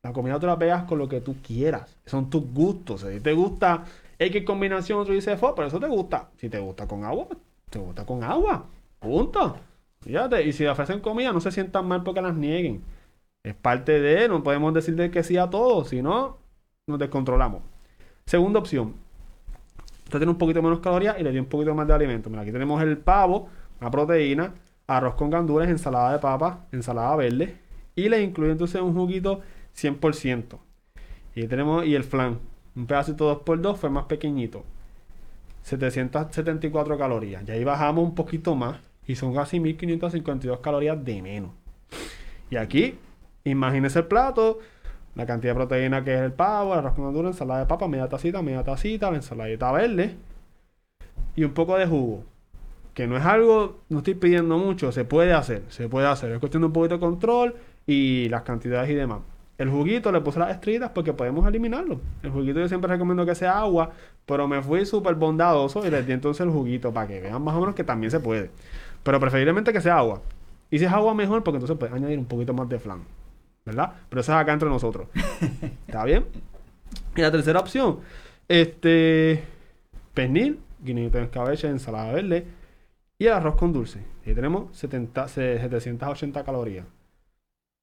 La 0.04 0.14
comida 0.14 0.40
tú 0.40 0.48
la 0.48 0.58
pegas 0.58 0.84
con 0.84 0.98
lo 0.98 1.10
que 1.10 1.20
tú 1.22 1.36
quieras. 1.46 1.98
Son 2.06 2.30
tus 2.30 2.52
gustos. 2.54 3.02
Si 3.02 3.20
te 3.20 3.34
gusta 3.34 3.84
X 4.18 4.44
combinación, 4.46 5.06
tú 5.06 5.12
dices, 5.12 5.38
"Fo, 5.40 5.54
pero 5.56 5.68
eso 5.68 5.80
te 5.80 5.88
gusta. 5.88 6.30
Si 6.38 6.50
te 6.50 6.60
gusta 6.60 6.88
con 6.88 7.04
agua, 7.04 7.28
pues, 7.28 7.40
te 7.70 7.80
gusta 7.80 8.06
con 8.06 8.24
agua. 8.24 8.66
Punto. 9.00 9.58
Fíjate, 10.02 10.44
y 10.44 10.54
si 10.54 10.66
ofrecen 10.66 11.02
comida, 11.02 11.34
no 11.34 11.42
se 11.42 11.52
sientan 11.52 11.86
mal 11.86 12.04
porque 12.04 12.22
las 12.22 12.34
nieguen. 12.34 12.82
Es 13.44 13.54
parte 13.56 14.00
de, 14.00 14.30
no 14.30 14.42
podemos 14.44 14.74
decirle 14.74 15.12
que 15.12 15.24
sí 15.24 15.38
a 15.38 15.50
todo, 15.50 15.84
si 15.84 16.02
no, 16.02 16.38
nos 16.88 17.00
descontrolamos. 17.00 17.62
Segunda 18.26 18.60
opción. 18.60 18.94
Usted 20.10 20.18
tiene 20.18 20.32
un 20.32 20.40
poquito 20.40 20.64
menos 20.64 20.80
calorías 20.80 21.20
y 21.20 21.24
le 21.24 21.32
dio 21.32 21.40
un 21.40 21.48
poquito 21.48 21.76
más 21.76 21.86
de 21.86 21.94
alimento. 21.94 22.32
Aquí 22.40 22.52
tenemos 22.52 22.82
el 22.82 22.98
pavo, 22.98 23.48
una 23.80 23.92
proteína, 23.92 24.56
arroz 24.88 25.14
con 25.14 25.30
gandules, 25.30 25.70
ensalada 25.70 26.14
de 26.14 26.18
papa, 26.18 26.66
ensalada 26.72 27.16
verde. 27.16 27.60
Y 27.94 28.10
le 28.10 28.20
incluye 28.24 28.52
entonces 28.52 28.82
un 28.82 28.96
juguito 28.96 29.42
100%. 29.78 30.58
Y 31.36 31.46
tenemos, 31.46 31.86
y 31.86 31.94
el 31.94 32.04
flan, 32.04 32.40
un 32.76 32.88
pedacito 32.88 33.46
2x2 33.46 33.76
fue 33.76 33.92
más 33.92 34.06
pequeñito. 34.06 34.64
774 35.62 36.98
calorías. 36.98 37.48
Y 37.48 37.52
ahí 37.52 37.64
bajamos 37.64 38.04
un 38.04 38.16
poquito 38.16 38.56
más 38.56 38.80
y 39.06 39.14
son 39.14 39.36
casi 39.36 39.60
1552 39.60 40.60
calorías 40.60 41.06
de 41.06 41.22
menos. 41.22 41.52
Y 42.50 42.56
aquí, 42.56 42.98
imagínese 43.44 44.00
el 44.00 44.06
plato, 44.06 44.58
la 45.20 45.26
cantidad 45.26 45.52
de 45.52 45.56
proteína 45.58 46.02
que 46.02 46.16
es 46.16 46.22
el 46.22 46.32
pavo, 46.32 46.72
el 46.72 46.80
arroz 46.80 46.94
con 46.94 47.04
verdura, 47.04 47.28
ensalada 47.28 47.60
de 47.60 47.66
papa, 47.66 47.90
media 47.90 48.08
tacita, 48.08 48.42
media 48.42 48.64
tacita, 48.64 49.12
la 49.12 49.18
ensaladita 49.18 49.70
verde 49.70 50.16
y 51.36 51.44
un 51.44 51.52
poco 51.52 51.78
de 51.78 51.86
jugo. 51.86 52.24
Que 52.94 53.06
no 53.06 53.18
es 53.18 53.26
algo, 53.26 53.80
no 53.90 53.98
estoy 53.98 54.14
pidiendo 54.14 54.58
mucho, 54.58 54.94
se 54.94 55.04
puede 55.04 55.34
hacer, 55.34 55.64
se 55.68 55.90
puede 55.90 56.08
hacer. 56.08 56.32
Es 56.32 56.40
cuestión 56.40 56.62
de 56.62 56.68
un 56.68 56.74
poquito 56.74 56.96
de 56.96 57.02
control 57.02 57.56
y 57.86 58.30
las 58.30 58.44
cantidades 58.44 58.90
y 58.90 58.94
demás. 58.94 59.20
El 59.58 59.70
juguito 59.70 60.10
le 60.14 60.22
puse 60.22 60.40
las 60.40 60.52
estrellitas 60.52 60.92
porque 60.92 61.12
podemos 61.12 61.46
eliminarlo. 61.46 62.00
El 62.24 62.32
juguito 62.32 62.62
yo 62.62 62.70
siempre 62.70 62.90
recomiendo 62.90 63.26
que 63.26 63.36
sea 63.36 63.60
agua, 63.60 63.92
pero 64.26 64.48
me 64.48 64.62
fui 64.62 64.86
súper 64.86 65.16
bondadoso 65.16 65.86
y 65.86 65.90
le 65.90 66.02
di 66.02 66.14
entonces 66.14 66.46
el 66.46 66.52
juguito 66.54 66.94
para 66.94 67.08
que 67.10 67.20
vean 67.20 67.42
más 67.42 67.56
o 67.56 67.60
menos 67.60 67.76
que 67.76 67.84
también 67.84 68.10
se 68.10 68.22
puede. 68.22 68.52
Pero 69.04 69.20
preferiblemente 69.20 69.74
que 69.74 69.82
sea 69.82 69.98
agua. 69.98 70.22
Y 70.72 70.80
si 70.80 70.86
es 70.86 70.92
agua 70.94 71.14
mejor 71.14 71.44
porque 71.44 71.58
entonces 71.58 71.78
puedes 71.78 71.94
añadir 71.94 72.18
un 72.18 72.26
poquito 72.26 72.54
más 72.54 72.70
de 72.70 72.80
flan. 72.80 73.02
¿Verdad? 73.70 73.94
Pero 74.10 74.22
eso 74.22 74.32
es 74.32 74.38
acá 74.38 74.52
entre 74.52 74.68
nosotros. 74.68 75.10
¿Está 75.88 76.04
bien? 76.04 76.26
Y 77.16 77.22
la 77.22 77.32
tercera 77.32 77.60
opción, 77.60 78.00
este, 78.48 79.44
pernil, 80.16 80.60
guineo 80.80 81.12
de 81.12 81.22
escabeche, 81.22 81.68
ensalada 81.68 82.12
verde 82.14 82.48
y 83.20 83.28
el 83.28 83.34
arroz 83.34 83.56
con 83.56 83.72
dulce. 83.72 84.04
Y 84.26 84.34
tenemos 84.34 84.76
70, 84.76 85.28
780 85.28 86.44
calorías. 86.44 86.88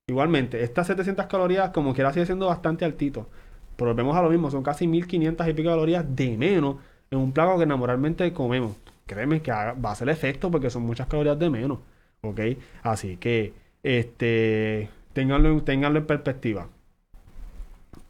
Igualmente, 0.09 0.61
estas 0.65 0.89
700 0.89 1.27
calorías, 1.27 1.71
como 1.71 1.95
quiera, 1.95 2.13
sigue 2.13 2.27
siendo 2.27 2.47
bastante 2.47 2.85
altito. 2.85 3.29
Pero 3.77 3.95
vemos 3.95 4.17
a 4.17 4.23
lo 4.23 4.31
mismo, 4.31 4.51
son 4.51 4.65
casi 4.65 4.89
1500 4.89 5.47
y 5.47 5.53
pico 5.53 5.69
calorías 5.69 6.05
de 6.17 6.37
menos 6.37 6.79
en 7.13 7.19
un 7.19 7.31
plato 7.31 7.59
que 7.61 7.67
naturalmente 7.67 8.33
comemos. 8.33 8.75
Créeme 9.07 9.41
que 9.41 9.53
va 9.53 9.77
a 9.85 9.93
hacer 9.93 10.09
efecto 10.09 10.51
porque 10.51 10.69
son 10.69 10.83
muchas 10.83 11.07
calorías 11.07 11.39
de 11.39 11.49
menos. 11.49 11.79
¿Ok? 12.23 12.41
Así 12.83 13.19
que, 13.19 13.55
este, 13.85 14.89
ténganlo, 15.17 15.49
en 15.49 16.07
perspectiva. 16.07 16.69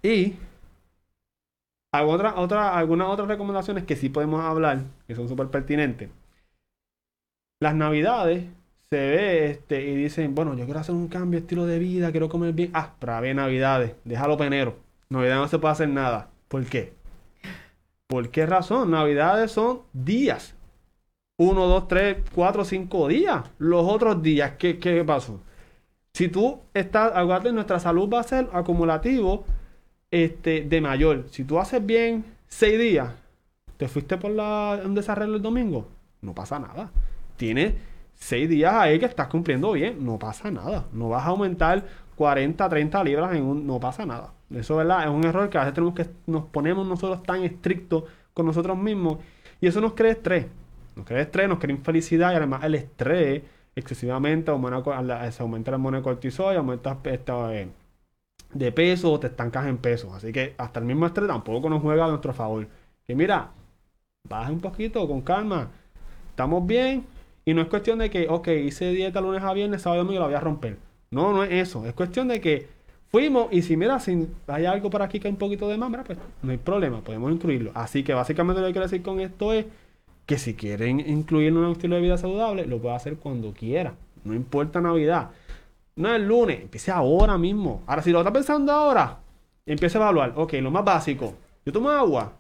Y 0.02 0.34
otra, 1.92 2.34
otra, 2.36 2.76
algunas 2.76 3.08
otras 3.08 3.28
recomendaciones 3.28 3.84
que 3.84 3.94
sí 3.94 4.08
podemos 4.08 4.42
hablar, 4.42 4.80
que 5.06 5.14
son 5.14 5.28
súper 5.28 5.46
pertinentes. 5.48 6.10
Las 7.60 7.76
navidades 7.76 8.44
se 8.90 8.96
ve 8.96 9.50
este, 9.50 9.82
y 9.82 9.94
dicen, 9.94 10.34
bueno, 10.34 10.54
yo 10.54 10.64
quiero 10.64 10.80
hacer 10.80 10.96
un 10.96 11.06
cambio 11.06 11.38
de 11.38 11.44
estilo 11.44 11.64
de 11.64 11.78
vida, 11.78 12.10
quiero 12.10 12.28
comer 12.28 12.52
bien. 12.52 12.70
Ah, 12.74 12.94
para 12.98 13.20
ver 13.20 13.36
Navidades, 13.36 13.94
déjalo 14.04 14.36
penero. 14.36 14.76
Navidad 15.08 15.36
no 15.36 15.48
se 15.48 15.58
puede 15.60 15.72
hacer 15.72 15.88
nada. 15.88 16.28
¿Por 16.48 16.66
qué? 16.66 16.92
¿Por 18.08 18.30
qué 18.30 18.46
razón? 18.46 18.90
Navidades 18.90 19.52
son 19.52 19.82
días. 19.92 20.56
Uno, 21.38 21.66
dos, 21.66 21.86
tres, 21.86 22.18
cuatro, 22.34 22.64
cinco 22.64 23.06
días. 23.06 23.44
Los 23.58 23.86
otros 23.86 24.22
días, 24.22 24.54
¿qué, 24.58 24.78
qué 24.78 25.04
pasó? 25.04 25.40
Si 26.16 26.28
tú 26.28 26.60
estás, 26.72 27.12
aguante, 27.14 27.52
nuestra 27.52 27.78
salud 27.78 28.08
va 28.10 28.20
a 28.20 28.22
ser 28.22 28.48
acumulativo 28.54 29.44
este, 30.10 30.62
de 30.62 30.80
mayor. 30.80 31.26
Si 31.30 31.44
tú 31.44 31.58
haces 31.58 31.84
bien 31.84 32.24
seis 32.48 32.78
días, 32.78 33.12
te 33.76 33.86
fuiste 33.86 34.16
por 34.16 34.30
la, 34.30 34.80
un 34.82 34.94
desarrollo 34.94 35.34
el 35.34 35.42
domingo, 35.42 35.88
no 36.22 36.34
pasa 36.34 36.58
nada. 36.58 36.90
Tienes 37.36 37.74
seis 38.14 38.48
días 38.48 38.72
ahí 38.72 38.98
que 38.98 39.04
estás 39.04 39.28
cumpliendo 39.28 39.72
bien, 39.72 40.02
no 40.06 40.18
pasa 40.18 40.50
nada. 40.50 40.86
No 40.90 41.10
vas 41.10 41.22
a 41.22 41.26
aumentar 41.26 41.84
40, 42.14 42.66
30 42.66 43.04
libras 43.04 43.36
en 43.36 43.42
un... 43.42 43.66
No 43.66 43.78
pasa 43.78 44.06
nada. 44.06 44.32
Eso, 44.48 44.76
¿verdad? 44.76 45.02
Es 45.02 45.10
un 45.10 45.22
error 45.22 45.50
que 45.50 45.58
a 45.58 45.64
veces 45.64 45.74
tenemos 45.74 45.94
que... 45.94 46.06
Nos 46.24 46.46
ponemos 46.46 46.86
nosotros 46.86 47.24
tan 47.24 47.42
estrictos 47.44 48.04
con 48.32 48.46
nosotros 48.46 48.78
mismos 48.78 49.18
y 49.60 49.66
eso 49.66 49.82
nos 49.82 49.92
crea 49.92 50.12
estrés. 50.12 50.46
Nos 50.94 51.04
crea 51.04 51.20
estrés, 51.20 51.46
nos 51.46 51.58
crea 51.58 51.76
infelicidad 51.76 52.32
y 52.32 52.36
además 52.36 52.64
el 52.64 52.74
estrés 52.74 53.42
excesivamente 53.76 54.46
se 54.46 55.42
aumenta 55.42 55.70
el 55.70 55.74
hormona 55.74 56.02
cortisol 56.02 56.54
y 56.54 56.56
aumenta 56.56 56.98
eh, 57.04 57.68
de 58.52 58.72
peso 58.72 59.12
o 59.12 59.20
te 59.20 59.28
estancas 59.28 59.66
en 59.66 59.78
peso. 59.78 60.12
Así 60.14 60.32
que 60.32 60.54
hasta 60.58 60.80
el 60.80 60.86
mismo 60.86 61.06
estrés 61.06 61.28
tampoco 61.28 61.70
nos 61.70 61.82
juega 61.82 62.06
a 62.06 62.08
nuestro 62.08 62.32
favor. 62.32 62.66
Que 63.06 63.14
mira, 63.14 63.50
baja 64.28 64.50
un 64.50 64.60
poquito 64.60 65.06
con 65.06 65.20
calma. 65.20 65.68
Estamos 66.30 66.66
bien, 66.66 67.04
y 67.48 67.54
no 67.54 67.62
es 67.62 67.68
cuestión 67.68 68.00
de 68.00 68.10
que, 68.10 68.26
ok, 68.28 68.48
hice 68.48 68.90
dieta 68.90 69.20
lunes 69.20 69.40
a 69.42 69.52
viernes, 69.52 69.80
sábado 69.80 70.02
y 70.02 70.04
domingo 70.04 70.20
la 70.20 70.26
voy 70.26 70.34
a 70.34 70.40
romper. 70.40 70.78
No, 71.12 71.32
no 71.32 71.44
es 71.44 71.52
eso. 71.52 71.86
Es 71.86 71.94
cuestión 71.94 72.26
de 72.26 72.40
que 72.40 72.66
fuimos 73.08 73.46
y 73.52 73.62
si, 73.62 73.76
mira, 73.76 74.00
si 74.00 74.26
hay 74.48 74.66
algo 74.66 74.90
por 74.90 75.00
aquí 75.00 75.20
que 75.20 75.28
hay 75.28 75.32
un 75.32 75.38
poquito 75.38 75.68
de 75.68 75.76
más, 75.78 75.88
mira, 75.88 76.02
pues 76.02 76.18
no 76.42 76.50
hay 76.50 76.58
problema, 76.58 77.02
podemos 77.02 77.30
incluirlo. 77.32 77.70
Así 77.74 78.02
que 78.02 78.14
básicamente 78.14 78.60
lo 78.60 78.66
que 78.66 78.72
quiero 78.72 78.86
decir 78.86 79.02
con 79.02 79.20
esto 79.20 79.52
es 79.52 79.64
que 80.26 80.38
si 80.38 80.54
quieren 80.54 81.00
incluirlo 81.00 81.60
en 81.60 81.66
un 81.66 81.72
estilo 81.72 81.96
de 81.96 82.02
vida 82.02 82.18
saludable, 82.18 82.66
lo 82.66 82.80
puede 82.80 82.96
hacer 82.96 83.16
cuando 83.16 83.52
quiera. 83.52 83.94
No 84.24 84.34
importa 84.34 84.80
Navidad. 84.80 85.30
No 85.94 86.08
es 86.08 86.16
el 86.16 86.26
lunes, 86.26 86.60
empiece 86.60 86.90
ahora 86.90 87.38
mismo. 87.38 87.82
Ahora, 87.86 88.02
si 88.02 88.10
lo 88.10 88.18
está 88.18 88.32
pensando 88.32 88.72
ahora, 88.72 89.20
empiece 89.64 89.96
a 89.96 90.02
evaluar. 90.02 90.32
Ok, 90.36 90.54
lo 90.54 90.70
más 90.70 90.84
básico. 90.84 91.34
Yo 91.64 91.72
tomo 91.72 91.90
agua. 91.90 92.32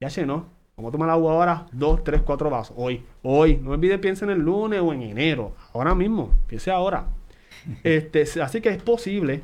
Ya 0.00 0.08
no 0.26 0.46
Vamos 0.76 0.90
a 0.90 0.92
tomar 0.92 1.10
agua 1.10 1.32
ahora, 1.32 1.66
dos, 1.72 2.04
tres, 2.04 2.22
cuatro 2.22 2.50
vasos. 2.50 2.76
Hoy, 2.78 3.02
hoy. 3.22 3.56
No 3.56 3.72
olvide, 3.72 3.98
piense 3.98 4.24
en 4.24 4.30
el 4.30 4.38
lunes 4.38 4.80
o 4.80 4.92
en 4.92 5.02
enero. 5.02 5.52
Ahora 5.72 5.94
mismo. 5.94 6.30
Piense 6.46 6.70
ahora. 6.70 7.06
Este, 7.82 8.22
así 8.40 8.60
que 8.60 8.68
es 8.70 8.82
posible 8.82 9.42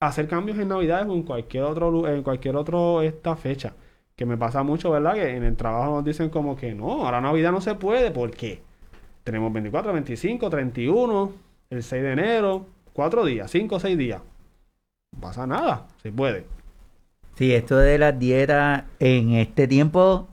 hacer 0.00 0.26
cambios 0.26 0.58
en 0.58 0.68
Navidades 0.68 1.06
o 1.06 1.14
en 1.14 1.22
cualquier 1.22 1.62
otro, 1.62 2.08
en 2.08 2.22
cualquier 2.22 2.56
otro 2.56 3.02
esta 3.02 3.36
fecha. 3.36 3.74
Que 4.16 4.26
me 4.26 4.36
pasa 4.36 4.62
mucho, 4.62 4.90
¿verdad? 4.90 5.14
Que 5.14 5.36
en 5.36 5.42
el 5.42 5.56
trabajo 5.56 5.96
nos 5.96 6.04
dicen 6.04 6.30
como 6.30 6.56
que 6.56 6.74
no, 6.74 7.04
ahora 7.04 7.20
Navidad 7.20 7.52
no 7.52 7.60
se 7.60 7.74
puede. 7.74 8.10
¿Por 8.10 8.30
qué? 8.30 8.62
Tenemos 9.24 9.52
24, 9.52 9.92
25, 9.92 10.50
31, 10.50 11.32
el 11.70 11.82
6 11.82 12.02
de 12.02 12.12
enero, 12.12 12.66
cuatro 12.92 13.24
días, 13.24 13.50
cinco 13.50 13.76
o 13.76 13.80
seis 13.80 13.96
días. 13.96 14.20
No 15.12 15.20
pasa 15.20 15.46
nada, 15.46 15.86
se 16.02 16.10
puede. 16.10 16.46
Sí, 17.34 17.54
esto 17.54 17.76
de 17.76 17.98
las 17.98 18.18
dietas 18.18 18.84
en 18.98 19.32
este 19.32 19.66
tiempo 19.66 20.28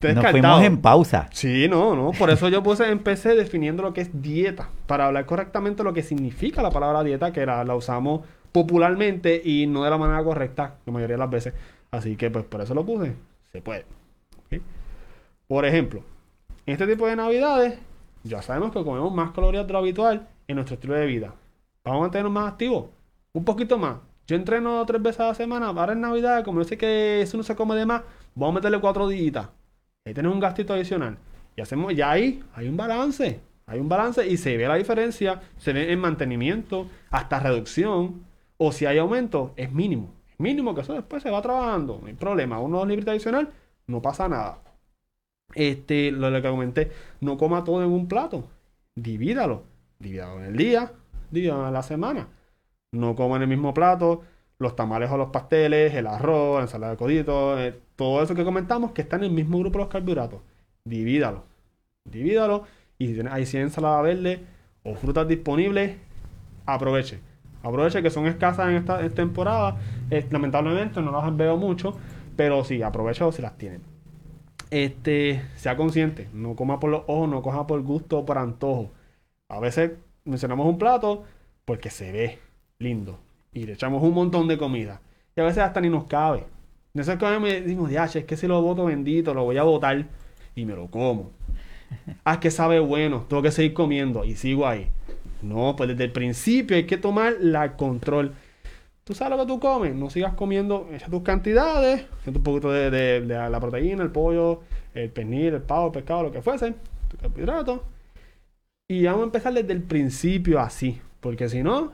nos 0.00 0.30
fuimos 0.30 0.62
en 0.62 0.78
pausa. 0.78 1.28
Sí, 1.32 1.68
no, 1.68 1.94
no. 1.94 2.12
Por 2.12 2.30
eso 2.30 2.48
yo 2.48 2.62
puse, 2.62 2.90
empecé 2.90 3.34
definiendo 3.34 3.82
lo 3.82 3.92
que 3.92 4.00
es 4.00 4.22
dieta. 4.22 4.70
Para 4.86 5.06
hablar 5.06 5.26
correctamente 5.26 5.82
lo 5.82 5.92
que 5.92 6.02
significa 6.02 6.62
la 6.62 6.70
palabra 6.70 7.02
dieta, 7.02 7.32
que 7.32 7.44
la, 7.44 7.64
la 7.64 7.74
usamos 7.74 8.22
popularmente 8.52 9.40
y 9.44 9.66
no 9.66 9.84
de 9.84 9.90
la 9.90 9.98
manera 9.98 10.24
correcta, 10.24 10.76
la 10.86 10.92
mayoría 10.92 11.14
de 11.14 11.20
las 11.20 11.30
veces. 11.30 11.54
Así 11.90 12.16
que, 12.16 12.30
pues, 12.30 12.44
por 12.44 12.60
eso 12.60 12.74
lo 12.74 12.84
puse. 12.84 13.14
Se 13.52 13.60
puede. 13.60 13.84
Por 15.48 15.64
ejemplo, 15.64 16.04
en 16.64 16.74
este 16.74 16.86
tipo 16.86 17.06
de 17.08 17.16
navidades, 17.16 17.78
ya 18.22 18.40
sabemos 18.40 18.70
que 18.70 18.84
comemos 18.84 19.12
más 19.12 19.32
calorías 19.32 19.66
de 19.66 19.72
lo 19.72 19.80
habitual 19.80 20.28
en 20.46 20.54
nuestro 20.54 20.74
estilo 20.74 20.94
de 20.94 21.06
vida. 21.06 21.34
Vamos 21.82 21.98
a 21.98 22.02
mantenernos 22.02 22.32
más 22.32 22.52
activos. 22.52 22.86
Un 23.32 23.44
poquito 23.44 23.76
más. 23.78 23.96
Yo 24.26 24.36
entreno 24.36 24.86
tres 24.86 25.02
veces 25.02 25.20
a 25.20 25.26
la 25.26 25.34
semana. 25.34 25.66
Ahora 25.66 25.92
en 25.92 26.00
Navidad, 26.00 26.44
como 26.44 26.60
yo 26.60 26.64
sé 26.64 26.78
que 26.78 27.22
eso 27.22 27.36
no 27.36 27.42
se 27.42 27.56
come 27.56 27.74
de 27.74 27.86
más, 27.86 28.02
vamos 28.34 28.52
a 28.52 28.54
meterle 28.56 28.80
cuatro 28.80 29.08
días 29.08 29.48
Ahí 30.04 30.14
tenés 30.14 30.32
un 30.32 30.38
gastito 30.38 30.72
adicional. 30.72 31.18
Y 31.56 31.60
hacemos, 31.60 31.94
ya 31.94 32.12
ahí 32.12 32.42
hay 32.54 32.68
un 32.68 32.76
balance. 32.76 33.40
Hay 33.66 33.80
un 33.80 33.88
balance 33.88 34.26
y 34.26 34.36
se 34.36 34.56
ve 34.56 34.68
la 34.68 34.76
diferencia. 34.76 35.42
Se 35.56 35.72
ve 35.72 35.92
en 35.92 35.98
mantenimiento, 36.00 36.86
hasta 37.10 37.40
reducción. 37.40 38.24
O 38.56 38.70
si 38.70 38.86
hay 38.86 38.98
aumento, 38.98 39.52
es 39.56 39.72
mínimo. 39.72 40.19
Mínimo 40.40 40.74
que 40.74 40.80
eso 40.80 40.94
después 40.94 41.22
se 41.22 41.30
va 41.30 41.42
trabajando. 41.42 41.98
No 42.00 42.06
hay 42.06 42.14
problema. 42.14 42.58
Uno 42.60 42.84
dos 42.84 43.06
adicional, 43.08 43.50
no 43.86 44.00
pasa 44.00 44.28
nada. 44.28 44.58
Este, 45.54 46.10
lo, 46.10 46.30
que 46.32 46.48
comenté, 46.48 46.92
no 47.20 47.36
coma 47.36 47.62
todo 47.62 47.82
en 47.82 47.90
un 47.90 48.08
plato. 48.08 48.48
Divídalo. 48.94 49.64
Divídalo 49.98 50.38
en 50.38 50.44
el 50.46 50.56
día, 50.56 50.92
divídalo 51.30 51.66
en 51.66 51.74
la 51.74 51.82
semana. 51.82 52.28
No 52.92 53.14
coma 53.14 53.36
en 53.36 53.42
el 53.42 53.48
mismo 53.48 53.74
plato 53.74 54.22
los 54.58 54.76
tamales 54.76 55.10
o 55.10 55.16
los 55.16 55.30
pasteles, 55.30 55.94
el 55.94 56.06
arroz, 56.06 56.58
la 56.58 56.62
ensalada 56.62 56.92
de 56.92 56.98
codito, 56.98 57.58
eh, 57.58 57.74
todo 57.96 58.22
eso 58.22 58.34
que 58.34 58.44
comentamos 58.44 58.92
que 58.92 59.02
está 59.02 59.16
en 59.16 59.24
el 59.24 59.30
mismo 59.30 59.58
grupo 59.58 59.78
de 59.78 59.84
los 59.84 59.92
carbohidratos. 59.92 60.40
Divídalo. 60.84 61.44
Divídalo. 62.04 62.64
Y 62.98 63.08
si 63.08 63.14
tienes 63.14 63.32
ahí 63.32 63.46
100 63.46 63.64
ensalada 63.64 64.00
verde 64.02 64.44
o 64.84 64.94
frutas 64.94 65.28
disponibles, 65.28 65.96
aproveche. 66.66 67.20
Aproveche 67.62 68.02
que 68.02 68.10
son 68.10 68.26
escasas 68.26 68.68
en 68.68 68.76
esta, 68.76 69.08
temporada. 69.10 69.76
Lamentablemente 70.30 71.00
no 71.00 71.12
las 71.12 71.36
veo 71.36 71.56
mucho, 71.56 71.96
pero 72.36 72.64
sí, 72.64 72.82
aproveche 72.82 73.30
si 73.32 73.42
las 73.42 73.56
tienen. 73.56 73.82
Este, 74.70 75.42
sea 75.56 75.76
consciente, 75.76 76.28
no 76.32 76.54
coma 76.54 76.78
por 76.78 76.90
los 76.90 77.02
ojos, 77.06 77.28
no 77.28 77.42
coja 77.42 77.66
por 77.66 77.82
gusto 77.82 78.18
o 78.18 78.26
por 78.26 78.38
antojo. 78.38 78.90
A 79.48 79.58
veces 79.58 79.92
mencionamos 80.24 80.66
un 80.66 80.78
plato 80.78 81.24
porque 81.64 81.90
se 81.90 82.12
ve 82.12 82.38
lindo 82.78 83.18
y 83.52 83.64
le 83.64 83.72
echamos 83.72 84.02
un 84.02 84.14
montón 84.14 84.48
de 84.48 84.58
comida. 84.58 85.00
Y 85.36 85.40
a 85.40 85.44
veces 85.44 85.62
hasta 85.62 85.80
ni 85.80 85.90
nos 85.90 86.04
cabe. 86.04 86.44
En 86.94 87.00
ese 87.00 87.16
caso 87.18 87.40
me 87.40 87.60
decimos, 87.60 87.90
ya, 87.90 88.04
es 88.04 88.24
que 88.24 88.36
si 88.36 88.46
lo 88.46 88.60
voto 88.62 88.86
bendito, 88.86 89.34
lo 89.34 89.44
voy 89.44 89.58
a 89.58 89.62
botar 89.62 90.06
y 90.54 90.64
me 90.64 90.74
lo 90.74 90.88
como. 90.88 91.30
Ah, 92.24 92.34
es 92.34 92.38
que 92.38 92.52
sabe 92.52 92.78
bueno, 92.78 93.26
tengo 93.28 93.42
que 93.42 93.50
seguir 93.50 93.74
comiendo 93.74 94.24
y 94.24 94.36
sigo 94.36 94.66
ahí. 94.66 94.88
No, 95.42 95.74
pues 95.76 95.88
desde 95.88 96.04
el 96.04 96.12
principio 96.12 96.76
hay 96.76 96.86
que 96.86 96.96
tomar 96.96 97.34
la 97.40 97.76
control. 97.76 98.34
Tú 99.04 99.14
sabes 99.14 99.36
lo 99.36 99.44
que 99.44 99.52
tú 99.52 99.58
comes, 99.58 99.94
no 99.94 100.10
sigas 100.10 100.34
comiendo, 100.34 100.88
echa 100.92 101.08
tus 101.08 101.22
cantidades, 101.22 102.06
echa 102.22 102.30
un 102.30 102.42
poquito 102.42 102.70
de, 102.70 103.20
la 103.26 103.60
proteína, 103.60 104.02
el 104.02 104.10
pollo, 104.10 104.60
el 104.94 105.10
pernil, 105.10 105.54
el 105.54 105.62
pavo, 105.62 105.86
el 105.86 105.92
pescado, 105.92 106.24
lo 106.24 106.32
que 106.32 106.42
fuese, 106.42 106.74
tu 107.08 107.16
carbohidrato. 107.16 107.84
Y 108.88 109.04
vamos 109.04 109.22
a 109.22 109.24
empezar 109.24 109.54
desde 109.54 109.72
el 109.72 109.82
principio 109.82 110.60
así, 110.60 111.00
porque 111.20 111.48
si 111.48 111.62
no, 111.62 111.92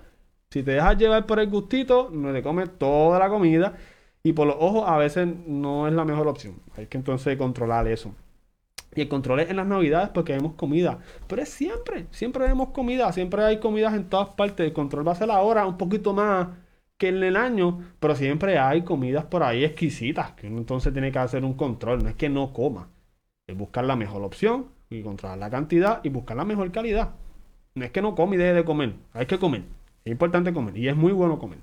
si 0.50 0.62
te 0.62 0.72
dejas 0.72 0.96
llevar 0.96 1.26
por 1.26 1.38
el 1.40 1.48
gustito, 1.48 2.10
no 2.10 2.32
te 2.32 2.42
comes 2.42 2.70
toda 2.78 3.18
la 3.18 3.28
comida 3.28 3.74
y 4.22 4.32
por 4.32 4.46
los 4.46 4.56
ojos 4.58 4.84
a 4.86 4.96
veces 4.96 5.28
no 5.46 5.86
es 5.86 5.94
la 5.94 6.04
mejor 6.04 6.26
opción. 6.26 6.56
Hay 6.76 6.86
que 6.86 6.98
entonces 6.98 7.36
controlar 7.36 7.86
eso. 7.86 8.12
Y 8.94 9.02
el 9.02 9.08
control 9.08 9.40
es 9.40 9.50
en 9.50 9.56
las 9.56 9.66
navidades 9.66 10.08
porque 10.08 10.32
vemos 10.32 10.54
comida. 10.54 10.98
Pero 11.28 11.42
es 11.42 11.50
siempre, 11.50 12.06
siempre 12.10 12.46
vemos 12.46 12.70
comida, 12.70 13.12
siempre 13.12 13.44
hay 13.44 13.60
comidas 13.60 13.94
en 13.94 14.08
todas 14.08 14.30
partes. 14.30 14.66
El 14.66 14.72
control 14.72 15.06
va 15.06 15.12
a 15.12 15.16
ser 15.16 15.30
ahora 15.30 15.66
un 15.66 15.76
poquito 15.76 16.14
más 16.14 16.48
que 16.98 17.08
en 17.08 17.22
el 17.22 17.36
año, 17.36 17.80
pero 18.00 18.14
siempre 18.14 18.58
hay 18.58 18.82
comidas 18.82 19.24
por 19.24 19.42
ahí 19.42 19.64
exquisitas, 19.64 20.32
que 20.32 20.46
uno 20.46 20.58
entonces 20.58 20.92
tiene 20.92 21.12
que 21.12 21.18
hacer 21.18 21.44
un 21.44 21.54
control, 21.54 22.02
no 22.02 22.08
es 22.08 22.14
que 22.14 22.28
no 22.28 22.52
coma, 22.52 22.88
es 23.46 23.56
buscar 23.56 23.84
la 23.84 23.96
mejor 23.96 24.22
opción 24.22 24.66
y 24.88 25.02
controlar 25.02 25.38
la 25.38 25.50
cantidad 25.50 26.00
y 26.04 26.08
buscar 26.08 26.36
la 26.36 26.44
mejor 26.44 26.70
calidad. 26.72 27.10
No 27.74 27.84
es 27.84 27.90
que 27.90 28.00
no 28.00 28.14
come 28.14 28.36
y 28.36 28.38
deje 28.38 28.54
de 28.54 28.64
comer, 28.64 28.94
hay 29.12 29.26
que 29.26 29.38
comer, 29.38 29.62
es 30.04 30.12
importante 30.12 30.52
comer 30.52 30.76
y 30.76 30.88
es 30.88 30.96
muy 30.96 31.12
bueno 31.12 31.38
comer. 31.38 31.58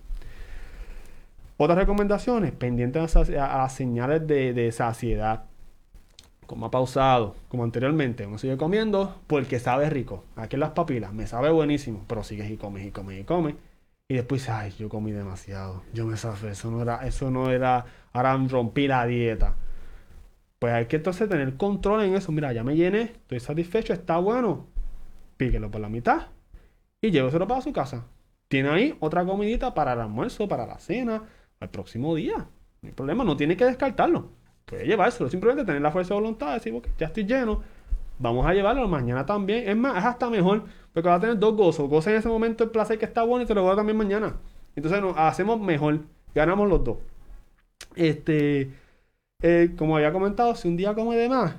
Otras 1.58 1.78
recomendaciones, 1.78 2.52
pendientes 2.52 3.16
a, 3.16 3.58
las 3.58 3.74
señales 3.74 4.28
de, 4.28 4.54
de 4.54 4.72
saciedad 4.72 5.46
como 6.46 6.66
ha 6.66 6.72
pausado, 6.72 7.36
como 7.48 7.64
anteriormente, 7.64 8.26
uno 8.26 8.38
sigue 8.38 8.58
comiendo 8.58 9.16
porque 9.28 9.60
sabe 9.60 9.90
rico. 9.90 10.24
Aquí 10.36 10.56
en 10.56 10.60
las 10.60 10.72
papilas, 10.72 11.14
me 11.14 11.26
sabe 11.26 11.50
buenísimo, 11.50 12.04
pero 12.08 12.24
sigues 12.24 12.50
y 12.52 12.58
comes 12.58 12.86
y 12.86 12.92
comes 12.92 13.20
y 13.20 13.24
comes. 13.24 13.56
Y 14.10 14.16
después, 14.16 14.50
ay, 14.50 14.72
yo 14.78 14.90
comí 14.90 15.12
demasiado. 15.12 15.84
Yo 15.94 16.06
me 16.06 16.18
safé. 16.18 16.50
Eso 16.50 16.70
no 16.72 16.82
era, 16.82 17.06
eso 17.08 17.32
no 17.32 17.50
era. 17.50 17.86
Ahora 18.12 18.38
rompí 18.48 18.88
la 18.88 19.06
dieta. 19.06 19.56
Pues 20.60 20.74
hay 20.74 20.86
que 20.86 20.98
entonces 20.98 21.28
tener 21.30 21.58
control 21.58 22.04
en 22.04 22.16
eso. 22.16 22.32
Mira, 22.32 22.54
ya 22.54 22.64
me 22.64 22.76
llené, 22.76 23.02
estoy 23.02 23.40
satisfecho, 23.40 23.94
está 23.94 24.18
bueno. 24.18 24.68
Píquelo 25.38 25.72
por 25.72 25.82
la 25.82 25.90
mitad 25.90 26.28
y 27.04 27.12
lléveselo 27.12 27.48
para 27.48 27.62
su 27.62 27.74
casa. 27.74 28.06
Tiene 28.48 28.70
ahí 28.70 28.98
otra 29.02 29.26
comidita 29.26 29.74
para 29.74 29.94
el 29.94 30.00
almuerzo, 30.00 30.48
para 30.48 30.66
la 30.66 30.80
cena, 30.80 31.24
al 31.60 31.70
próximo 31.70 32.16
día. 32.16 32.48
No 32.82 32.88
hay 32.88 32.94
problema, 32.94 33.26
no 33.26 33.36
tiene 33.36 33.58
que 33.58 33.66
descartarlo. 33.66 34.30
Puede 34.66 34.86
llevárselo, 34.86 35.30
simplemente 35.30 35.66
tener 35.66 35.82
la 35.82 35.92
fuerza 35.92 36.14
de 36.14 36.22
voluntad, 36.22 36.54
decir, 36.54 36.74
ya 36.98 37.08
estoy 37.08 37.26
lleno, 37.26 37.62
vamos 38.20 38.46
a 38.46 38.54
llevarlo 38.54 38.88
mañana 38.88 39.26
también. 39.26 39.68
Es 39.68 39.76
más, 39.76 39.98
es 39.98 40.06
hasta 40.06 40.30
mejor, 40.30 40.64
porque 40.94 41.10
va 41.10 41.16
a 41.16 41.20
tener 41.20 41.38
dos 41.40 41.56
gozos. 41.56 41.90
Goza 41.90 42.12
en 42.12 42.18
ese 42.18 42.30
momento 42.30 42.64
el 42.64 42.70
placer 42.70 42.98
que 43.00 43.06
está 43.06 43.24
bueno 43.24 43.44
y 43.44 43.48
te 43.48 43.54
lo 43.54 43.64
voy 43.64 43.74
a 43.74 43.76
también 43.76 43.98
mañana. 43.98 44.36
Entonces 44.76 45.02
nos 45.02 45.18
hacemos 45.18 45.60
mejor, 45.60 46.00
ganamos 46.34 46.68
los 46.70 46.84
dos. 46.84 46.98
Este, 47.96 48.72
eh, 49.42 49.72
como 49.78 49.98
había 49.98 50.12
comentado, 50.12 50.56
si 50.56 50.68
un 50.68 50.78
día 50.78 50.94
come 50.94 51.16
de 51.16 51.30
más, 51.30 51.56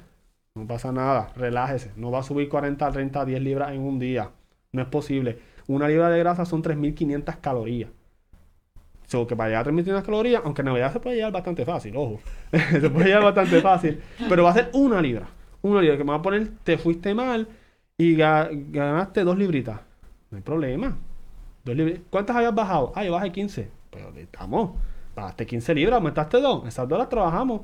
no 0.55 0.67
pasa 0.67 0.93
nada, 0.93 1.33
relájese. 1.37 1.93
No 1.97 2.11
va 2.11 2.21
a 2.21 2.23
subir 2.23 2.49
40, 2.49 2.91
30, 2.91 3.25
10 3.25 3.43
libras 3.43 3.73
en 3.73 3.81
un 3.81 3.99
día. 3.99 4.31
No 4.73 4.83
es 4.83 4.89
posible. 4.89 5.39
Una 5.67 5.89
libra 5.89 6.11
de 6.11 6.19
grasa 6.19 6.45
son 6.45 6.63
3.500 6.63 7.41
calorías. 7.41 7.91
So, 9.07 9.27
que 9.27 9.37
para 9.37 9.51
llegar 9.51 9.69
a 9.69 9.71
3.500 9.71 10.03
calorías, 10.03 10.43
aunque 10.45 10.63
en 10.63 10.67
Navidad 10.67 10.93
se 10.93 11.01
puede 11.01 11.17
llegar 11.17 11.33
bastante 11.33 11.65
fácil, 11.65 11.97
ojo. 11.97 12.21
se 12.51 12.91
puede 12.91 13.07
llegar 13.07 13.23
bastante 13.23 13.61
fácil. 13.61 14.01
Pero 14.29 14.45
va 14.45 14.51
a 14.51 14.55
ser 14.55 14.71
una 14.73 15.01
libra 15.01 15.29
una 15.65 15.81
libra 15.81 15.97
que 15.97 16.05
me 16.05 16.11
va 16.11 16.19
a 16.19 16.23
poner, 16.23 16.49
te 16.63 16.79
fuiste 16.79 17.15
mal 17.15 17.49
y 17.97 18.15
ganaste 18.17 19.25
dos 19.25 19.39
libritas. 19.39 19.81
No 20.31 20.37
hay 20.37 20.43
problema. 20.43 20.97
¿Cuántas 22.11 22.37
habías 22.37 22.55
bajado? 22.55 22.93
Ah, 22.95 23.05
yo 23.05 23.13
bajé 23.13 23.33
15. 23.33 23.71
Pero 23.91 24.11
estamos. 24.17 24.73
Bajaste 25.17 25.47
15 25.47 25.75
libras, 25.75 25.95
aumentaste 25.97 26.41
dos. 26.41 26.67
Esas 26.67 26.89
dos 26.89 26.99
las 26.99 27.09
trabajamos. 27.09 27.63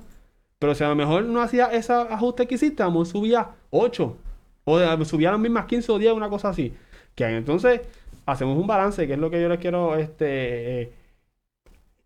Pero 0.58 0.74
si 0.74 0.84
a 0.84 0.88
lo 0.88 0.94
mejor 0.94 1.24
no 1.24 1.42
hacía 1.42 1.66
ese 1.66 1.92
ajuste 1.92 2.46
que 2.46 2.54
hiciste, 2.54 2.82
a 2.82 2.90
subía 3.04 3.50
8. 3.70 4.16
O 4.64 5.04
subía 5.04 5.30
las 5.32 5.40
mismas 5.40 5.66
15 5.66 5.92
o 5.92 5.98
10, 5.98 6.12
una 6.12 6.30
cosa 6.30 6.50
así. 6.50 6.72
Que 7.14 7.24
entonces 7.26 7.82
hacemos 8.24 8.56
un 8.56 8.66
balance, 8.66 9.06
que 9.06 9.14
es 9.14 9.18
lo 9.18 9.30
que 9.30 9.42
yo 9.42 9.48
les 9.48 9.58
quiero 9.58 9.96
este, 9.96 10.82
eh, 10.82 10.92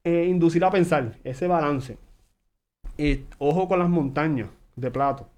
eh, 0.02 0.26
inducir 0.28 0.64
a 0.64 0.70
pensar. 0.70 1.18
Ese 1.22 1.46
balance. 1.46 1.98
Y 2.96 3.24
ojo 3.38 3.68
con 3.68 3.78
las 3.78 3.88
montañas 3.88 4.48
de 4.76 4.90
plato. 4.90 5.28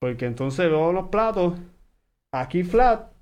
Porque 0.00 0.26
entonces 0.26 0.68
veo 0.70 0.92
los 0.92 1.08
platos 1.08 1.54
aquí 2.32 2.64
flat 2.64 3.12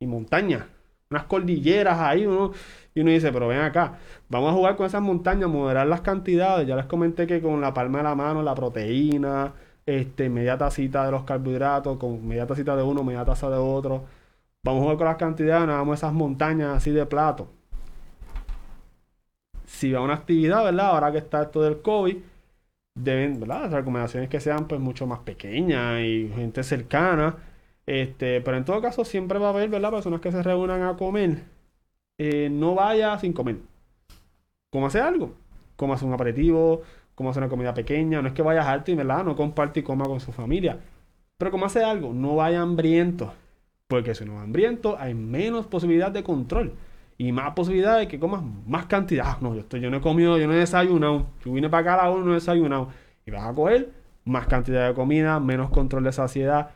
y 0.00 0.06
montaña. 0.06 0.68
Unas 1.10 1.24
cordilleras 1.24 1.98
ahí, 2.00 2.26
uno, 2.26 2.52
y 2.94 3.00
uno 3.00 3.10
dice, 3.10 3.32
pero 3.32 3.48
ven 3.48 3.60
acá, 3.60 3.98
vamos 4.28 4.50
a 4.50 4.54
jugar 4.54 4.76
con 4.76 4.86
esas 4.86 5.00
montañas, 5.00 5.48
moderar 5.48 5.86
las 5.86 6.02
cantidades. 6.02 6.66
Ya 6.66 6.76
les 6.76 6.86
comenté 6.86 7.26
que 7.26 7.40
con 7.40 7.60
la 7.60 7.72
palma 7.72 7.98
de 7.98 8.04
la 8.04 8.14
mano, 8.14 8.42
la 8.42 8.54
proteína, 8.54 9.54
este, 9.86 10.28
media 10.28 10.58
tacita 10.58 11.06
de 11.06 11.12
los 11.12 11.22
carbohidratos, 11.24 11.96
con 11.98 12.26
media 12.26 12.46
tacita 12.46 12.76
de 12.76 12.82
uno, 12.82 13.04
media 13.04 13.24
taza 13.24 13.48
de 13.48 13.56
otro. 13.56 14.04
Vamos 14.64 14.80
a 14.80 14.82
jugar 14.82 14.96
con 14.98 15.06
las 15.06 15.16
cantidades, 15.16 15.68
vamos 15.68 15.92
a 15.92 16.06
esas 16.06 16.12
montañas 16.12 16.76
así 16.76 16.90
de 16.90 17.06
plato. 17.06 17.48
Si 19.66 19.92
va 19.92 20.00
una 20.00 20.14
actividad, 20.14 20.64
¿verdad? 20.64 20.86
Ahora 20.88 21.12
que 21.12 21.18
está 21.18 21.42
esto 21.42 21.62
del 21.62 21.80
COVID, 21.80 22.16
deben, 23.02 23.40
¿verdad? 23.40 23.62
Las 23.62 23.72
recomendaciones 23.72 24.28
que 24.28 24.40
sean 24.40 24.66
pues 24.68 24.80
mucho 24.80 25.06
más 25.06 25.20
pequeñas 25.20 26.00
y 26.02 26.30
gente 26.34 26.62
cercana. 26.62 27.36
Este, 27.86 28.40
pero 28.42 28.56
en 28.56 28.64
todo 28.64 28.80
caso 28.82 29.04
siempre 29.04 29.38
va 29.38 29.46
a 29.48 29.50
haber, 29.50 29.68
¿verdad? 29.68 29.90
Personas 29.90 30.20
que 30.20 30.32
se 30.32 30.42
reúnan 30.42 30.82
a 30.82 30.96
comer. 30.96 31.44
Eh, 32.18 32.48
no 32.50 32.74
vaya 32.74 33.18
sin 33.18 33.32
comer. 33.32 33.56
¿Cómo 34.70 34.86
hace 34.86 35.00
algo. 35.00 35.34
Hace 35.92 36.04
un 36.04 36.12
aperitivo, 36.12 36.82
hace 37.16 37.38
una 37.38 37.48
comida 37.48 37.72
pequeña. 37.74 38.20
No 38.20 38.28
es 38.28 38.34
que 38.34 38.42
vaya 38.42 38.70
alto 38.70 38.90
y, 38.90 38.94
¿verdad? 38.94 39.24
No 39.24 39.36
comparte 39.36 39.80
y 39.80 39.82
coma 39.82 40.06
con 40.06 40.20
su 40.20 40.32
familia. 40.32 40.78
Pero 41.38 41.64
hace 41.64 41.84
algo, 41.84 42.12
no 42.12 42.36
vaya 42.36 42.60
hambriento. 42.62 43.32
Porque 43.86 44.14
si 44.14 44.24
no 44.24 44.34
va 44.34 44.42
hambriento, 44.42 44.96
hay 44.98 45.14
menos 45.14 45.66
posibilidad 45.66 46.10
de 46.10 46.22
control 46.24 46.74
y 47.18 47.32
más 47.32 47.52
posibilidades 47.52 48.06
de 48.06 48.08
que 48.08 48.18
comas 48.20 48.42
más 48.66 48.86
cantidad. 48.86 49.24
Ah, 49.28 49.38
no, 49.40 49.54
yo, 49.54 49.60
estoy, 49.62 49.80
yo 49.80 49.90
no 49.90 49.98
he 49.98 50.00
comido, 50.00 50.38
yo 50.38 50.46
no 50.46 50.54
he 50.54 50.58
desayunado. 50.58 51.26
Yo 51.44 51.52
vine 51.52 51.68
para 51.68 51.80
acá 51.82 51.94
a 51.94 52.04
la 52.04 52.10
hora 52.10 52.24
no 52.24 52.30
he 52.30 52.34
desayunado. 52.34 52.90
Y 53.26 53.32
vas 53.32 53.44
a 53.44 53.54
coger 53.54 53.90
más 54.24 54.46
cantidad 54.46 54.88
de 54.88 54.94
comida, 54.94 55.40
menos 55.40 55.70
control 55.70 56.04
de 56.04 56.12
saciedad 56.12 56.70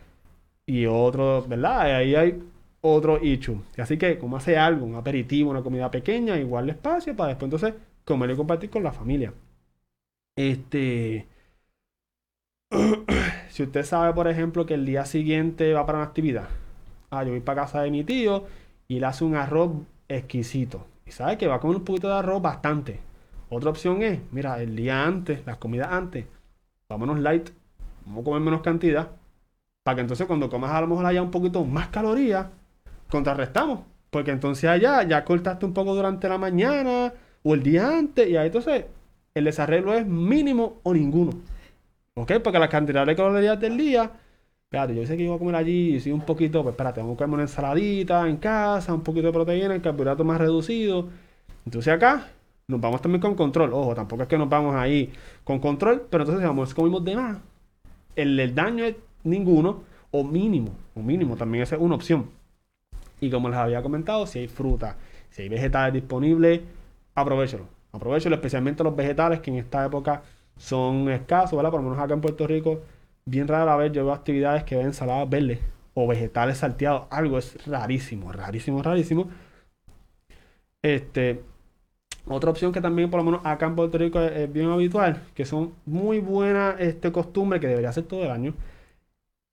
y 0.67 0.87
otro, 0.87 1.45
¿verdad? 1.49 1.83
Ahí 1.97 2.15
hay 2.17 2.43
otro 2.81 3.23
issue. 3.23 3.63
Así 3.79 3.99
que, 3.99 4.19
como 4.19 4.37
hace 4.37 4.59
algo, 4.59 4.85
un 4.87 4.97
aperitivo, 4.97 5.51
una 5.51 5.63
comida 5.63 5.91
pequeña, 5.91 6.37
igual 6.39 6.71
espacio 6.71 7.17
para 7.17 7.29
después 7.31 7.47
entonces 7.47 7.75
comer 8.05 8.31
y 8.31 8.37
compartir 8.37 8.71
con 8.71 8.83
la 8.83 8.93
familia. 8.93 9.33
Este. 10.37 11.27
si 13.51 13.63
usted 13.63 13.85
sabe, 13.85 14.13
por 14.15 14.29
ejemplo, 14.29 14.67
que 14.67 14.75
el 14.75 14.87
día 14.87 15.05
siguiente 15.05 15.73
va 15.73 15.87
para 15.87 15.99
una 15.99 16.07
actividad. 16.09 16.49
Ah, 17.11 17.25
yo 17.25 17.31
voy 17.31 17.41
para 17.41 17.63
casa 17.63 17.83
de 17.83 17.91
mi 17.91 18.05
tío 18.05 18.47
y 18.89 19.01
le 19.01 19.07
hace 19.07 19.25
un 19.25 19.37
arroz 19.37 19.73
exquisito. 20.09 20.87
Y 21.07 21.11
sabe 21.11 21.39
que 21.39 21.47
va 21.47 21.57
a 21.57 21.61
comer 21.61 21.79
un 21.79 21.85
poquito 21.85 22.09
de 22.09 22.15
arroz 22.15 22.41
bastante. 22.41 23.01
Otra 23.49 23.71
opción 23.71 24.03
es, 24.03 24.21
mira, 24.31 24.63
el 24.63 24.75
día 24.77 25.05
antes, 25.05 25.45
las 25.47 25.59
comidas 25.59 25.89
antes, 25.91 26.27
vámonos 26.89 27.21
light, 27.21 27.51
vamos 28.07 28.23
a 28.23 28.25
comer 28.25 28.41
menos 28.41 28.63
cantidad, 28.63 29.11
para 29.83 29.97
que 29.97 30.01
entonces 30.03 30.27
cuando 30.27 30.49
comas 30.49 30.71
a 30.71 30.81
lo 30.81 30.87
mejor 30.87 31.07
haya 31.07 31.23
un 31.23 31.31
poquito 31.31 31.65
más 31.65 31.89
calorías, 31.89 32.47
contrarrestamos. 33.11 33.81
Porque 34.11 34.31
entonces 34.31 34.69
allá 34.69 35.03
ya 35.03 35.25
cortaste 35.25 35.65
un 35.67 35.73
poco 35.73 35.95
durante 35.95 36.29
la 36.29 36.39
mañana 36.39 37.13
o 37.43 37.55
el 37.55 37.63
día 37.63 37.89
antes, 37.99 38.29
y 38.29 38.37
ahí 38.37 38.47
entonces 38.47 38.85
el 39.35 39.45
desarreglo 39.45 39.95
es 39.95 40.07
mínimo 40.07 40.81
o 40.83 40.93
ninguno. 40.95 41.33
¿Ok? 42.15 42.33
Porque 42.45 42.59
la 42.59 42.69
cantidad 42.69 43.07
de 43.07 43.17
calorías 43.17 43.59
del 43.59 43.77
día 43.79 44.11
espérate, 44.73 44.95
yo 44.95 45.07
sé 45.07 45.19
que 45.19 45.25
iba 45.25 45.35
a 45.35 45.39
comer 45.39 45.57
allí 45.57 45.97
y 45.97 46.01
sí 46.01 46.11
un 46.11 46.23
poquito, 46.23 46.63
pues 46.63 46.73
espérate, 46.73 47.01
vamos 47.03 47.17
a 47.17 47.19
comer 47.19 47.35
una 47.35 47.43
ensaladita 47.43 48.27
en 48.27 48.39
casa, 48.39 48.95
un 48.95 49.03
poquito 49.03 49.27
de 49.27 49.33
proteína, 49.35 49.75
el 49.75 49.83
carbohidrato 49.83 50.25
más 50.25 50.41
reducido. 50.41 51.11
Entonces 51.67 51.93
acá 51.93 52.29
nos 52.69 52.81
vamos 52.81 53.03
también 53.03 53.21
con 53.21 53.35
control. 53.35 53.75
Ojo, 53.75 53.95
tampoco 53.95 54.23
es 54.23 54.29
que 54.29 54.39
nos 54.39 54.49
vamos 54.49 54.75
ahí 54.75 55.13
con 55.45 55.59
control, 55.59 56.07
pero 56.09 56.25
entonces 56.25 56.47
vamos, 56.47 56.73
comimos 56.73 57.05
de 57.05 57.17
más. 57.17 57.39
El, 58.17 58.55
daño 58.55 58.85
es 58.87 58.97
ninguno 59.25 59.83
o 60.11 60.25
mínimo, 60.25 60.71
o 60.95 61.01
mínimo 61.01 61.37
también 61.37 61.65
esa 61.65 61.77
es 61.77 61.83
una 61.83 61.95
opción. 61.97 62.31
Y 63.21 63.29
como 63.29 63.51
les 63.51 63.59
había 63.59 63.83
comentado, 63.83 64.27
si 64.27 64.39
hay 64.39 64.49
fruta, 64.49 64.97
si 65.29 65.43
hay 65.43 65.49
vegetales 65.51 65.93
disponibles, 65.93 66.63
aprovechalo. 67.15 67.67
Aprovechalo, 67.93 68.37
especialmente 68.37 68.83
los 68.83 68.97
vegetales 68.97 69.41
que 69.41 69.51
en 69.51 69.59
esta 69.59 69.85
época 69.85 70.23
son 70.57 71.11
escasos, 71.11 71.59
¿verdad? 71.59 71.71
Por 71.71 71.83
lo 71.83 71.91
menos 71.91 72.03
acá 72.03 72.15
en 72.15 72.23
Puerto 72.23 72.47
Rico 72.47 72.81
bien 73.25 73.49
rara 73.49 73.77
vez 73.77 73.93
yo 73.93 74.05
veo 74.05 74.15
actividades 74.15 74.65
que 74.65 74.77
ven 74.77 74.87
ensaladas 74.87 75.29
verdes 75.29 75.61
o 75.95 76.07
vegetales 76.07 76.59
salteados, 76.59 77.07
algo 77.11 77.39
es 77.39 77.67
rarísimo, 77.67 78.33
rarísimo, 78.33 78.83
rarísimo. 78.83 79.29
Este, 80.83 81.43
otra 82.27 82.51
opción 82.51 82.73
que 82.73 82.81
también 82.81 83.11
por 83.11 83.19
lo 83.19 83.25
menos 83.25 83.41
acá 83.45 83.67
en 83.67 83.77
Puerto 83.77 83.99
Rico 83.99 84.21
es, 84.21 84.53
bien 84.53 84.71
habitual, 84.71 85.23
que 85.35 85.45
son 85.45 85.75
muy 85.87 86.19
buenas 86.21 86.77
este, 86.81 87.13
costumbres 87.13 87.61
que 87.61 87.69
debería 87.69 87.91
hacer 87.91 88.05
todo 88.05 88.25
el 88.25 88.31
año. 88.31 88.55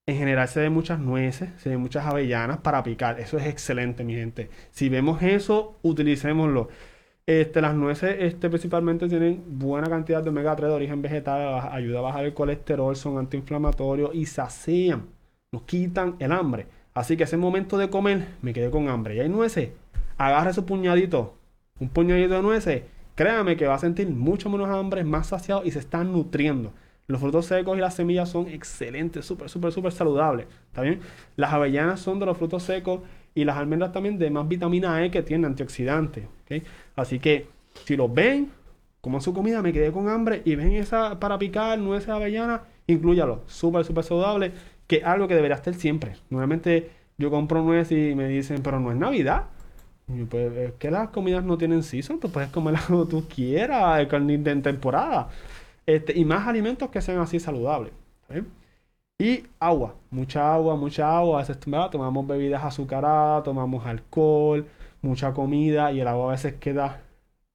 En 0.06 0.18
general 0.18 0.48
se 0.48 0.62
ven 0.62 0.74
muchas 0.74 1.00
nueces, 1.00 1.50
se 1.58 1.70
ven 1.70 1.80
muchas 1.80 2.06
avellanas 2.06 2.58
para 2.60 2.82
picar. 2.84 3.20
Eso 3.20 3.38
es 3.38 3.46
excelente, 3.46 4.04
mi 4.04 4.16
gente. 4.16 4.50
Si 4.72 4.90
vemos 4.90 5.22
eso, 5.22 5.78
utilicémoslo. 5.84 6.70
Este, 7.30 7.62
las 7.62 7.76
nueces 7.76 8.16
este, 8.22 8.50
principalmente 8.50 9.08
tienen 9.08 9.44
buena 9.46 9.88
cantidad 9.88 10.24
de 10.24 10.32
omega 10.32 10.56
3 10.56 10.68
de 10.68 10.76
origen 10.76 11.04
vegetal, 11.04 11.70
ayuda 11.72 12.00
a 12.00 12.02
bajar 12.02 12.26
el 12.26 12.34
colesterol, 12.34 12.96
son 12.96 13.20
antiinflamatorios 13.20 14.16
y 14.16 14.26
sacian, 14.26 15.06
nos 15.52 15.62
quitan 15.62 16.16
el 16.18 16.32
hambre. 16.32 16.66
Así 16.96 17.16
que 17.18 17.26
ese 17.26 17.38
momento 17.38 17.78
de 17.78 17.88
comer, 17.92 18.30
me 18.42 18.52
quedé 18.52 18.72
con 18.72 18.90
hambre. 18.90 19.16
Y 19.16 19.20
hay 19.20 19.30
nueces, 19.30 19.70
agarre 20.18 20.54
su 20.54 20.66
puñadito, 20.66 21.36
un 21.80 21.90
puñadito 21.90 22.34
de 22.34 22.42
nueces, 22.42 22.82
créame 23.14 23.56
que 23.58 23.68
va 23.68 23.76
a 23.76 23.80
sentir 23.80 24.10
mucho 24.10 24.50
menos 24.50 24.68
hambre, 24.68 25.04
más 25.04 25.28
saciado 25.28 25.62
y 25.64 25.70
se 25.70 25.78
están 25.78 26.12
nutriendo. 26.12 26.74
Los 27.06 27.22
frutos 27.22 27.46
secos 27.46 27.78
y 27.78 27.82
las 27.82 27.94
semillas 27.94 28.30
son 28.30 28.48
excelentes, 28.48 29.24
súper, 29.24 29.50
súper, 29.50 29.72
súper 29.72 29.92
saludables. 29.92 30.48
¿Está 30.66 30.82
bien? 30.82 31.00
Las 31.36 31.54
avellanas 31.54 32.00
son 32.00 32.20
de 32.20 32.26
los 32.26 32.36
frutos 32.36 32.64
secos 32.64 33.02
y 33.36 33.46
las 33.46 33.58
almendras 33.58 33.92
también 33.92 34.18
de 34.18 34.32
más 34.32 34.48
vitamina 34.48 35.06
E 35.06 35.12
que 35.12 35.22
tienen 35.22 35.46
antioxidantes. 35.46 36.26
Así 36.96 37.20
que 37.20 37.48
si 37.86 37.96
los 37.96 38.14
ven, 38.14 38.52
como 39.02 39.22
su 39.22 39.34
comida, 39.34 39.62
me 39.62 39.74
quedé 39.74 39.92
con 39.92 40.10
hambre 40.10 40.42
y 40.46 40.56
ven 40.56 40.74
esa 40.74 41.20
para 41.20 41.38
picar, 41.38 41.80
nueces 41.80 42.10
avellana, 42.10 42.64
incluyalo. 42.88 43.44
Súper, 43.48 43.86
súper 43.86 44.04
saludable, 44.04 44.52
que 44.88 44.98
es 44.98 45.04
algo 45.04 45.28
que 45.28 45.36
debería 45.36 45.56
estar 45.56 45.74
siempre. 45.74 46.16
Nuevamente 46.30 46.92
yo 47.18 47.30
compro 47.30 47.62
nueces 47.64 48.12
y 48.12 48.16
me 48.16 48.28
dicen, 48.28 48.62
pero 48.64 48.80
no 48.80 48.92
es 48.92 48.98
Navidad. 48.98 49.46
Y 50.08 50.24
pues, 50.26 50.52
es 50.56 50.74
que 50.74 50.90
las 50.92 51.10
comidas 51.10 51.44
no 51.44 51.58
tienen 51.58 51.84
season, 51.84 52.20
tú 52.20 52.32
puedes 52.32 52.50
comer 52.50 52.76
lo 52.90 53.06
que 53.06 53.12
tú 53.12 53.28
quieras, 53.28 54.08
en 54.12 54.62
temporada. 54.62 55.30
Este, 55.86 56.18
y 56.18 56.26
más 56.26 56.48
alimentos 56.48 56.90
que 56.90 57.02
sean 57.02 57.20
así 57.20 57.40
saludables. 57.40 57.94
Y 59.18 59.44
agua, 59.60 59.96
mucha 60.12 60.54
agua, 60.54 60.76
mucha 60.76 61.18
agua. 61.18 61.40
A 61.40 61.42
veces 61.42 61.60
tomamos 61.60 62.28
bebidas 62.28 62.64
azucaradas, 62.64 63.44
tomamos 63.44 63.86
alcohol, 63.86 64.66
mucha 65.02 65.34
comida 65.34 65.92
y 65.92 66.02
el 66.02 66.08
agua 66.08 66.30
a 66.30 66.32
veces 66.32 66.56
queda 66.56 67.02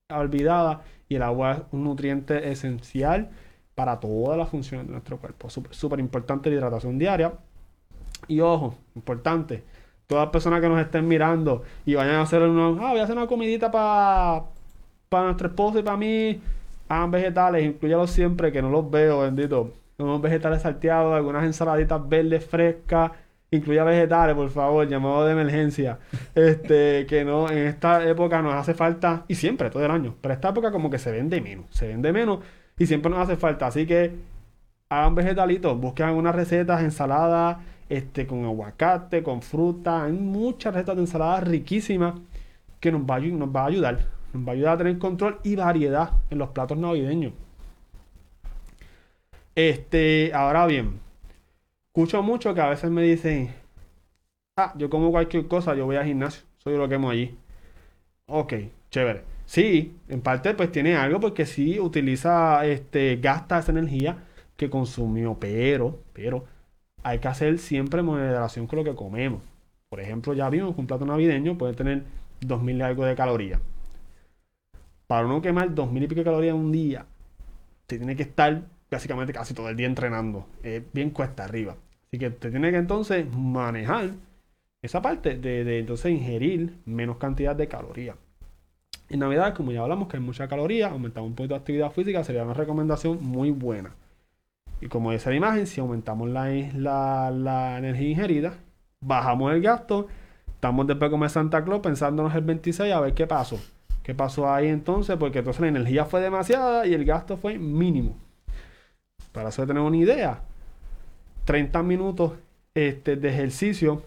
olvidada. 0.09 0.83
Y 1.07 1.15
el 1.15 1.23
agua 1.23 1.51
es 1.53 1.61
un 1.71 1.83
nutriente 1.83 2.51
esencial 2.51 3.29
para 3.75 3.99
todas 3.99 4.37
las 4.37 4.49
funciones 4.49 4.87
de 4.87 4.93
nuestro 4.93 5.17
cuerpo. 5.19 5.49
Súper 5.49 5.99
importante 5.99 6.49
la 6.49 6.55
hidratación 6.57 6.97
diaria. 6.97 7.33
Y 8.27 8.39
ojo, 8.39 8.75
importante, 8.95 9.63
todas 10.07 10.25
las 10.25 10.31
personas 10.31 10.61
que 10.61 10.69
nos 10.69 10.79
estén 10.79 11.07
mirando 11.07 11.63
y 11.85 11.95
vayan 11.95 12.15
a 12.15 12.21
hacer 12.21 12.41
una, 12.41 12.67
ah, 12.87 12.91
voy 12.91 12.99
a 12.99 13.03
hacer 13.03 13.15
una 13.17 13.27
comidita 13.27 13.71
para 13.71 14.45
para 15.09 15.25
nuestro 15.25 15.47
esposo 15.47 15.79
y 15.79 15.83
para 15.83 15.97
mí, 15.97 16.41
hagan 16.89 17.11
vegetales, 17.11 17.65
incluyalos 17.65 18.11
siempre 18.11 18.51
que 18.51 18.61
no 18.61 18.69
los 18.69 18.89
veo, 18.89 19.21
bendito 19.21 19.71
unos 19.97 20.21
vegetales 20.21 20.61
salteados, 20.63 21.15
algunas 21.15 21.45
ensaladitas 21.45 22.07
verdes 22.07 22.45
frescas, 22.45 23.11
incluya 23.55 23.83
vegetales, 23.83 24.35
por 24.35 24.49
favor, 24.49 24.87
llamado 24.87 25.25
de 25.25 25.31
emergencia. 25.33 25.99
Este, 26.33 27.05
que 27.09 27.25
no, 27.25 27.49
en 27.49 27.59
esta 27.67 28.07
época 28.07 28.41
nos 28.41 28.53
hace 28.53 28.73
falta, 28.73 29.25
y 29.27 29.35
siempre, 29.35 29.69
todo 29.69 29.85
el 29.85 29.91
año, 29.91 30.15
pero 30.21 30.33
esta 30.33 30.49
época 30.49 30.71
como 30.71 30.89
que 30.89 30.99
se 30.99 31.11
vende 31.11 31.41
menos, 31.41 31.65
se 31.69 31.87
vende 31.87 32.11
menos 32.11 32.39
y 32.77 32.85
siempre 32.85 33.09
nos 33.09 33.19
hace 33.19 33.35
falta. 33.35 33.67
Así 33.67 33.85
que 33.85 34.13
hagan 34.89 35.15
vegetalitos, 35.15 35.79
busquen 35.79 36.07
algunas 36.07 36.35
recetas, 36.35 36.81
ensaladas, 36.81 37.57
este, 37.89 38.25
con 38.27 38.45
aguacate, 38.45 39.23
con 39.23 39.41
fruta, 39.41 40.05
hay 40.05 40.13
muchas 40.13 40.73
recetas 40.73 40.95
de 40.95 41.01
ensaladas 41.01 41.43
riquísimas 41.47 42.15
que 42.79 42.91
nos 42.91 43.01
va, 43.01 43.19
nos 43.19 43.49
va 43.49 43.63
a 43.63 43.67
ayudar, 43.67 43.99
nos 44.33 44.47
va 44.47 44.51
a 44.51 44.55
ayudar 44.55 44.73
a 44.75 44.77
tener 44.77 44.97
control 44.97 45.39
y 45.43 45.55
variedad 45.55 46.11
en 46.29 46.37
los 46.37 46.49
platos 46.49 46.77
navideños. 46.77 47.33
Este, 49.55 50.31
ahora 50.33 50.65
bien, 50.65 50.99
escucho 51.95 52.21
mucho 52.21 52.53
que 52.53 52.59
a 52.59 52.67
veces 52.67 52.91
me 52.91 53.03
dicen, 53.03 53.55
ah, 54.57 54.73
yo 54.77 54.89
como 54.89 55.11
cualquier 55.11 55.47
cosa, 55.47 55.75
yo 55.75 55.85
voy 55.85 55.95
al 55.95 56.05
gimnasio, 56.05 56.43
soy 56.57 56.75
lo 56.75 56.83
que 56.83 56.95
quemo 56.95 57.09
allí. 57.09 57.37
Ok, 58.27 58.53
chévere. 58.91 59.21
Sí, 59.45 59.95
en 60.09 60.19
parte 60.19 60.53
pues 60.55 60.73
tiene 60.73 60.97
algo 60.97 61.21
porque 61.21 61.45
sí 61.45 61.79
utiliza, 61.79 62.65
este, 62.65 63.15
gasta 63.15 63.59
esa 63.59 63.71
energía 63.71 64.17
que 64.57 64.69
consumió, 64.69 65.37
pero, 65.39 65.99
pero, 66.11 66.43
hay 67.01 67.19
que 67.19 67.29
hacer 67.29 67.59
siempre 67.59 68.01
moderación 68.01 68.67
con 68.67 68.79
lo 68.79 68.83
que 68.83 68.93
comemos. 68.93 69.41
Por 69.87 70.01
ejemplo, 70.01 70.33
ya 70.33 70.49
vimos 70.49 70.75
que 70.75 70.81
un 70.81 70.87
plato 70.87 71.05
navideño 71.05 71.57
puede 71.57 71.75
tener 71.75 72.03
2000 72.41 72.77
y 72.77 72.81
algo 72.81 73.05
de 73.05 73.15
calorías. 73.15 73.61
Para 75.07 75.25
uno 75.25 75.41
quemar 75.41 75.73
2000 75.73 76.03
y 76.03 76.07
pico 76.07 76.19
de 76.19 76.25
calorías 76.25 76.55
en 76.55 76.61
un 76.61 76.71
día, 76.73 77.05
se 77.87 77.97
tiene 77.97 78.17
que 78.17 78.23
estar 78.23 78.63
básicamente 78.91 79.31
casi 79.31 79.53
todo 79.53 79.69
el 79.69 79.77
día 79.77 79.87
entrenando. 79.87 80.45
Es 80.61 80.83
bien 80.91 81.11
cuesta 81.11 81.45
arriba. 81.45 81.77
Así 82.07 82.19
que 82.19 82.29
te 82.29 82.49
tiene 82.49 82.71
que 82.71 82.77
entonces 82.77 83.25
manejar 83.33 84.11
esa 84.81 85.01
parte 85.01 85.37
de, 85.37 85.79
entonces 85.79 86.11
ingerir 86.11 86.77
menos 86.85 87.17
cantidad 87.17 87.55
de 87.55 87.67
calorías. 87.67 88.15
En 89.09 89.19
Navidad, 89.19 89.53
como 89.53 89.71
ya 89.71 89.81
hablamos 89.81 90.07
que 90.07 90.17
hay 90.17 90.23
mucha 90.23 90.47
caloría, 90.47 90.89
aumentamos 90.89 91.29
un 91.29 91.35
poquito 91.35 91.53
de 91.53 91.59
actividad 91.59 91.91
física 91.91 92.23
sería 92.23 92.43
una 92.43 92.53
recomendación 92.53 93.23
muy 93.23 93.51
buena. 93.51 93.91
Y 94.81 94.87
como 94.87 95.11
dice 95.11 95.29
la 95.29 95.35
imagen, 95.35 95.67
si 95.67 95.79
aumentamos 95.81 96.29
la, 96.29 96.49
la, 96.75 97.31
la 97.31 97.77
energía 97.77 98.09
ingerida, 98.09 98.53
bajamos 98.99 99.53
el 99.53 99.61
gasto, 99.61 100.07
estamos 100.47 100.87
después 100.87 101.09
de 101.09 101.15
comer 101.15 101.29
Santa 101.29 101.63
Claus 101.63 101.81
pensándonos 101.81 102.33
el 102.35 102.41
26 102.41 102.93
a 102.93 102.99
ver 102.99 103.13
qué 103.13 103.27
pasó. 103.27 103.59
¿Qué 104.03 104.13
pasó 104.13 104.51
ahí 104.51 104.67
entonces? 104.67 105.17
Porque 105.17 105.39
entonces 105.39 105.61
la 105.61 105.69
energía 105.69 106.05
fue 106.05 106.21
demasiada 106.21 106.85
y 106.85 106.93
el 106.93 107.05
gasto 107.05 107.37
fue 107.37 107.57
mínimo 107.57 108.15
para 109.35 109.49
hacer 109.49 109.67
tener 109.67 109.83
una 109.83 109.97
idea, 109.97 110.41
30 111.45 111.83
minutos 111.83 112.33
este, 112.73 113.15
de 113.15 113.29
ejercicio, 113.29 114.03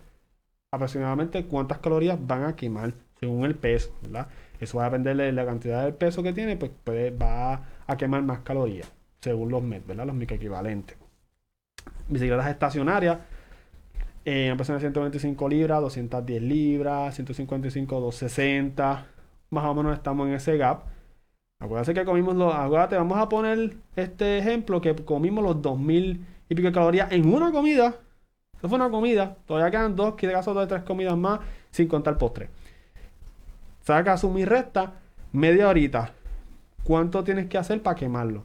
aproximadamente 0.70 1.44
cuántas 1.46 1.78
calorías 1.78 2.18
van 2.20 2.44
a 2.44 2.56
quemar 2.56 2.92
según 3.18 3.44
el 3.44 3.54
peso, 3.54 3.92
¿verdad? 4.02 4.28
Eso 4.60 4.78
va 4.78 4.86
a 4.86 4.90
depender 4.90 5.16
de 5.16 5.32
la 5.32 5.46
cantidad 5.46 5.84
de 5.84 5.92
peso 5.92 6.22
que 6.22 6.32
tiene, 6.32 6.56
pues 6.56 6.70
va 7.20 7.62
a 7.86 7.96
quemar 7.96 8.22
más 8.22 8.40
calorías, 8.40 8.92
según 9.20 9.50
los 9.50 9.62
MET, 9.62 9.86
¿verdad? 9.86 10.06
Los 10.06 10.14
microequivalentes. 10.14 10.96
Bicicletas 12.08 12.48
estacionarias, 12.48 13.18
eh, 14.24 14.54
de 14.56 14.64
125 14.64 15.48
libras, 15.48 15.80
210 15.80 16.42
libras, 16.42 17.14
155, 17.14 18.00
260, 18.00 19.06
más 19.50 19.64
o 19.64 19.74
menos 19.74 19.96
estamos 19.96 20.28
en 20.28 20.34
ese 20.34 20.56
gap. 20.56 20.82
Acuérdate 21.60 21.94
que 21.94 22.04
comimos 22.04 22.36
los. 22.36 22.54
Acuérdate, 22.54 22.96
vamos 22.96 23.18
a 23.18 23.28
poner 23.28 23.76
este 23.96 24.38
ejemplo: 24.38 24.80
que 24.80 24.94
comimos 24.94 25.42
los 25.42 25.62
2000 25.62 26.24
y 26.48 26.54
pico 26.54 26.68
de 26.68 26.72
calorías 26.72 27.12
en 27.12 27.32
una 27.32 27.50
comida. 27.52 27.96
Eso 28.58 28.68
fue 28.68 28.76
una 28.76 28.90
comida. 28.90 29.36
Todavía 29.46 29.70
quedan 29.70 29.94
dos, 29.94 30.16
de 30.16 30.32
caso 30.32 30.54
dos 30.54 30.66
tres 30.66 30.82
comidas 30.82 31.16
más, 31.16 31.40
sin 31.70 31.88
contar 31.88 32.18
postre. 32.18 32.48
Saca 33.82 34.16
mi 34.28 34.44
resta 34.44 34.94
media 35.32 35.68
horita. 35.68 36.12
¿Cuánto 36.82 37.22
tienes 37.24 37.46
que 37.46 37.58
hacer 37.58 37.82
para 37.82 37.96
quemarlo? 37.96 38.44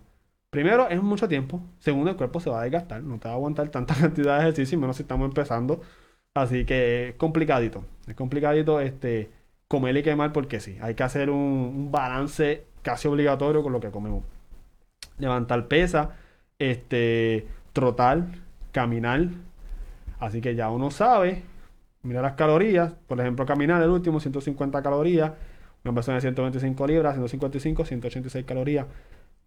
Primero, 0.50 0.88
es 0.90 1.02
mucho 1.02 1.28
tiempo. 1.28 1.62
Segundo, 1.80 2.12
el 2.12 2.18
cuerpo 2.18 2.40
se 2.40 2.50
va 2.50 2.62
a 2.62 2.64
desgastar. 2.64 3.02
No 3.02 3.18
te 3.18 3.28
va 3.28 3.34
a 3.34 3.38
aguantar 3.38 3.70
tanta 3.70 3.96
cantidad 4.00 4.36
de 4.36 4.44
ejercicio, 4.44 4.78
menos 4.78 4.98
si 4.98 5.04
estamos 5.04 5.28
empezando. 5.28 5.82
Así 6.36 6.66
que 6.66 7.10
es 7.10 7.16
complicadito. 7.16 7.84
Es 8.08 8.16
complicadito 8.16 8.80
este, 8.80 9.32
comer 9.68 9.98
y 9.98 10.04
quemar 10.04 10.32
porque 10.32 10.60
sí. 10.60 10.78
Hay 10.82 10.96
que 10.96 11.04
hacer 11.04 11.30
un, 11.30 11.40
un 11.40 11.92
balance 11.92 12.66
casi 12.84 13.08
obligatorio 13.08 13.64
con 13.64 13.74
lo 13.74 13.80
que 13.80 13.90
comemos. 13.90 14.24
Levantar 15.18 15.68
pesa, 15.68 16.16
este, 16.60 17.48
trotar, 17.74 18.26
caminar. 18.72 19.28
Así 20.20 20.40
que 20.40 20.56
ya 20.56 20.70
uno 20.70 20.92
sabe, 20.92 21.44
mira 22.04 22.22
las 22.22 22.34
calorías. 22.34 22.94
Por 23.08 23.20
ejemplo, 23.20 23.46
caminar 23.46 23.82
el 23.82 23.90
último, 23.90 24.20
150 24.20 24.82
calorías. 24.82 25.32
Una 25.84 25.94
persona 25.94 26.16
de 26.16 26.22
125 26.22 26.88
libras, 26.88 27.16
155, 27.16 27.84
186 27.84 28.46
calorías. 28.46 28.86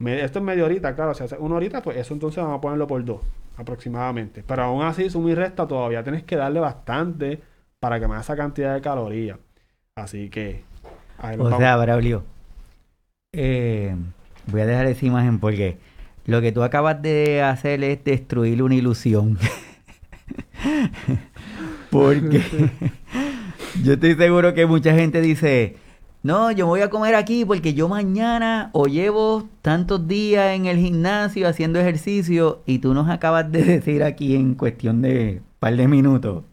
esto 0.01 0.39
es 0.39 0.45
media 0.45 0.65
horita, 0.65 0.95
claro. 0.95 1.15
Si 1.15 1.25
hace 1.25 1.39
una 1.39 1.57
horita, 1.57 1.81
pues 1.81 1.97
eso 1.97 2.13
entonces 2.13 2.43
vamos 2.43 2.59
a 2.59 2.61
ponerlo 2.61 2.87
por 2.87 3.03
dos, 3.03 3.23
aproximadamente. 3.57 4.45
Pero 4.47 4.65
aún 4.65 4.83
así, 4.83 5.09
sumir 5.09 5.39
resta, 5.39 5.67
todavía 5.67 6.03
tienes 6.03 6.25
que 6.25 6.37
darle 6.37 6.61
bastante 6.61 7.41
para 7.81 7.99
que 7.99 8.07
me 8.07 8.19
esa 8.19 8.37
cantidad 8.37 8.75
de 8.75 8.83
calorías. 8.83 9.39
Así 9.95 10.29
que. 10.29 10.63
o 11.39 11.57
sea, 11.57 11.77
Braulio, 11.79 12.25
eh, 13.33 13.97
voy 14.47 14.61
a 14.61 14.67
dejar 14.67 14.87
esa 14.87 15.07
imagen 15.07 15.39
porque 15.39 15.79
lo 16.27 16.41
que 16.41 16.53
tú 16.53 16.63
acabas 16.63 17.01
de 17.01 17.43
hacer 17.43 17.83
es 17.83 18.05
destruir 18.05 18.63
una 18.63 18.75
ilusión. 18.75 19.39
porque 21.91 22.43
yo 23.85 23.95
estoy 23.95 24.15
seguro 24.15 24.53
que 24.53 24.67
mucha 24.67 24.95
gente 24.95 25.21
dice, 25.21 25.77
no, 26.23 26.51
yo 26.51 26.67
voy 26.67 26.81
a 26.81 26.91
comer 26.91 27.15
aquí 27.15 27.45
porque 27.45 27.75
yo 27.75 27.89
mañana 27.89 28.71
o 28.73 28.87
llevo 28.87 29.49
tantos 29.63 30.09
días 30.09 30.57
en 30.57 30.67
el 30.67 30.79
gimnasio 30.79 31.49
haciendo 31.49 31.79
ejercicio 31.79 32.63
y 32.67 32.81
tú 32.81 32.95
nos 32.95 33.09
acabas 33.09 33.51
de 33.51 33.65
decir 33.65 34.03
aquí 34.03 34.35
en 34.35 34.55
cuestión 34.55 35.03
de 35.03 35.41
un 35.41 35.59
par 35.61 35.77
de 35.77 35.89
minutos, 35.89 36.45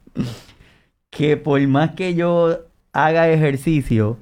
que 1.10 1.36
por 1.36 1.66
más 1.68 1.92
que 1.92 2.14
yo 2.14 2.60
haga 2.94 3.30
ejercicio, 3.30 4.18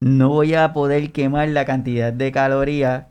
no 0.00 0.28
voy 0.28 0.54
a 0.54 0.74
poder 0.74 1.12
quemar 1.12 1.48
la 1.48 1.64
cantidad 1.64 2.12
de 2.12 2.30
calorías 2.30 3.06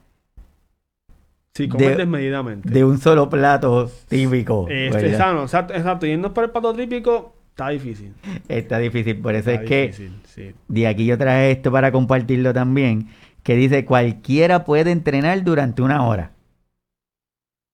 Sí, 1.55 1.67
comer 1.67 1.89
De- 1.91 1.95
desmedidamente. 1.97 2.67
de 2.69 2.83
un 2.83 2.97
solo 2.99 3.29
plato 3.29 3.91
típico. 4.07 4.67
Este, 4.69 5.15
sano, 5.15 5.43
exacto, 5.43 5.73
exacto. 5.75 6.05
Yendo 6.07 6.33
por 6.33 6.45
el 6.45 6.49
plato 6.49 6.73
típico, 6.73 7.35
está 7.51 7.69
difícil. 7.69 8.11
Está 8.47 8.79
difícil, 8.79 9.17
por 9.17 9.35
eso 9.35 9.51
Está 9.51 9.63
es 9.63 9.69
que 9.69 9.93
sí. 10.25 10.51
de 10.67 10.87
aquí 10.87 11.05
yo 11.05 11.17
traje 11.17 11.51
esto 11.51 11.71
para 11.71 11.91
compartirlo 11.91 12.53
también, 12.53 13.07
que 13.43 13.55
dice 13.55 13.85
cualquiera 13.85 14.65
puede 14.65 14.89
entrenar 14.91 15.43
durante 15.43 15.81
una 15.83 16.05
hora. 16.07 16.31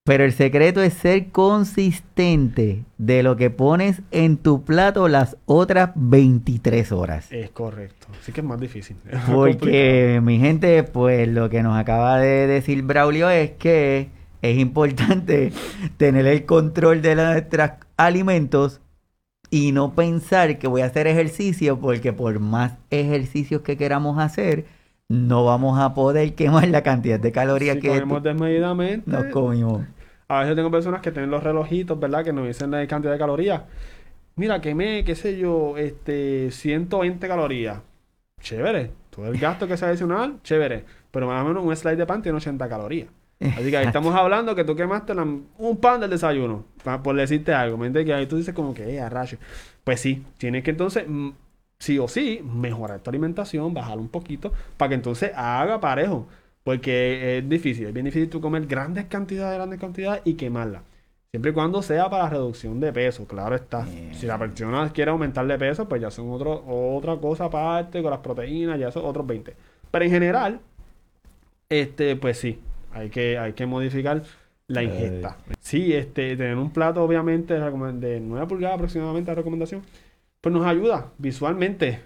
Pero 0.09 0.23
el 0.25 0.33
secreto 0.33 0.81
es 0.81 0.95
ser 0.95 1.29
consistente 1.29 2.83
de 2.97 3.21
lo 3.21 3.35
que 3.35 3.51
pones 3.51 4.01
en 4.09 4.37
tu 4.37 4.63
plato 4.63 5.07
las 5.07 5.37
otras 5.45 5.91
23 5.93 6.91
horas. 6.91 7.31
Es 7.31 7.51
correcto. 7.51 8.07
Así 8.19 8.31
que 8.31 8.41
es 8.41 8.47
más 8.47 8.59
difícil. 8.59 8.97
Es 9.05 9.13
más 9.13 9.25
complicado. 9.25 9.59
Porque 9.59 10.19
mi 10.23 10.39
gente, 10.39 10.81
pues 10.81 11.27
lo 11.27 11.51
que 11.51 11.61
nos 11.61 11.77
acaba 11.77 12.17
de 12.17 12.47
decir 12.47 12.81
Braulio 12.81 13.29
es 13.29 13.51
que 13.51 14.09
es 14.41 14.57
importante 14.57 15.53
tener 15.97 16.25
el 16.25 16.43
control 16.47 17.03
de 17.03 17.13
nuestros 17.13 17.69
alimentos 17.95 18.81
y 19.51 19.73
no 19.73 19.93
pensar 19.93 20.57
que 20.57 20.67
voy 20.67 20.81
a 20.81 20.85
hacer 20.85 21.05
ejercicio 21.05 21.79
porque 21.79 22.13
por 22.13 22.39
más 22.39 22.79
ejercicios 22.89 23.61
que 23.61 23.77
queramos 23.77 24.17
hacer, 24.17 24.65
no 25.07 25.45
vamos 25.45 25.77
a 25.79 25.93
poder 25.93 26.33
quemar 26.33 26.67
la 26.69 26.81
cantidad 26.81 27.19
de 27.19 27.31
calorías 27.31 27.75
Si 27.75 27.81
que 27.81 27.89
comemos 27.89 28.23
desmedidamente, 28.23 29.03
nos 29.07 29.25
comimos. 29.25 29.83
A 30.29 30.39
veces 30.41 30.55
tengo 30.55 30.71
personas 30.71 31.01
que 31.01 31.11
tienen 31.11 31.29
los 31.31 31.43
relojitos, 31.43 31.99
¿verdad? 31.99 32.23
Que 32.23 32.31
nos 32.31 32.47
dicen 32.47 32.71
la 32.71 32.85
cantidad 32.87 33.11
de 33.11 33.19
calorías. 33.19 33.63
Mira, 34.35 34.61
quemé, 34.61 35.03
qué 35.03 35.15
sé 35.15 35.37
yo, 35.37 35.75
este, 35.77 36.49
120 36.51 37.27
calorías. 37.27 37.79
Chévere. 38.41 38.91
Todo 39.09 39.27
el 39.27 39.37
gasto 39.37 39.67
que 39.67 39.75
sea 39.75 39.89
adicional, 39.89 40.37
chévere. 40.43 40.85
Pero 41.11 41.27
más 41.27 41.43
o 41.43 41.47
menos 41.47 41.65
un 41.65 41.75
slide 41.75 41.97
de 41.97 42.05
pan 42.05 42.21
tiene 42.21 42.37
80 42.37 42.69
calorías. 42.69 43.09
Así 43.41 43.69
que 43.71 43.77
ahí 43.77 43.85
estamos 43.87 44.13
hablando 44.15 44.53
que 44.53 44.63
tú 44.65 44.75
quemaste 44.75 45.13
la- 45.15 45.23
un 45.23 45.77
pan 45.77 45.99
del 46.01 46.09
desayuno, 46.09 46.65
pa- 46.83 47.01
por 47.01 47.15
decirte 47.15 47.53
algo. 47.53 47.77
¿Me 47.77 47.87
entiendes? 47.87 48.05
Que 48.13 48.13
ahí 48.19 48.25
tú 48.27 48.37
dices 48.37 48.53
como 48.53 48.73
que, 48.73 48.95
eh, 48.97 49.09
rayo. 49.09 49.37
Pues 49.83 49.99
sí, 50.01 50.23
tienes 50.37 50.63
que 50.63 50.71
entonces, 50.71 51.05
mm, 51.07 51.29
sí 51.79 51.97
o 51.99 52.07
sí, 52.07 52.41
mejorar 52.43 52.99
tu 52.99 53.09
alimentación, 53.09 53.73
bajar 53.73 53.97
un 53.97 54.09
poquito, 54.09 54.51
para 54.77 54.89
que 54.89 54.95
entonces 54.95 55.31
haga 55.35 55.79
parejo. 55.79 56.27
Porque 56.69 57.39
es 57.39 57.49
difícil, 57.49 57.87
es 57.87 57.93
bien 57.93 58.05
difícil 58.05 58.29
tú 58.29 58.39
comer 58.39 58.67
grandes 58.67 59.05
cantidades, 59.05 59.57
grandes 59.57 59.79
cantidades 59.79 60.21
y 60.23 60.35
quemarlas. 60.35 60.83
Siempre 61.31 61.49
y 61.49 61.53
cuando 61.55 61.81
sea 61.81 62.07
para 62.11 62.29
reducción 62.29 62.79
de 62.79 62.93
peso, 62.93 63.25
claro 63.25 63.55
está. 63.55 63.87
Si 64.13 64.27
la 64.27 64.37
persona 64.37 64.87
quiere 64.93 65.09
aumentar 65.09 65.47
de 65.47 65.57
peso, 65.57 65.89
pues 65.89 65.99
ya 65.99 66.11
son 66.11 66.29
otro, 66.29 66.63
otra 66.67 67.15
cosa 67.17 67.45
aparte 67.45 68.03
con 68.03 68.11
las 68.11 68.19
proteínas, 68.19 68.79
ya 68.79 68.91
son 68.91 69.03
otros 69.03 69.25
20. 69.25 69.55
Pero 69.89 70.05
en 70.05 70.11
general, 70.11 70.59
este, 71.69 72.15
pues 72.15 72.37
sí, 72.37 72.59
hay 72.93 73.09
que, 73.09 73.39
hay 73.39 73.53
que 73.53 73.65
modificar 73.65 74.21
la 74.67 74.83
ingesta. 74.83 75.37
Sí, 75.59 75.93
este, 75.93 76.37
tener 76.37 76.55
un 76.55 76.69
plato, 76.69 77.03
obviamente, 77.03 77.55
de 77.55 77.61
recome- 77.61 77.97
de 77.97 78.19
9 78.19 78.45
pulgadas 78.45 78.75
aproximadamente, 78.75 79.31
la 79.31 79.35
recomendación, 79.35 79.81
pues 80.39 80.53
nos 80.53 80.67
ayuda 80.67 81.07
visualmente. 81.17 81.99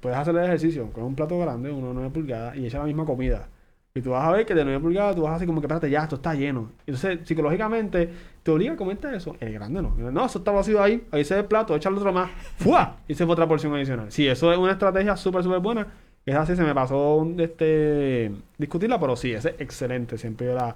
Puedes 0.00 0.16
hacer 0.16 0.34
el 0.34 0.44
ejercicio 0.44 0.90
con 0.92 1.04
un 1.04 1.14
plato 1.14 1.38
grande, 1.38 1.70
uno 1.70 1.88
de 1.88 1.94
9 1.94 2.08
pulgadas, 2.10 2.56
y 2.56 2.64
echar 2.66 2.80
la 2.80 2.86
misma 2.86 3.04
comida. 3.04 3.48
Y 3.94 4.00
tú 4.00 4.10
vas 4.10 4.24
a 4.24 4.30
ver 4.32 4.46
que 4.46 4.54
de 4.54 4.64
9 4.64 4.80
pulgadas 4.80 5.14
tú 5.14 5.22
vas 5.22 5.34
así 5.34 5.44
como 5.44 5.60
que, 5.60 5.66
espérate, 5.66 5.90
ya, 5.90 6.02
esto 6.04 6.16
está 6.16 6.34
lleno. 6.34 6.70
Entonces, 6.86 7.20
psicológicamente, 7.24 8.10
te 8.42 8.50
obliga 8.50 8.72
a 8.72 8.76
comerte 8.76 9.14
eso. 9.14 9.36
El 9.38 9.52
grande 9.52 9.82
no. 9.82 9.94
No, 9.94 10.24
eso 10.24 10.38
está 10.38 10.50
vacío 10.50 10.82
ahí, 10.82 11.06
ahí 11.10 11.24
se 11.24 11.34
ve 11.34 11.40
el 11.40 11.46
plato, 11.46 11.76
échale 11.76 11.98
otro 11.98 12.10
más. 12.10 12.30
¡Fua! 12.56 12.96
Y 13.06 13.14
se 13.14 13.26
fue 13.26 13.34
otra 13.34 13.46
porción 13.46 13.74
adicional. 13.74 14.10
Sí, 14.10 14.26
eso 14.26 14.50
es 14.50 14.58
una 14.58 14.72
estrategia 14.72 15.14
súper, 15.16 15.42
súper 15.42 15.60
buena. 15.60 15.86
Es 16.24 16.34
así, 16.34 16.56
se 16.56 16.62
me 16.62 16.74
pasó 16.74 17.26
este, 17.36 18.32
discutirla, 18.56 18.98
pero 18.98 19.14
sí, 19.14 19.32
es 19.32 19.44
excelente. 19.44 20.16
Siempre 20.16 20.46
yo 20.46 20.54
la, 20.54 20.74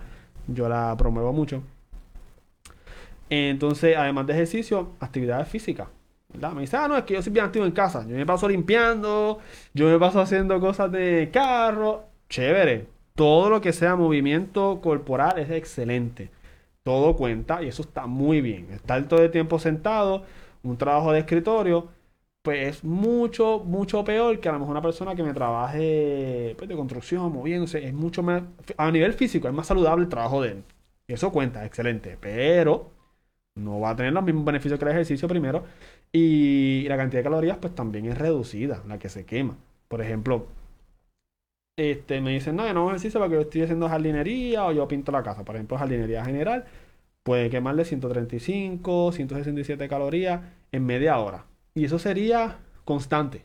yo 0.48 0.68
la 0.68 0.94
promuevo 0.98 1.32
mucho. 1.32 1.62
Entonces, 3.30 3.96
además 3.96 4.26
de 4.26 4.34
ejercicio, 4.34 4.90
actividades 5.00 5.48
físicas. 5.48 5.88
¿verdad? 6.32 6.52
Me 6.52 6.62
dice, 6.62 6.76
ah, 6.76 6.86
no, 6.86 6.96
es 6.98 7.04
que 7.04 7.14
yo 7.14 7.22
soy 7.22 7.32
bien 7.32 7.46
activo 7.46 7.64
en 7.64 7.72
casa. 7.72 8.06
Yo 8.06 8.14
me 8.14 8.26
paso 8.26 8.46
limpiando, 8.48 9.38
yo 9.72 9.88
me 9.88 9.98
paso 9.98 10.20
haciendo 10.20 10.60
cosas 10.60 10.92
de 10.92 11.30
carro. 11.32 12.04
Chévere. 12.28 12.95
Todo 13.16 13.50
lo 13.50 13.60
que 13.60 13.72
sea 13.72 13.96
movimiento 13.96 14.80
corporal 14.82 15.38
es 15.38 15.50
excelente. 15.50 16.30
Todo 16.84 17.16
cuenta 17.16 17.62
y 17.62 17.68
eso 17.68 17.82
está 17.82 18.06
muy 18.06 18.40
bien. 18.40 18.68
Estar 18.72 19.08
todo 19.08 19.22
el 19.24 19.30
tiempo 19.32 19.58
sentado, 19.58 20.24
un 20.62 20.76
trabajo 20.78 21.12
de 21.12 21.20
escritorio, 21.20 21.88
pues 22.42 22.68
es 22.68 22.84
mucho, 22.84 23.60
mucho 23.64 24.04
peor 24.04 24.38
que 24.40 24.48
a 24.48 24.52
lo 24.52 24.60
mejor 24.60 24.72
una 24.72 24.82
persona 24.82 25.16
que 25.16 25.22
me 25.24 25.34
trabaje 25.34 26.54
pues, 26.58 26.68
de 26.68 26.76
construcción, 26.76 27.32
moviéndose. 27.32 27.84
Es 27.84 27.94
mucho 27.94 28.22
más, 28.22 28.42
a 28.76 28.90
nivel 28.92 29.14
físico, 29.14 29.48
es 29.48 29.54
más 29.54 29.66
saludable 29.66 30.04
el 30.04 30.08
trabajo 30.10 30.42
de 30.42 30.50
él. 30.52 30.64
Eso 31.08 31.32
cuenta, 31.32 31.64
excelente. 31.66 32.16
Pero 32.20 32.92
no 33.56 33.80
va 33.80 33.90
a 33.90 33.96
tener 33.96 34.12
los 34.12 34.22
mismos 34.24 34.44
beneficios 34.44 34.78
que 34.78 34.84
el 34.84 34.92
ejercicio 34.92 35.26
primero. 35.28 35.64
Y 36.12 36.84
la 36.88 36.96
cantidad 36.96 37.20
de 37.20 37.24
calorías, 37.24 37.58
pues 37.58 37.74
también 37.74 38.06
es 38.06 38.18
reducida, 38.18 38.82
la 38.86 38.98
que 38.98 39.08
se 39.08 39.24
quema. 39.24 39.56
Por 39.88 40.02
ejemplo, 40.02 40.46
este, 41.76 42.20
me 42.20 42.32
dicen, 42.32 42.56
no, 42.56 42.66
yo 42.66 42.72
no 42.72 42.80
hago 42.80 42.90
ejercicio 42.90 43.20
porque 43.20 43.34
yo 43.34 43.42
estoy 43.42 43.62
haciendo 43.62 43.88
jardinería 43.88 44.64
o 44.64 44.72
yo 44.72 44.88
pinto 44.88 45.12
la 45.12 45.22
casa. 45.22 45.44
Por 45.44 45.56
ejemplo, 45.56 45.76
jardinería 45.78 46.24
general, 46.24 46.64
puede 47.22 47.50
quemarle 47.50 47.84
135, 47.84 49.12
167 49.12 49.88
calorías 49.88 50.40
en 50.72 50.86
media 50.86 51.18
hora. 51.18 51.44
Y 51.74 51.84
eso 51.84 51.98
sería 51.98 52.58
constante. 52.84 53.44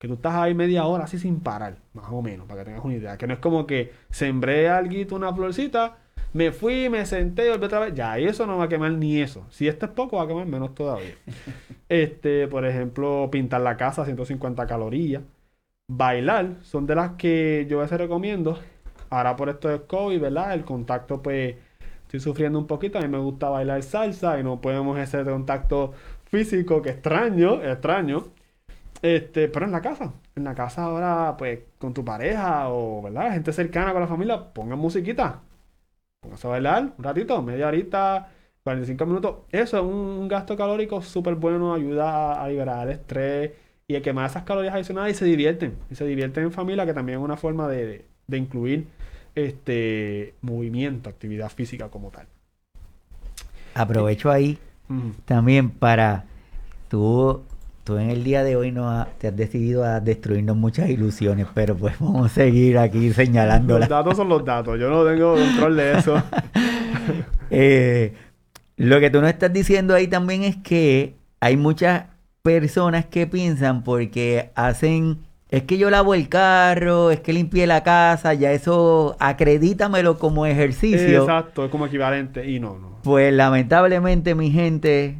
Que 0.00 0.06
tú 0.06 0.14
estás 0.14 0.34
ahí 0.36 0.54
media 0.54 0.84
hora 0.86 1.04
así 1.04 1.18
sin 1.18 1.40
parar, 1.40 1.78
más 1.92 2.06
o 2.12 2.22
menos, 2.22 2.46
para 2.46 2.60
que 2.60 2.66
tengas 2.66 2.84
una 2.84 2.94
idea. 2.94 3.18
Que 3.18 3.26
no 3.26 3.34
es 3.34 3.40
como 3.40 3.66
que 3.66 3.92
sembré 4.10 4.68
algo, 4.68 5.16
una 5.16 5.34
florcita, 5.34 5.98
me 6.32 6.52
fui, 6.52 6.88
me 6.88 7.04
senté 7.06 7.46
y 7.46 7.50
volví 7.50 7.64
otra 7.64 7.80
vez. 7.80 7.94
Ya, 7.94 8.18
eso 8.18 8.46
no 8.46 8.58
va 8.58 8.64
a 8.64 8.68
quemar 8.68 8.92
ni 8.92 9.20
eso. 9.20 9.44
Si 9.50 9.66
esto 9.66 9.86
es 9.86 9.92
poco, 9.92 10.18
va 10.18 10.24
a 10.24 10.28
quemar 10.28 10.46
menos 10.46 10.74
todavía. 10.74 11.14
Este, 11.90 12.46
por 12.48 12.66
ejemplo, 12.66 13.30
pintar 13.32 13.62
la 13.62 13.78
casa, 13.78 14.04
150 14.04 14.66
calorías. 14.66 15.22
Bailar, 15.90 16.56
son 16.62 16.86
de 16.86 16.94
las 16.94 17.12
que 17.12 17.66
yo 17.68 17.78
a 17.78 17.82
veces 17.82 17.98
recomiendo. 17.98 18.58
Ahora 19.10 19.36
por 19.36 19.48
esto 19.48 19.68
del 19.68 19.86
COVID, 19.86 20.20
¿verdad? 20.20 20.52
El 20.52 20.64
contacto, 20.64 21.22
pues, 21.22 21.56
estoy 22.02 22.20
sufriendo 22.20 22.58
un 22.58 22.66
poquito. 22.66 22.98
A 22.98 23.02
mí 23.02 23.08
me 23.08 23.18
gusta 23.18 23.48
bailar 23.48 23.82
salsa 23.82 24.38
y 24.38 24.44
no 24.44 24.60
podemos 24.60 24.98
hacer 24.98 25.24
contacto 25.24 25.92
físico, 26.26 26.82
que 26.82 26.90
extraño, 26.90 27.62
extraño. 27.62 28.24
Este, 29.02 29.48
pero 29.48 29.66
en 29.66 29.72
la 29.72 29.80
casa. 29.82 30.12
En 30.36 30.44
la 30.44 30.54
casa 30.54 30.84
ahora, 30.84 31.36
pues, 31.38 31.60
con 31.78 31.94
tu 31.94 32.04
pareja 32.04 32.68
o, 32.70 33.02
¿verdad? 33.02 33.32
Gente 33.32 33.52
cercana 33.52 33.92
con 33.92 34.02
la 34.02 34.08
familia, 34.08 34.52
pongan 34.52 34.78
musiquita. 34.78 35.42
Póngase 36.20 36.46
a 36.46 36.50
bailar 36.50 36.92
un 36.98 37.04
ratito, 37.04 37.42
media 37.42 37.68
horita, 37.68 38.30
45 38.64 39.06
minutos. 39.06 39.36
Eso 39.50 39.78
es 39.78 39.82
un 39.84 40.28
gasto 40.28 40.56
calórico 40.56 41.00
súper 41.02 41.34
bueno, 41.36 41.74
ayuda 41.74 42.42
a 42.42 42.48
liberar 42.48 42.88
el 42.88 42.94
estrés 42.94 43.67
y 43.88 43.96
a 43.96 44.02
quemar 44.02 44.28
esas 44.28 44.42
calorías 44.44 44.74
adicionales 44.74 45.16
y 45.16 45.18
se 45.18 45.24
divierten. 45.24 45.74
Y 45.90 45.94
se 45.94 46.04
divierten 46.06 46.44
en 46.44 46.52
familia, 46.52 46.84
que 46.86 46.92
también 46.94 47.18
es 47.18 47.24
una 47.24 47.36
forma 47.38 47.68
de, 47.68 47.86
de- 47.86 48.04
de 48.26 48.36
incluir 48.38 48.86
este 49.34 50.34
movimiento, 50.42 51.08
actividad 51.08 51.48
física 51.50 51.88
como 51.88 52.10
tal. 52.10 52.26
Aprovecho 53.74 54.30
ahí 54.30 54.58
también 55.26 55.70
para 55.70 56.24
tú, 56.88 57.42
tú 57.84 57.98
en 57.98 58.10
el 58.10 58.24
día 58.24 58.44
de 58.44 58.56
hoy 58.56 58.72
no 58.72 58.90
ha- 58.90 59.08
te 59.18 59.28
has 59.28 59.36
decidido 59.36 59.84
a 59.84 60.00
destruirnos 60.00 60.56
muchas 60.56 60.90
ilusiones, 60.90 61.46
pero 61.54 61.76
pues 61.76 61.98
vamos 62.00 62.30
a 62.32 62.34
seguir 62.34 62.78
aquí 62.78 63.08
Los 63.08 63.16
señalándolas. 63.16 63.88
datos 63.88 64.16
son 64.16 64.28
los 64.28 64.44
datos, 64.44 64.78
yo 64.80 64.90
no 64.90 65.04
tengo 65.04 65.34
control 65.34 65.76
de 65.76 65.98
eso. 65.98 66.22
Eh, 67.50 68.12
lo 68.76 69.00
que 69.00 69.10
tú 69.10 69.20
nos 69.22 69.30
estás 69.30 69.52
diciendo 69.52 69.94
ahí 69.94 70.06
también 70.08 70.42
es 70.44 70.56
que 70.56 71.14
hay 71.40 71.56
muchas 71.56 72.04
personas 72.42 73.06
que 73.06 73.26
piensan 73.26 73.84
porque 73.84 74.50
hacen, 74.54 75.18
es 75.50 75.62
que 75.64 75.78
yo 75.78 75.90
lavo 75.90 76.14
el 76.14 76.28
carro, 76.28 77.10
es 77.10 77.20
que 77.20 77.32
limpié 77.32 77.66
la 77.66 77.82
casa, 77.82 78.34
ya 78.34 78.52
eso 78.52 79.16
acredítamelo 79.18 80.18
como 80.18 80.46
ejercicio. 80.46 81.22
Exacto, 81.22 81.64
es 81.64 81.70
como 81.70 81.86
equivalente 81.86 82.48
y 82.48 82.60
no, 82.60 82.78
no. 82.78 82.98
Pues 83.02 83.32
lamentablemente, 83.32 84.34
mi 84.34 84.50
gente, 84.50 85.16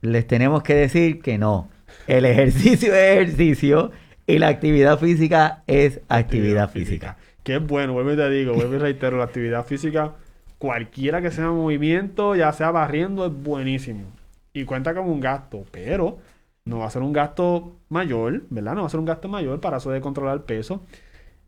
les 0.00 0.26
tenemos 0.26 0.62
que 0.62 0.74
decir 0.74 1.20
que 1.20 1.38
no. 1.38 1.68
El 2.06 2.24
ejercicio 2.24 2.94
es 2.94 3.18
ejercicio 3.18 3.90
y 4.26 4.38
la 4.38 4.48
actividad 4.48 4.98
física 4.98 5.62
es 5.66 6.00
actividad 6.08 6.70
física. 6.70 7.16
Que 7.42 7.56
es 7.56 7.66
bueno, 7.66 7.92
vuelvo 7.92 8.12
y 8.12 8.16
te 8.16 8.28
digo, 8.30 8.54
vuelvo 8.54 8.74
y 8.74 8.78
reitero, 8.78 9.18
la 9.18 9.24
actividad 9.24 9.64
física, 9.64 10.14
cualquiera 10.58 11.22
que 11.22 11.30
sea 11.30 11.50
movimiento, 11.50 12.34
ya 12.34 12.52
sea 12.52 12.70
barriendo, 12.70 13.26
es 13.26 13.32
buenísimo. 13.32 14.04
Y 14.52 14.64
cuenta 14.64 14.94
con 14.94 15.08
un 15.08 15.20
gasto, 15.20 15.64
pero 15.70 16.18
no 16.66 16.80
va 16.80 16.86
a 16.86 16.90
ser 16.90 17.02
un 17.02 17.12
gasto 17.12 17.76
mayor, 17.88 18.44
¿verdad? 18.50 18.74
No 18.74 18.82
va 18.82 18.88
a 18.88 18.90
ser 18.90 19.00
un 19.00 19.06
gasto 19.06 19.28
mayor 19.28 19.60
para 19.60 19.78
eso 19.78 19.90
de 19.90 20.00
controlar 20.00 20.36
el 20.36 20.42
peso. 20.44 20.82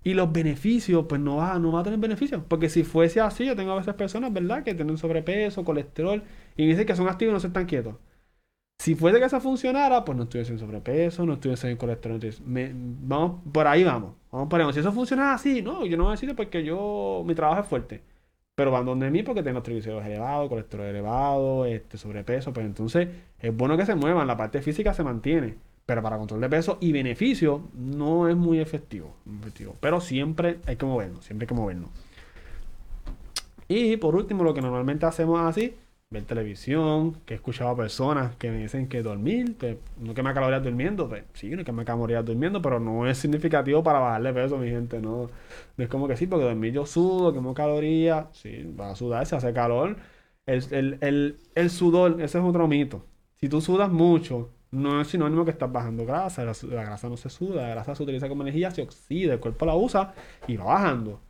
Y 0.04 0.14
los 0.14 0.32
beneficios, 0.32 1.06
pues 1.08 1.20
no 1.20 1.36
va, 1.36 1.58
no 1.58 1.72
va 1.72 1.80
a 1.80 1.84
tener 1.84 1.98
beneficios. 2.00 2.42
Porque 2.48 2.68
si 2.70 2.84
fuese 2.84 3.20
así, 3.20 3.46
yo 3.46 3.56
tengo 3.56 3.72
a 3.72 3.76
veces 3.76 3.94
personas, 3.94 4.32
¿verdad? 4.32 4.64
Que 4.64 4.74
tienen 4.74 4.98
sobrepeso, 4.98 5.64
colesterol, 5.64 6.22
y 6.56 6.66
dicen 6.66 6.86
que 6.86 6.96
son 6.96 7.08
activos 7.08 7.32
y 7.32 7.34
no 7.34 7.40
se 7.40 7.48
están 7.48 7.66
quietos. 7.66 7.96
Si 8.80 8.94
fuese 8.94 9.18
que 9.18 9.26
eso 9.26 9.40
funcionara, 9.40 10.04
pues 10.04 10.16
no 10.16 10.24
estuviese 10.24 10.52
en 10.52 10.58
sobrepeso, 10.60 11.26
no 11.26 11.34
estuviese 11.34 11.70
en 11.70 11.76
colesterol. 11.76 12.20
Me, 12.46 12.72
vamos, 12.74 13.40
por 13.52 13.66
ahí 13.66 13.84
vamos. 13.84 14.14
Vamos 14.30 14.48
por 14.48 14.60
ahí. 14.60 14.72
Si 14.72 14.80
eso 14.80 14.92
funciona 14.92 15.34
así, 15.34 15.62
no, 15.62 15.84
yo 15.86 15.96
no 15.96 16.10
decirlo 16.10 16.36
porque 16.36 16.64
yo, 16.64 17.22
mi 17.26 17.34
trabajo 17.34 17.62
es 17.62 17.66
fuerte. 17.68 18.02
Pero 18.59 18.72
van 18.72 18.84
donde 18.84 19.09
mí 19.09 19.22
porque 19.22 19.44
tengo 19.44 19.62
triglicéridos 19.62 20.04
elevados, 20.04 20.48
colesterol 20.48 20.84
elevado, 20.84 21.64
este, 21.64 21.96
sobrepeso. 21.96 22.52
Pues 22.52 22.66
entonces 22.66 23.06
es 23.38 23.56
bueno 23.56 23.76
que 23.76 23.86
se 23.86 23.94
muevan, 23.94 24.26
la 24.26 24.36
parte 24.36 24.62
física 24.62 24.92
se 24.92 25.04
mantiene. 25.04 25.54
Pero 25.86 26.02
para 26.02 26.18
control 26.18 26.40
de 26.40 26.48
peso 26.48 26.76
y 26.80 26.90
beneficio 26.90 27.68
no 27.72 28.26
es 28.28 28.34
muy 28.34 28.59
efectivo. 28.59 29.14
efectivo. 29.40 29.76
Pero 29.78 30.00
siempre 30.00 30.59
hay 30.66 30.74
que 30.74 30.86
movernos, 30.86 31.24
siempre 31.24 31.44
hay 31.44 31.46
que 31.46 31.54
movernos. 31.54 31.90
Y 33.68 33.96
por 33.98 34.16
último, 34.16 34.42
lo 34.42 34.54
que 34.54 34.61
normalmente 34.61 35.06
hacemos 35.06 35.38
así 35.38 35.76
ver 36.11 36.24
televisión, 36.24 37.20
que 37.26 37.34
he 37.34 37.36
escuchado 37.36 37.70
a 37.70 37.76
personas 37.76 38.34
que 38.36 38.50
me 38.50 38.59
dicen 38.59 38.88
que 38.88 39.02
dormir, 39.02 39.56
pues, 39.59 39.76
no 39.98 40.14
quema 40.14 40.32
calorías 40.32 40.62
durmiendo, 40.62 41.06
pues 41.09 41.24
sí, 41.34 41.50
no 41.50 41.64
quema 41.64 41.84
calorías 41.84 42.24
durmiendo, 42.24 42.62
pero 42.62 42.80
no 42.80 43.06
es 43.06 43.18
significativo 43.18 43.82
para 43.82 43.98
bajarle 43.98 44.32
peso, 44.32 44.56
mi 44.56 44.70
gente, 44.70 45.00
no, 45.00 45.28
es 45.76 45.88
como 45.88 46.09
que 46.09 46.16
sí, 46.16 46.26
porque 46.26 46.46
dormir 46.46 46.72
yo 46.72 46.86
sudo, 46.86 47.32
quemo 47.34 47.52
calorías, 47.54 48.26
sí, 48.32 48.64
va 48.78 48.90
a 48.92 48.96
sudar, 48.96 49.26
se 49.26 49.36
hace 49.36 49.52
calor. 49.52 49.96
El, 50.46 51.38
sudor, 51.70 52.20
ese 52.22 52.38
es 52.38 52.44
otro 52.44 52.66
mito. 52.68 53.04
Si 53.36 53.48
tú 53.48 53.61
sudas 53.61 53.90
mucho, 53.90 54.50
no 54.70 55.00
es 55.02 55.09
sinónimo 55.09 55.44
que 55.44 55.50
estás 55.50 55.70
bajando 55.70 56.06
grasa, 56.06 56.44
la, 56.44 56.52
la 56.70 56.84
grasa 56.84 57.09
no 57.11 57.16
se 57.18 57.28
suda, 57.30 57.62
la 57.62 57.68
grasa 57.70 57.94
se 57.94 58.02
utiliza 58.02 58.28
como 58.28 58.42
energía, 58.42 58.70
se 58.70 58.82
oxida, 58.82 59.34
el 59.34 59.40
cuerpo 59.40 59.66
la 59.66 59.76
usa 59.76 60.14
y 60.46 60.56
va 60.56 60.64
bajando. 60.64 61.20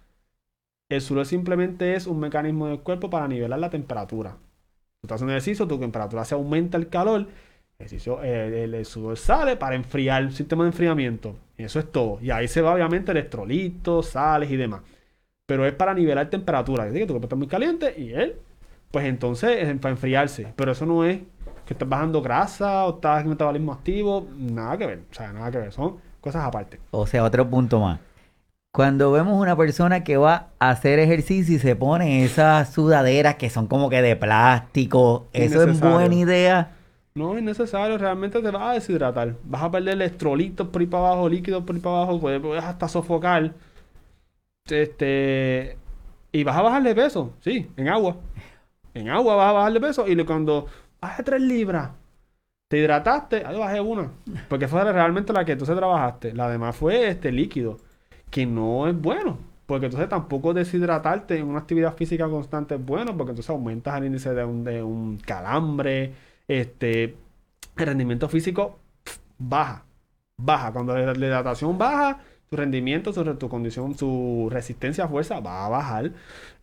El 0.89 1.01
sudor 1.01 1.27
simplemente 1.27 1.95
es 1.95 2.07
un 2.07 2.21
mecanismo 2.21 2.69
del 2.69 2.81
cuerpo 2.81 3.11
para 3.11 3.29
nivelar 3.29 3.59
la 3.59 3.71
temperatura. 3.71 4.39
Tú 5.01 5.07
estás 5.07 5.17
haciendo 5.17 5.33
ejercicio, 5.33 5.69
tu 5.69 5.79
temperatura 5.79 6.25
se 6.25 6.35
aumenta 6.35 6.77
el 6.77 6.89
calor, 6.89 7.29
ejercicio, 7.79 8.21
el, 8.21 8.85
sudor 8.85 9.17
sale 9.17 9.57
para 9.57 9.77
enfriar 9.77 10.23
el 10.23 10.33
sistema 10.33 10.65
de 10.65 10.71
enfriamiento. 10.71 11.37
Y 11.57 11.63
eso 11.63 11.79
es 11.79 11.93
todo. 11.93 12.19
Y 12.21 12.33
ahí 12.33 12.49
se 12.49 12.63
va 12.63 12.75
obviamente 12.75 13.13
electrolitos, 13.13 14.09
sales 14.09 14.51
y 14.51 14.57
demás. 14.57 14.83
Pero 15.47 15.65
es 15.67 15.73
para 15.73 15.95
nivelar 15.95 16.29
temperatura. 16.29 16.85
Es 16.85 16.93
decir, 16.93 17.03
que 17.03 17.07
tu 17.07 17.13
cuerpo 17.13 17.27
está 17.27 17.37
muy 17.37 17.47
caliente 17.47 17.95
y 17.97 18.13
él, 18.13 18.37
pues 18.91 19.07
entonces 19.07 19.69
es 19.69 19.79
para 19.79 19.93
enfriarse. 19.93 20.53
Pero 20.57 20.73
eso 20.73 20.85
no 20.85 21.05
es 21.05 21.21
que 21.65 21.75
estás 21.75 21.89
bajando 21.89 22.21
grasa 22.21 22.85
o 22.87 22.97
estás 22.97 23.23
en 23.23 23.31
metabolismo 23.31 23.73
activo. 23.73 24.27
Nada 24.37 24.77
que 24.77 24.87
ver. 24.87 25.03
O 25.11 25.15
sea, 25.15 25.33
nada 25.33 25.49
que 25.53 25.59
ver. 25.59 25.73
Son 25.73 25.99
cosas 26.21 26.45
aparte. 26.45 26.81
O 26.91 27.07
sea, 27.07 27.23
otro 27.23 27.49
punto 27.49 27.79
más. 27.79 28.01
Cuando 28.71 29.11
vemos 29.11 29.41
una 29.41 29.57
persona 29.57 30.05
que 30.05 30.19
va 30.19 30.51
a 30.59 30.71
hacer 30.71 30.99
ejercicio 30.99 31.57
y 31.57 31.59
se 31.59 31.75
pone 31.75 32.25
esas 32.25 32.73
sudaderas 32.73 33.37
que 33.37 33.51
son 33.51 33.67
como 33.67 33.89
que 33.89 34.03
de 34.03 34.15
plástico, 34.15 35.27
¿eso 35.33 35.63
es 35.63 35.81
buena 35.81 36.15
idea? 36.15 36.77
No 37.15 37.37
es 37.37 37.43
necesario, 37.43 37.99
realmente 37.99 38.41
te 38.41 38.51
vas 38.51 38.63
a 38.63 38.73
deshidratar. 38.75 39.35
Vas 39.43 39.63
a 39.63 39.71
perder 39.71 39.95
electrolitos 39.95 40.69
por 40.69 40.83
ahí 40.83 40.87
para 40.87 41.09
abajo, 41.09 41.29
líquidos 41.29 41.65
por 41.65 41.75
ahí 41.75 41.81
para 41.81 41.97
abajo, 41.97 42.21
puedes, 42.21 42.63
hasta 42.63 42.89
sofocar. 42.89 43.55
Este. 44.69 45.77
Y 46.31 46.45
vas 46.45 46.57
a 46.57 46.63
bajarle 46.63 46.95
peso, 46.95 47.33
sí, 47.41 47.71
en 47.77 47.89
agua. 47.89 48.17
En 48.93 49.09
agua 49.09 49.35
vas 49.35 49.49
a 49.49 49.53
bajarle 49.53 49.81
peso 49.81 50.07
y 50.07 50.25
cuando 50.25 50.67
baje 51.01 51.23
3 51.23 51.41
libras, 51.41 51.91
te 52.69 52.79
hidrataste, 52.79 53.47
ahí 53.47 53.59
bajé 53.59 53.81
una. 53.81 54.11
Porque 54.49 54.69
fue 54.69 54.85
realmente 54.93 55.33
la 55.33 55.45
que 55.45 55.57
tú 55.57 55.65
se 55.65 55.75
trabajaste. 55.75 56.35
La 56.35 56.49
demás 56.51 56.77
fue 56.77 57.09
este 57.09 57.33
líquido 57.33 57.79
que 58.31 58.47
no 58.47 58.89
es 58.89 59.01
bueno. 59.01 59.39
Porque 59.67 59.87
entonces 59.87 60.09
tampoco 60.09 60.55
deshidratarte 60.55 61.37
en 61.39 61.47
una 61.47 61.59
actividad 61.59 61.95
física 61.95 62.27
constante 62.29 62.77
es 62.77 62.85
bueno, 62.85 63.15
porque 63.17 63.33
entonces 63.33 63.51
aumentas 63.51 63.99
el 63.99 64.07
índice 64.07 64.33
de 64.33 64.45
un, 64.45 65.19
calambre, 65.19 66.15
este, 66.49 67.17
el 67.77 67.87
rendimiento 67.87 68.31
físico 68.31 68.79
baja, 69.39 69.85
baja. 70.39 70.73
Cuando 70.73 70.97
la, 70.97 71.13
hidratación 71.13 71.77
baja, 71.77 72.19
tu 72.49 72.57
rendimiento, 72.57 73.13
tu, 73.13 73.23
tu 73.37 73.49
condición, 73.51 73.95
su 73.95 74.49
resistencia 74.51 75.05
a 75.05 75.09
fuerza 75.09 75.41
va 75.41 75.67
a 75.67 75.69
bajar. 75.69 76.13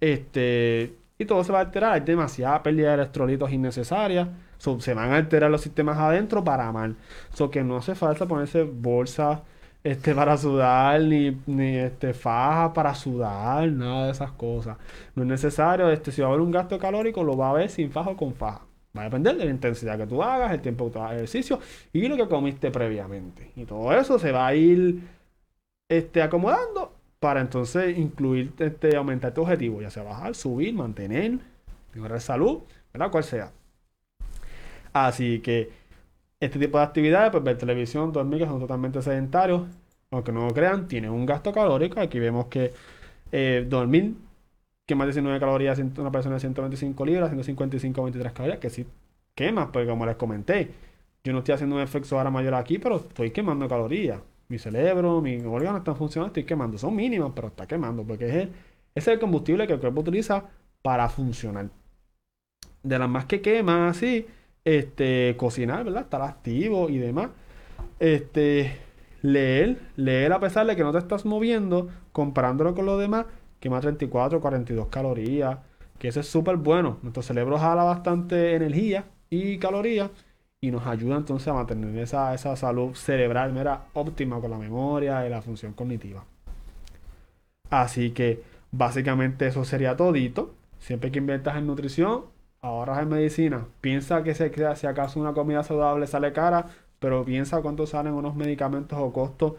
Este, 0.01 0.95
y 1.20 1.26
todo 1.26 1.43
se 1.43 1.51
va 1.51 1.59
a 1.59 1.61
alterar. 1.61 1.93
Hay 1.93 2.01
demasiada 2.01 2.63
pérdida 2.63 2.89
de 2.89 2.95
electrolitos 2.95 3.51
innecesarias. 3.51 4.30
se 4.57 4.93
van 4.95 5.11
a 5.11 5.18
alterar 5.18 5.51
los 5.51 5.61
sistemas 5.61 5.97
adentro 5.99 6.43
para 6.43 6.72
mal. 6.72 6.95
So 7.34 7.51
que 7.51 7.63
no 7.63 7.78
hace 7.78 7.95
falta 7.95 8.26
ponerse 8.28 8.63
bolsas 8.63 9.41
este, 9.86 10.16
para 10.16 10.36
sudar, 10.36 11.00
ni, 11.00 11.38
ni 11.46 11.78
este, 11.78 12.16
faja 12.16 12.74
para 12.74 12.96
sudar, 12.96 13.72
nada 13.72 14.08
de 14.08 14.14
esas 14.14 14.32
cosas. 14.32 14.78
No 15.14 15.22
es 15.22 15.30
necesario, 15.30 15.92
este, 15.92 16.12
si 16.12 16.22
va 16.22 16.28
a 16.28 16.30
haber 16.32 16.42
un 16.42 16.52
gasto 16.52 16.80
calórico, 16.80 17.24
lo 17.24 17.38
va 17.38 17.52
a 17.52 17.54
ver 17.54 17.70
sin 17.70 17.92
faja 17.92 18.10
o 18.10 18.18
con 18.18 18.34
faja. 18.34 18.66
Va 18.98 19.02
a 19.02 19.04
depender 19.06 19.38
de 19.38 19.46
la 19.46 19.52
intensidad 19.52 19.96
que 19.96 20.08
tú 20.08 20.24
hagas, 20.24 20.52
el 20.54 20.62
tiempo 20.62 20.88
que 20.88 20.94
tú 20.94 21.00
hagas 21.00 21.14
ejercicio 21.18 21.60
y 21.94 22.08
lo 22.08 22.18
que 22.18 22.28
comiste 22.28 22.72
previamente. 22.72 23.52
Y 23.56 23.66
todo 23.66 23.94
eso 23.94 24.18
se 24.18 24.32
va 24.32 24.48
a 24.48 24.56
ir 24.56 25.02
este, 25.88 26.24
acomodando 26.24 26.92
para 27.20 27.42
entonces 27.42 27.96
incluir, 27.96 28.54
este, 28.58 28.96
aumentar 28.96 29.36
tu 29.36 29.44
objetivo, 29.44 29.82
ya 29.82 29.92
sea 29.92 30.02
bajar, 30.02 30.34
subir, 30.34 30.74
mantener, 30.74 31.38
mejorar 31.94 32.22
salud, 32.22 32.62
¿verdad? 32.92 33.12
Cual 33.12 33.24
sea. 33.24 33.52
Así 34.94 35.42
que 35.42 35.85
este 36.46 36.60
tipo 36.60 36.78
de 36.78 36.84
actividades, 36.84 37.32
pues 37.32 37.43
ver 37.43 37.58
televisión, 37.58 38.12
dormir, 38.12 38.39
que 38.39 38.46
son 38.46 38.60
totalmente 38.60 39.02
sedentarios, 39.02 39.64
aunque 40.12 40.32
no 40.32 40.48
lo 40.48 40.54
crean, 40.54 40.88
tienen 40.88 41.12
un 41.12 41.26
gasto 41.26 41.52
calórico. 41.52 42.00
Aquí 42.00 42.20
vemos 42.20 42.48
que 42.48 42.74
eh, 43.32 43.66
dormir 43.68 44.16
quema 44.86 45.06
19 45.06 45.39
calorías 45.39 45.80
una 45.80 46.12
persona 46.12 46.36
de 46.36 46.41
125 46.41 47.06
libras, 47.06 47.30
155 47.30 48.04
23 48.04 48.34
calorías, 48.34 48.60
que 48.60 48.70
sí 48.70 48.86
quema, 49.34 49.72
porque 49.72 49.88
como 49.88 50.06
les 50.06 50.16
comenté, 50.16 50.72
yo 51.24 51.34
no 51.34 51.39
estoy 51.39 51.56
haciendo 51.56 51.76
un 51.76 51.82
efecto 51.82 52.18
ahora 52.18 52.30
mayor 52.30 52.54
aquí, 52.56 52.78
pero 52.80 52.98
estoy 52.98 53.32
quemando 53.32 53.68
calorías. 53.68 54.22
Mi 54.48 54.60
cerebro, 54.60 55.22
mis 55.22 55.43
órganos 55.43 55.80
están 55.80 55.96
funcionando, 55.96 56.28
estoy 56.30 56.43
quemando. 56.43 56.78
Son 56.78 56.96
mínimas, 56.96 57.32
pero 57.36 57.48
está 57.48 57.68
quemando, 57.68 58.04
porque 58.04 58.28
es 58.28 58.36
el, 58.36 58.52
es 58.93 59.08
el 59.08 59.20
combustible 59.20 59.66
que 59.66 59.74
el 59.74 59.80
cuerpo 59.80 60.02
utiliza 60.02 60.46
para 60.84 61.10
funcionar. 61.10 61.70
De 62.84 63.00
las 63.00 63.10
más 63.10 63.26
que 63.26 63.41
quema, 63.41 63.89
así, 63.89 64.28
este, 64.66 65.36
cocinar, 65.38 65.86
¿verdad? 65.86 66.03
Estar 66.03 66.22
activo 66.22 66.89
y 66.89 66.97
demás. 66.97 67.30
Este, 67.99 68.78
leer, 69.22 69.80
leer 69.95 70.34
a 70.34 70.39
pesar 70.39 70.68
de 70.68 70.76
que 70.76 70.84
no 70.84 70.91
te 70.91 70.97
estás 70.97 71.26
moviendo, 71.26 71.89
comparándolo 72.11 72.76
con 72.76 72.86
los 72.86 72.99
demás, 72.99 73.26
quema 73.59 73.80
34, 73.80 74.41
42 74.41 74.88
calorías, 74.88 75.59
que 75.99 76.09
eso 76.09 76.20
es 76.20 76.28
súper 76.28 76.57
bueno. 76.57 76.97
Nuestro 77.03 77.24
cerebro 77.24 77.57
jala 77.57 77.84
bastante 77.84 78.55
energía 78.55 79.05
y 79.30 79.57
calorías 79.59 80.11
y 80.61 80.72
nos 80.72 80.86
ayuda 80.88 81.18
entonces 81.18 81.47
a 81.47 81.53
mantener 81.53 81.97
esa, 81.99 82.34
esa 82.34 82.55
salud 82.55 82.95
cerebral 82.95 83.53
mera 83.53 83.86
óptima 83.93 84.39
con 84.41 84.51
la 84.51 84.57
memoria 84.57 85.26
y 85.26 85.30
la 85.30 85.41
función 85.41 85.74
cognitiva. 85.74 86.26
Así 87.70 88.11
que 88.11 88.41
básicamente 88.72 89.47
eso 89.47 89.63
sería 89.66 89.95
todito. 89.95 90.55
Siempre 90.80 91.11
que 91.11 91.20
inviertas 91.20 91.57
en 91.57 91.68
nutrición, 91.68 92.26
ahorras 92.66 93.01
en 93.01 93.09
medicina, 93.09 93.66
piensa 93.82 94.24
que 94.24 94.34
se 94.34 94.51
crea, 94.51 94.76
si 94.76 94.88
acaso 94.88 95.20
una 95.20 95.34
comida 95.34 95.63
saludable 95.63 96.07
sale 96.07 96.34
cara, 96.34 96.68
pero 96.99 97.24
piensa 97.24 97.61
cuánto 97.61 97.86
salen 97.86 98.13
unos 98.13 98.36
medicamentos 98.36 98.97
o 98.99 99.13
costos 99.13 99.53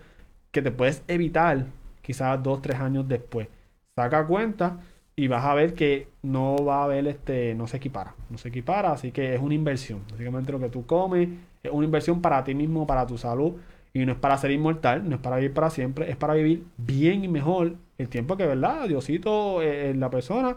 que 0.50 0.62
te 0.62 0.70
puedes 0.70 1.02
evitar 1.06 1.66
quizás 2.02 2.42
dos, 2.42 2.60
tres 2.62 2.80
años 2.80 3.06
después. 3.08 3.48
Saca 3.94 4.26
cuenta 4.26 4.80
y 5.14 5.28
vas 5.28 5.44
a 5.44 5.54
ver 5.54 5.74
que 5.74 6.08
no 6.22 6.56
va 6.64 6.80
a 6.80 6.84
haber 6.84 7.06
este, 7.06 7.54
no 7.54 7.66
se 7.66 7.76
equipara, 7.78 8.14
no 8.28 8.38
se 8.38 8.48
equipara, 8.48 8.92
así 8.92 9.12
que 9.12 9.34
es 9.34 9.40
una 9.40 9.54
inversión. 9.54 10.02
Básicamente 10.10 10.52
lo 10.52 10.58
que 10.58 10.68
tú 10.68 10.84
comes 10.84 11.28
es 11.62 11.70
una 11.70 11.84
inversión 11.84 12.20
para 12.20 12.42
ti 12.44 12.54
mismo, 12.54 12.86
para 12.86 13.06
tu 13.06 13.16
salud, 13.16 13.54
y 13.92 14.04
no 14.04 14.12
es 14.12 14.18
para 14.18 14.36
ser 14.36 14.50
inmortal, 14.50 15.08
no 15.08 15.16
es 15.16 15.22
para 15.22 15.36
vivir 15.36 15.54
para 15.54 15.70
siempre, 15.70 16.10
es 16.10 16.16
para 16.16 16.34
vivir 16.34 16.64
bien 16.76 17.24
y 17.24 17.28
mejor 17.28 17.76
el 17.98 18.08
tiempo 18.08 18.36
que, 18.36 18.46
¿verdad? 18.46 18.88
Diosito, 18.88 19.62
eh, 19.62 19.94
la 19.94 20.10
persona 20.10 20.56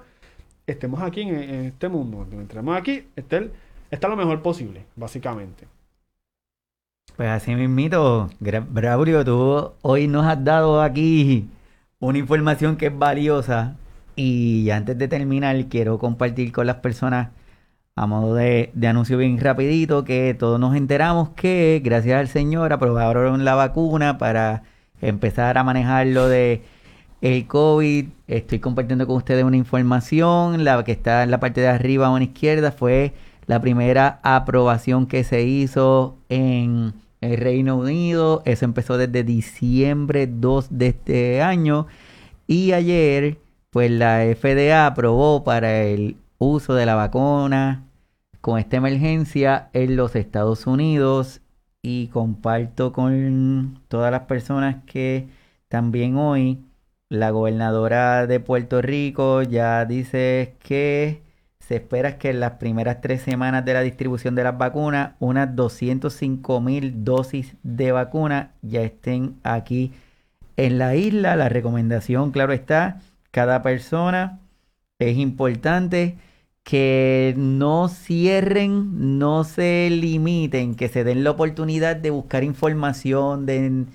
estemos 0.71 1.01
aquí 1.01 1.21
en, 1.21 1.65
este 1.65 1.89
mundo, 1.89 2.27
entremos 2.31 2.77
aquí, 2.77 3.03
esté, 3.15 3.51
está 3.91 4.07
lo 4.07 4.15
mejor 4.15 4.41
posible, 4.41 4.85
básicamente. 4.95 5.67
Pues 7.15 7.29
así 7.29 7.53
mismito, 7.55 8.29
Braulio, 8.39 9.25
tú 9.25 9.73
hoy 9.81 10.07
nos 10.07 10.25
has 10.25 10.43
dado 10.43 10.81
aquí 10.81 11.49
una 11.99 12.17
información 12.17 12.77
que 12.77 12.87
es 12.87 12.97
valiosa 12.97 13.75
y 14.15 14.69
antes 14.69 14.97
de 14.97 15.07
terminar 15.07 15.65
quiero 15.65 15.97
compartir 15.97 16.51
con 16.51 16.67
las 16.67 16.77
personas 16.77 17.29
a 17.95 18.05
modo 18.07 18.35
de, 18.35 18.71
de, 18.73 18.87
anuncio 18.87 19.17
bien 19.17 19.37
rapidito 19.39 20.05
que 20.05 20.33
todos 20.33 20.59
nos 20.59 20.75
enteramos 20.75 21.29
que 21.31 21.81
gracias 21.83 22.17
al 22.19 22.29
Señor 22.29 22.71
aprobaron 22.71 23.43
la 23.43 23.55
vacuna 23.55 24.17
para 24.17 24.63
empezar 25.01 25.57
a 25.57 25.63
manejar 25.63 26.07
lo 26.07 26.29
de 26.29 26.63
el 27.21 27.47
COVID. 27.47 28.07
Estoy 28.27 28.59
compartiendo 28.59 29.07
con 29.07 29.17
ustedes 29.17 29.43
una 29.43 29.57
información. 29.57 30.63
La 30.63 30.83
que 30.83 30.91
está 30.91 31.23
en 31.23 31.31
la 31.31 31.39
parte 31.39 31.61
de 31.61 31.67
arriba 31.67 32.07
a 32.07 32.17
la 32.17 32.23
izquierda 32.23 32.71
fue 32.71 33.13
la 33.47 33.61
primera 33.61 34.19
aprobación 34.23 35.07
que 35.07 35.23
se 35.23 35.43
hizo 35.43 36.17
en 36.29 36.93
el 37.21 37.37
Reino 37.37 37.77
Unido. 37.77 38.41
Eso 38.45 38.65
empezó 38.65 38.97
desde 38.97 39.23
diciembre 39.23 40.27
2 40.27 40.67
de 40.71 40.87
este 40.87 41.41
año. 41.41 41.87
Y 42.47 42.71
ayer, 42.73 43.37
pues 43.69 43.91
la 43.91 44.21
FDA 44.35 44.85
aprobó 44.85 45.43
para 45.43 45.83
el 45.83 46.17
uso 46.37 46.73
de 46.73 46.85
la 46.85 46.95
vacuna 46.95 47.83
con 48.41 48.57
esta 48.57 48.77
emergencia 48.77 49.69
en 49.73 49.95
los 49.95 50.15
Estados 50.15 50.65
Unidos 50.65 51.41
y 51.81 52.07
comparto 52.07 52.91
con 52.93 53.79
todas 53.87 54.11
las 54.11 54.21
personas 54.21 54.77
que 54.85 55.27
también 55.67 56.17
hoy 56.17 56.59
la 57.09 57.31
gobernadora 57.31 58.27
de 58.27 58.39
Puerto 58.39 58.81
Rico 58.81 59.41
ya 59.41 59.83
dice 59.85 60.55
que 60.63 61.21
se 61.59 61.75
espera 61.77 62.17
que 62.17 62.29
en 62.29 62.39
las 62.39 62.53
primeras 62.53 63.01
tres 63.01 63.21
semanas 63.21 63.65
de 63.65 63.73
la 63.73 63.81
distribución 63.81 64.35
de 64.35 64.43
las 64.43 64.57
vacunas, 64.57 65.13
unas 65.19 65.55
205 65.55 66.61
mil 66.61 67.03
dosis 67.03 67.55
de 67.63 67.91
vacuna 67.91 68.53
ya 68.61 68.81
estén 68.81 69.35
aquí 69.43 69.91
en 70.57 70.77
la 70.79 70.95
isla. 70.95 71.35
La 71.35 71.49
recomendación, 71.49 72.31
claro 72.31 72.53
está, 72.53 73.01
cada 73.31 73.61
persona 73.61 74.39
es 74.99 75.17
importante 75.17 76.17
que 76.63 77.33
no 77.37 77.87
cierren, 77.89 79.19
no 79.19 79.43
se 79.43 79.89
limiten, 79.89 80.75
que 80.75 80.89
se 80.89 81.03
den 81.03 81.23
la 81.23 81.31
oportunidad 81.31 81.95
de 81.95 82.11
buscar 82.11 82.43
información, 82.43 83.45
de, 83.45 83.85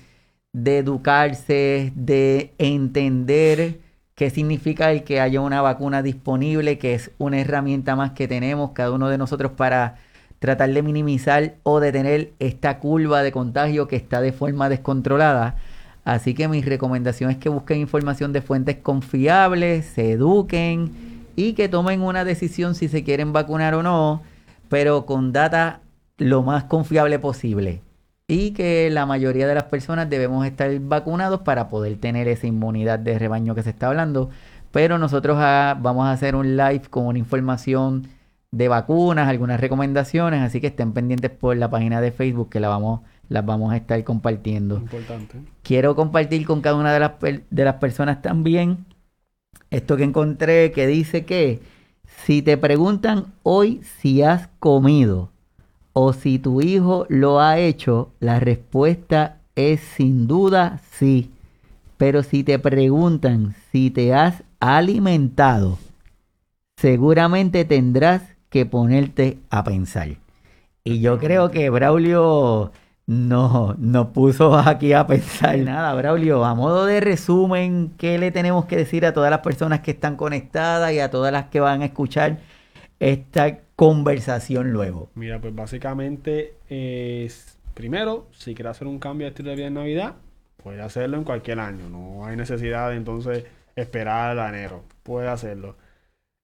de 0.55 0.77
educarse, 0.77 1.91
de 1.95 2.53
entender 2.59 3.81
qué 4.15 4.29
significa 4.29 4.89
el 4.93 5.03
que 5.03 5.19
haya 5.19 5.41
una 5.41 5.61
vacuna 5.61 6.01
disponible, 6.01 6.77
que 6.77 6.93
es 6.93 7.11
una 7.17 7.41
herramienta 7.41 7.97
más 7.97 8.11
que 8.11 8.29
tenemos 8.29 8.71
cada 8.71 8.93
uno 8.93 9.09
de 9.09 9.17
nosotros 9.17 9.51
para 9.51 9.97
tratar 10.39 10.71
de 10.71 10.81
minimizar 10.81 11.55
o 11.63 11.81
detener 11.81 12.31
esta 12.39 12.79
curva 12.79 13.21
de 13.21 13.33
contagio 13.33 13.89
que 13.89 13.97
está 13.97 14.21
de 14.21 14.31
forma 14.31 14.69
descontrolada. 14.69 15.57
Así 16.05 16.33
que 16.33 16.47
mi 16.47 16.61
recomendación 16.61 17.31
es 17.31 17.37
que 17.37 17.49
busquen 17.49 17.81
información 17.81 18.31
de 18.31 18.41
fuentes 18.41 18.77
confiables, 18.77 19.85
se 19.85 20.11
eduquen 20.11 20.89
y 21.35 21.51
que 21.51 21.67
tomen 21.67 22.01
una 22.01 22.23
decisión 22.23 22.75
si 22.75 22.87
se 22.87 23.03
quieren 23.03 23.33
vacunar 23.33 23.75
o 23.75 23.83
no, 23.83 24.21
pero 24.69 25.05
con 25.05 25.33
data 25.33 25.81
lo 26.17 26.43
más 26.43 26.63
confiable 26.63 27.19
posible 27.19 27.81
y 28.27 28.51
que 28.51 28.89
la 28.89 29.05
mayoría 29.05 29.47
de 29.47 29.55
las 29.55 29.65
personas 29.65 30.09
debemos 30.09 30.45
estar 30.45 30.77
vacunados 30.79 31.41
para 31.41 31.69
poder 31.69 31.97
tener 31.97 32.27
esa 32.27 32.47
inmunidad 32.47 32.99
de 32.99 33.19
rebaño 33.19 33.55
que 33.55 33.63
se 33.63 33.69
está 33.69 33.87
hablando. 33.87 34.29
Pero 34.71 34.97
nosotros 34.97 35.37
ah, 35.39 35.77
vamos 35.79 36.05
a 36.07 36.11
hacer 36.11 36.35
un 36.35 36.57
live 36.57 36.83
con 36.89 37.05
una 37.05 37.19
información 37.19 38.07
de 38.51 38.67
vacunas, 38.67 39.27
algunas 39.27 39.59
recomendaciones, 39.59 40.41
así 40.41 40.61
que 40.61 40.67
estén 40.67 40.93
pendientes 40.93 41.29
por 41.31 41.55
la 41.57 41.69
página 41.69 42.01
de 42.01 42.11
Facebook 42.11 42.49
que 42.49 42.59
la 42.59 42.69
vamos, 42.69 43.01
las 43.29 43.45
vamos 43.45 43.73
a 43.73 43.77
estar 43.77 44.01
compartiendo. 44.03 44.77
Importante. 44.77 45.41
Quiero 45.61 45.95
compartir 45.95 46.45
con 46.45 46.61
cada 46.61 46.77
una 46.77 46.93
de 46.93 46.99
las, 46.99 47.11
de 47.21 47.63
las 47.63 47.75
personas 47.75 48.21
también 48.21 48.85
esto 49.71 49.97
que 49.97 50.03
encontré 50.03 50.71
que 50.71 50.87
dice 50.87 51.25
que 51.25 51.59
si 52.23 52.41
te 52.41 52.57
preguntan 52.57 53.33
hoy 53.43 53.81
si 53.99 54.21
has 54.21 54.47
comido, 54.59 55.31
o 55.97 56.11
si 56.11 56.39
tu 56.39 56.61
hijo 56.61 57.05
lo 57.07 57.39
ha 57.39 57.57
hecho, 57.57 58.09
la 58.19 58.41
respuesta 58.41 59.37
es 59.55 59.79
sin 59.79 60.27
duda 60.27 60.81
sí. 60.91 61.31
Pero 61.95 62.21
si 62.21 62.43
te 62.43 62.59
preguntan 62.59 63.55
si 63.71 63.89
te 63.91 64.13
has 64.13 64.43
alimentado, 64.59 65.77
seguramente 66.75 67.63
tendrás 67.63 68.23
que 68.49 68.65
ponerte 68.65 69.37
a 69.49 69.63
pensar. 69.63 70.09
Y 70.83 70.99
yo 70.99 71.17
creo 71.17 71.49
que 71.49 71.69
Braulio 71.69 72.73
no 73.07 73.73
nos 73.77 74.07
puso 74.07 74.53
aquí 74.53 74.91
a 74.91 75.07
pensar 75.07 75.57
nada. 75.59 75.93
Braulio, 75.93 76.43
a 76.43 76.55
modo 76.55 76.85
de 76.85 76.99
resumen, 76.99 77.93
¿qué 77.97 78.17
le 78.17 78.31
tenemos 78.31 78.65
que 78.65 78.75
decir 78.75 79.05
a 79.05 79.13
todas 79.13 79.31
las 79.31 79.39
personas 79.39 79.79
que 79.79 79.91
están 79.91 80.17
conectadas 80.17 80.91
y 80.91 80.99
a 80.99 81.09
todas 81.09 81.31
las 81.31 81.45
que 81.45 81.61
van 81.61 81.83
a 81.83 81.85
escuchar 81.85 82.39
esta 82.99 83.59
conversación 83.75 84.71
luego? 84.71 85.09
Mira, 85.15 85.39
pues 85.39 85.53
básicamente 85.53 86.55
es, 86.69 87.57
primero, 87.73 88.27
si 88.31 88.55
quieres 88.55 88.71
hacer 88.71 88.87
un 88.87 88.99
cambio 88.99 89.25
de 89.25 89.29
estilo 89.29 89.49
de 89.49 89.55
vida 89.57 89.67
en 89.67 89.73
Navidad, 89.73 90.15
puede 90.63 90.81
hacerlo 90.81 91.17
en 91.17 91.23
cualquier 91.23 91.59
año. 91.59 91.89
No 91.89 92.25
hay 92.25 92.35
necesidad 92.35 92.89
de 92.89 92.97
entonces 92.97 93.45
esperar 93.75 94.37
a 94.39 94.49
enero. 94.49 94.83
Puede 95.03 95.27
hacerlo. 95.27 95.75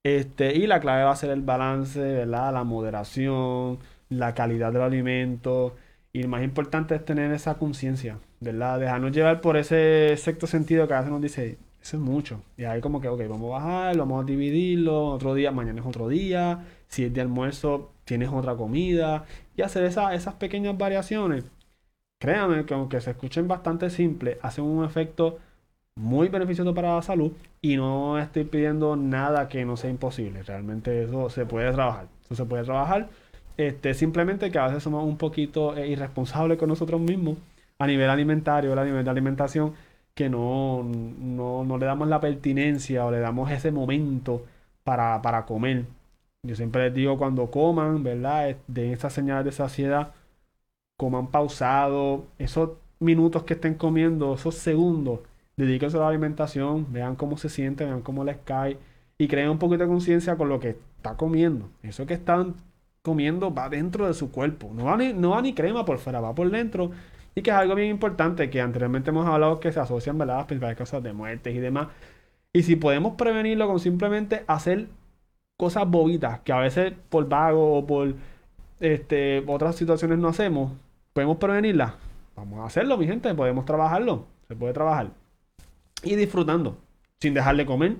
Este, 0.04 0.56
y 0.56 0.66
la 0.66 0.80
clave 0.80 1.04
va 1.04 1.12
a 1.12 1.16
ser 1.16 1.30
el 1.30 1.42
balance, 1.42 2.00
¿verdad? 2.00 2.52
La 2.52 2.64
moderación, 2.64 3.78
la 4.08 4.34
calidad 4.34 4.72
del 4.72 4.82
alimento. 4.82 5.76
Y 6.12 6.22
lo 6.22 6.28
más 6.28 6.42
importante 6.42 6.94
es 6.94 7.04
tener 7.04 7.32
esa 7.32 7.54
conciencia, 7.54 8.18
¿verdad? 8.40 8.78
Dejarnos 8.80 9.12
llevar 9.12 9.40
por 9.40 9.56
ese 9.56 10.16
sexto 10.18 10.46
sentido 10.46 10.86
que 10.86 10.94
a 10.94 10.98
veces 10.98 11.12
nos 11.12 11.22
dice, 11.22 11.58
eso 11.82 11.96
es 11.96 12.02
mucho. 12.02 12.40
Y 12.56 12.64
ahí 12.64 12.80
como 12.80 13.00
que, 13.00 13.08
ok, 13.08 13.22
vamos 13.28 13.50
a 13.50 13.58
bajar, 13.58 13.96
vamos 13.96 14.22
a 14.22 14.26
dividirlo, 14.26 15.06
otro 15.06 15.34
día, 15.34 15.50
mañana 15.50 15.80
es 15.80 15.86
otro 15.86 16.08
día, 16.08 16.64
si 16.88 17.04
es 17.04 17.12
de 17.12 17.20
almuerzo, 17.20 17.90
tienes 18.04 18.28
otra 18.28 18.54
comida, 18.54 19.24
y 19.56 19.62
hacer 19.62 19.84
esas 19.84 20.34
pequeñas 20.34 20.78
variaciones. 20.78 21.44
Créanme 22.20 22.64
que 22.64 22.74
aunque 22.74 23.00
se 23.00 23.10
escuchen 23.10 23.48
bastante 23.48 23.90
simples, 23.90 24.38
hacen 24.42 24.64
un 24.64 24.84
efecto 24.84 25.38
muy 25.96 26.28
beneficioso 26.28 26.72
para 26.74 26.94
la 26.94 27.02
salud 27.02 27.32
y 27.60 27.76
no 27.76 28.18
estoy 28.18 28.44
pidiendo 28.44 28.96
nada 28.96 29.48
que 29.48 29.64
no 29.64 29.76
sea 29.76 29.90
imposible. 29.90 30.42
Realmente 30.44 31.02
eso 31.04 31.30
se 31.30 31.44
puede 31.46 31.72
trabajar. 31.72 32.06
Eso 32.24 32.36
se 32.36 32.44
puede 32.44 32.64
trabajar. 32.64 33.08
Este, 33.56 33.92
simplemente 33.94 34.50
que 34.50 34.58
a 34.58 34.66
veces 34.68 34.84
somos 34.84 35.04
un 35.04 35.18
poquito 35.18 35.76
eh, 35.76 35.88
irresponsables 35.88 36.58
con 36.58 36.68
nosotros 36.68 37.00
mismos 37.00 37.36
a 37.78 37.86
nivel 37.86 38.08
alimentario, 38.08 38.78
a 38.78 38.84
nivel 38.84 39.04
de 39.04 39.10
alimentación 39.10 39.74
que 40.14 40.28
no, 40.28 40.82
no, 40.84 41.78
le 41.78 41.86
damos 41.86 42.08
la 42.08 42.20
pertinencia 42.20 43.04
o 43.06 43.10
le 43.10 43.18
damos 43.20 43.50
ese 43.50 43.72
momento 43.72 44.44
para, 44.84 45.22
para 45.22 45.46
comer. 45.46 45.86
Yo 46.46 46.56
siempre 46.56 46.84
les 46.84 46.94
digo 46.94 47.18
cuando 47.18 47.50
coman, 47.50 48.02
¿verdad? 48.02 48.56
De 48.66 48.92
esas 48.92 49.12
señales 49.12 49.44
de 49.44 49.52
saciedad, 49.52 50.12
coman 50.96 51.28
pausado, 51.28 52.26
esos 52.38 52.70
minutos 53.00 53.44
que 53.44 53.54
estén 53.54 53.74
comiendo, 53.74 54.34
esos 54.34 54.56
segundos, 54.56 55.20
dedíquense 55.56 55.96
a 55.96 56.00
la 56.00 56.08
alimentación, 56.08 56.92
vean 56.92 57.16
cómo 57.16 57.36
se 57.36 57.48
sienten, 57.48 57.88
vean 57.88 58.02
cómo 58.02 58.24
les 58.24 58.38
cae 58.38 58.78
y 59.18 59.28
creen 59.28 59.50
un 59.50 59.58
poquito 59.58 59.84
de 59.84 59.88
conciencia 59.88 60.36
con 60.36 60.48
lo 60.48 60.60
que 60.60 60.70
está 60.96 61.16
comiendo. 61.16 61.70
Eso 61.82 62.06
que 62.06 62.14
están 62.14 62.54
comiendo 63.02 63.52
va 63.52 63.68
dentro 63.68 64.06
de 64.06 64.14
su 64.14 64.30
cuerpo, 64.30 64.70
no 64.74 64.84
va 64.84 64.96
ni, 64.96 65.12
no 65.12 65.30
va 65.30 65.42
ni 65.42 65.54
crema 65.54 65.84
por 65.84 65.98
fuera, 65.98 66.20
va 66.20 66.34
por 66.34 66.50
dentro 66.50 66.92
y 67.34 67.42
que 67.42 67.50
es 67.50 67.56
algo 67.56 67.74
bien 67.74 67.90
importante 67.90 68.50
que 68.50 68.60
anteriormente 68.60 69.10
hemos 69.10 69.26
hablado 69.26 69.60
que 69.60 69.72
se 69.72 69.80
asocian 69.80 70.18
¿verdad? 70.18 70.38
las 70.38 70.46
principales 70.46 70.76
causas 70.76 71.02
de 71.02 71.12
muertes 71.12 71.54
y 71.54 71.58
demás. 71.58 71.88
Y 72.52 72.62
si 72.62 72.76
podemos 72.76 73.14
prevenirlo 73.14 73.66
con 73.66 73.80
simplemente 73.80 74.44
hacer 74.46 74.88
cosas 75.56 75.88
bobitas 75.88 76.40
que 76.40 76.52
a 76.52 76.58
veces 76.58 76.92
por 77.08 77.28
vago 77.28 77.78
o 77.78 77.86
por 77.86 78.14
este, 78.80 79.42
otras 79.46 79.76
situaciones 79.76 80.18
no 80.18 80.28
hacemos, 80.28 80.72
podemos 81.12 81.38
prevenirlas. 81.38 81.94
Vamos 82.36 82.60
a 82.60 82.66
hacerlo, 82.66 82.98
mi 82.98 83.06
gente, 83.06 83.34
podemos 83.34 83.64
trabajarlo. 83.64 84.26
Se 84.48 84.56
puede 84.56 84.72
trabajar. 84.74 85.10
Y 86.02 86.16
disfrutando, 86.16 86.76
sin 87.20 87.32
dejar 87.34 87.56
de 87.56 87.64
comer, 87.64 87.96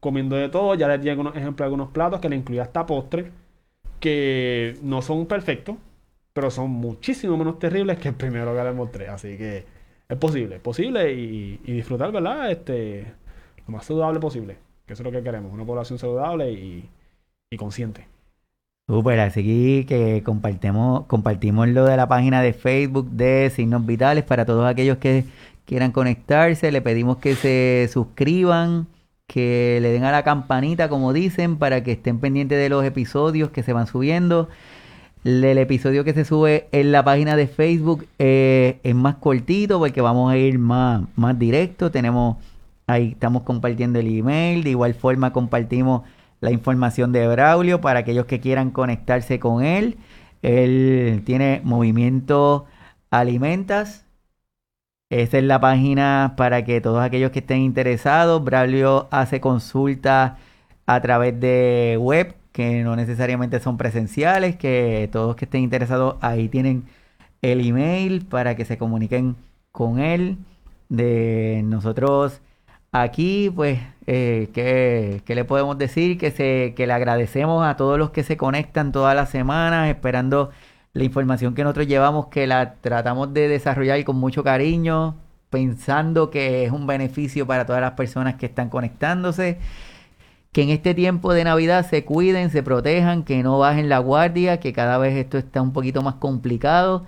comiendo 0.00 0.36
de 0.36 0.48
todo. 0.48 0.74
Ya 0.74 0.86
les 0.88 1.00
di 1.00 1.08
algunos 1.08 1.34
ejemplos 1.34 1.58
de 1.58 1.64
algunos 1.64 1.90
platos 1.90 2.20
que 2.20 2.28
le 2.28 2.36
incluía 2.36 2.62
hasta 2.62 2.86
postre, 2.86 3.32
que 4.00 4.78
no 4.82 5.02
son 5.02 5.26
perfectos, 5.26 5.76
pero 6.38 6.52
son 6.52 6.70
muchísimo 6.70 7.36
menos 7.36 7.58
terribles 7.58 7.98
que 7.98 8.10
el 8.10 8.14
primero 8.14 8.54
que 8.54 8.62
les 8.62 8.72
mostré. 8.72 9.08
Así 9.08 9.36
que 9.36 9.64
es 10.08 10.18
posible, 10.18 10.54
es 10.54 10.60
posible 10.60 11.12
y, 11.12 11.56
disfrutar, 11.66 12.12
¿verdad? 12.12 12.52
Este, 12.52 13.06
lo 13.66 13.72
más 13.72 13.84
saludable 13.84 14.20
posible, 14.20 14.56
que 14.86 14.92
eso 14.92 15.02
es 15.02 15.04
lo 15.04 15.10
que 15.10 15.20
queremos, 15.20 15.52
una 15.52 15.64
población 15.64 15.98
saludable 15.98 16.52
y, 16.52 16.88
consciente. 17.58 18.06
Súper, 18.86 19.18
así 19.18 19.84
que 19.88 20.22
compartimos, 20.24 21.06
compartimos 21.06 21.66
lo 21.70 21.86
de 21.86 21.96
la 21.96 22.06
página 22.06 22.40
de 22.40 22.52
Facebook 22.52 23.10
de 23.10 23.50
Signos 23.50 23.84
Vitales 23.84 24.22
para 24.22 24.46
todos 24.46 24.64
aquellos 24.64 24.98
que 24.98 25.24
quieran 25.64 25.90
conectarse. 25.90 26.70
Le 26.70 26.82
pedimos 26.82 27.16
que 27.16 27.34
se 27.34 27.90
suscriban, 27.92 28.86
que 29.26 29.80
le 29.82 29.90
den 29.90 30.04
a 30.04 30.12
la 30.12 30.22
campanita, 30.22 30.88
como 30.88 31.12
dicen, 31.12 31.58
para 31.58 31.82
que 31.82 31.90
estén 31.90 32.20
pendientes 32.20 32.58
de 32.58 32.68
los 32.68 32.84
episodios 32.84 33.50
que 33.50 33.64
se 33.64 33.72
van 33.72 33.88
subiendo. 33.88 34.48
El 35.24 35.58
episodio 35.58 36.04
que 36.04 36.14
se 36.14 36.24
sube 36.24 36.68
en 36.72 36.92
la 36.92 37.04
página 37.04 37.36
de 37.36 37.48
Facebook 37.48 38.06
eh, 38.18 38.78
es 38.82 38.94
más 38.94 39.16
cortito 39.16 39.78
porque 39.78 40.00
vamos 40.00 40.30
a 40.32 40.36
ir 40.36 40.58
más, 40.58 41.02
más 41.16 41.38
directo. 41.38 41.90
Tenemos 41.90 42.36
ahí 42.86 43.10
estamos 43.12 43.42
compartiendo 43.42 43.98
el 43.98 44.18
email. 44.18 44.64
De 44.64 44.70
igual 44.70 44.94
forma 44.94 45.32
compartimos 45.32 46.02
la 46.40 46.50
información 46.50 47.12
de 47.12 47.26
Braulio 47.28 47.80
para 47.80 48.00
aquellos 48.00 48.26
que 48.26 48.40
quieran 48.40 48.70
conectarse 48.70 49.38
con 49.38 49.62
él. 49.64 49.98
Él 50.42 51.22
tiene 51.24 51.60
Movimiento 51.64 52.66
Alimentas. 53.10 54.06
Esa 55.10 55.38
es 55.38 55.44
la 55.44 55.60
página 55.60 56.34
para 56.36 56.64
que 56.64 56.80
todos 56.80 57.02
aquellos 57.02 57.30
que 57.30 57.40
estén 57.40 57.60
interesados. 57.60 58.42
Braulio 58.44 59.08
hace 59.10 59.40
consultas 59.40 60.32
a 60.86 61.00
través 61.00 61.38
de 61.40 61.96
web 62.00 62.37
que 62.58 62.82
no 62.82 62.96
necesariamente 62.96 63.60
son 63.60 63.76
presenciales, 63.76 64.56
que 64.56 65.08
todos 65.12 65.36
que 65.36 65.44
estén 65.44 65.62
interesados 65.62 66.16
ahí 66.20 66.48
tienen 66.48 66.86
el 67.40 67.64
email 67.64 68.26
para 68.26 68.56
que 68.56 68.64
se 68.64 68.76
comuniquen 68.76 69.36
con 69.70 70.00
él. 70.00 70.38
De 70.88 71.62
nosotros 71.64 72.40
aquí, 72.90 73.48
pues 73.54 73.78
eh, 74.08 74.48
¿qué, 74.52 75.34
le 75.36 75.44
podemos 75.44 75.78
decir? 75.78 76.18
Que, 76.18 76.32
se, 76.32 76.74
que 76.76 76.88
le 76.88 76.94
agradecemos 76.94 77.64
a 77.64 77.76
todos 77.76 77.96
los 77.96 78.10
que 78.10 78.24
se 78.24 78.36
conectan 78.36 78.90
todas 78.90 79.14
las 79.14 79.30
semanas, 79.30 79.88
esperando 79.88 80.50
la 80.94 81.04
información 81.04 81.54
que 81.54 81.62
nosotros 81.62 81.86
llevamos, 81.86 82.26
que 82.26 82.48
la 82.48 82.74
tratamos 82.80 83.32
de 83.32 83.46
desarrollar 83.46 84.02
con 84.02 84.16
mucho 84.16 84.42
cariño, 84.42 85.14
pensando 85.48 86.30
que 86.30 86.64
es 86.64 86.72
un 86.72 86.88
beneficio 86.88 87.46
para 87.46 87.66
todas 87.66 87.82
las 87.82 87.92
personas 87.92 88.34
que 88.34 88.46
están 88.46 88.68
conectándose. 88.68 89.58
Que 90.52 90.62
en 90.62 90.70
este 90.70 90.94
tiempo 90.94 91.32
de 91.32 91.44
Navidad 91.44 91.86
se 91.86 92.04
cuiden, 92.04 92.50
se 92.50 92.62
protejan, 92.62 93.22
que 93.22 93.42
no 93.42 93.58
bajen 93.58 93.88
la 93.88 93.98
guardia, 93.98 94.60
que 94.60 94.72
cada 94.72 94.98
vez 94.98 95.16
esto 95.16 95.38
está 95.38 95.62
un 95.62 95.72
poquito 95.72 96.02
más 96.02 96.14
complicado, 96.14 97.06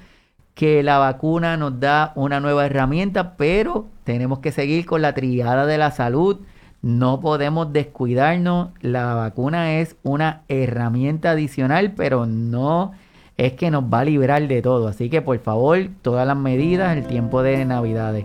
que 0.55 0.83
la 0.83 0.99
vacuna 0.99 1.57
nos 1.57 1.81
da 1.81 2.13
una 2.17 2.41
nueva 2.41 2.67
herramienta, 2.67 3.37
pero 3.37 3.87
tenemos 4.05 4.41
que 4.41 4.53
seguir 4.53 4.87
con 4.87 5.03
la 5.03 5.15
triada 5.15 5.67
de 5.67 5.79
la 5.79 5.91
salud 5.91 6.41
no 6.83 7.21
podemos 7.21 7.73
descuidarnos. 7.73 8.71
La 8.81 9.15
vacuna 9.15 9.81
es 9.81 9.97
una 10.03 10.43
herramienta 10.49 11.33
adicional, 11.33 11.93
pero 11.93 12.27
no 12.27 12.93
es 13.37 13.53
que 13.55 13.71
nos 13.71 13.85
va 13.85 14.01
a 14.01 14.05
librar 14.05 14.47
de 14.49 14.63
todo. 14.63 14.89
Así 14.89 15.11
que 15.11 15.23
por 15.23 15.39
favor, 15.41 15.79
todas 16.03 16.27
las 16.27 16.37
medidas, 16.37 16.97
el 16.97 17.07
tiempo 17.07 17.43
de 17.43 17.65
Navidades. 17.65 18.25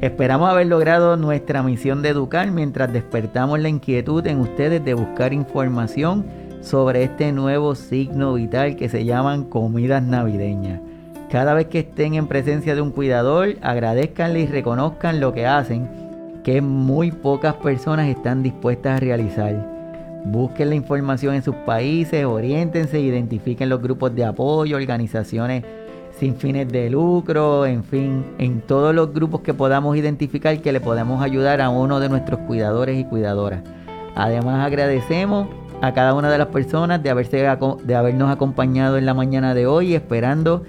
Esperamos 0.00 0.50
haber 0.50 0.66
logrado 0.66 1.16
nuestra 1.16 1.62
misión 1.62 2.02
de 2.02 2.10
educar 2.10 2.50
mientras 2.50 2.92
despertamos 2.92 3.58
la 3.60 3.68
inquietud 3.68 4.26
en 4.26 4.40
ustedes 4.40 4.84
de 4.84 4.94
buscar 4.94 5.32
información 5.32 6.26
sobre 6.60 7.04
este 7.04 7.32
nuevo 7.32 7.74
signo 7.74 8.34
vital 8.34 8.76
que 8.76 8.88
se 8.88 9.04
llaman 9.04 9.44
comidas 9.44 10.02
navideñas. 10.02 10.80
Cada 11.30 11.54
vez 11.54 11.66
que 11.66 11.80
estén 11.80 12.14
en 12.14 12.28
presencia 12.28 12.74
de 12.74 12.82
un 12.82 12.90
cuidador, 12.90 13.56
agradezcanle 13.62 14.40
y 14.40 14.46
reconozcan 14.46 15.18
lo 15.18 15.32
que 15.32 15.46
hacen 15.46 15.88
que 16.44 16.60
muy 16.60 17.10
pocas 17.10 17.54
personas 17.54 18.06
están 18.08 18.42
dispuestas 18.42 18.96
a 18.96 19.00
realizar. 19.00 19.76
Busquen 20.26 20.68
la 20.68 20.76
información 20.76 21.34
en 21.34 21.42
sus 21.42 21.54
países, 21.54 22.24
oriéntense, 22.24 23.00
identifiquen 23.00 23.68
los 23.68 23.82
grupos 23.82 24.14
de 24.14 24.24
apoyo, 24.24 24.76
organizaciones 24.76 25.64
sin 26.18 26.36
fines 26.36 26.68
de 26.68 26.88
lucro, 26.90 27.66
en 27.66 27.84
fin, 27.84 28.24
en 28.38 28.60
todos 28.62 28.94
los 28.94 29.12
grupos 29.12 29.42
que 29.42 29.54
podamos 29.54 29.96
identificar 29.96 30.60
que 30.60 30.72
le 30.72 30.80
podamos 30.80 31.22
ayudar 31.22 31.60
a 31.60 31.68
uno 31.68 32.00
de 32.00 32.08
nuestros 32.08 32.40
cuidadores 32.40 32.98
y 32.98 33.04
cuidadoras. 33.04 33.62
Además 34.14 34.64
agradecemos 34.66 35.48
a 35.82 35.92
cada 35.92 36.14
una 36.14 36.30
de 36.30 36.38
las 36.38 36.48
personas 36.48 37.02
de, 37.02 37.10
haberse, 37.10 37.46
de 37.84 37.94
habernos 37.94 38.30
acompañado 38.30 38.96
en 38.96 39.04
la 39.04 39.12
mañana 39.12 39.54
de 39.54 39.66
hoy, 39.66 39.94
esperando 39.94 40.62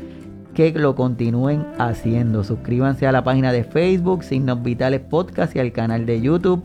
que 0.53 0.71
lo 0.71 0.95
continúen 0.95 1.65
haciendo. 1.77 2.43
Suscríbanse 2.43 3.07
a 3.07 3.11
la 3.13 3.23
página 3.23 3.53
de 3.53 3.63
Facebook 3.63 4.23
Signos 4.23 4.61
Vitales 4.63 5.01
Podcast 5.01 5.55
y 5.55 5.59
al 5.59 5.71
canal 5.71 6.05
de 6.05 6.19
YouTube 6.19 6.61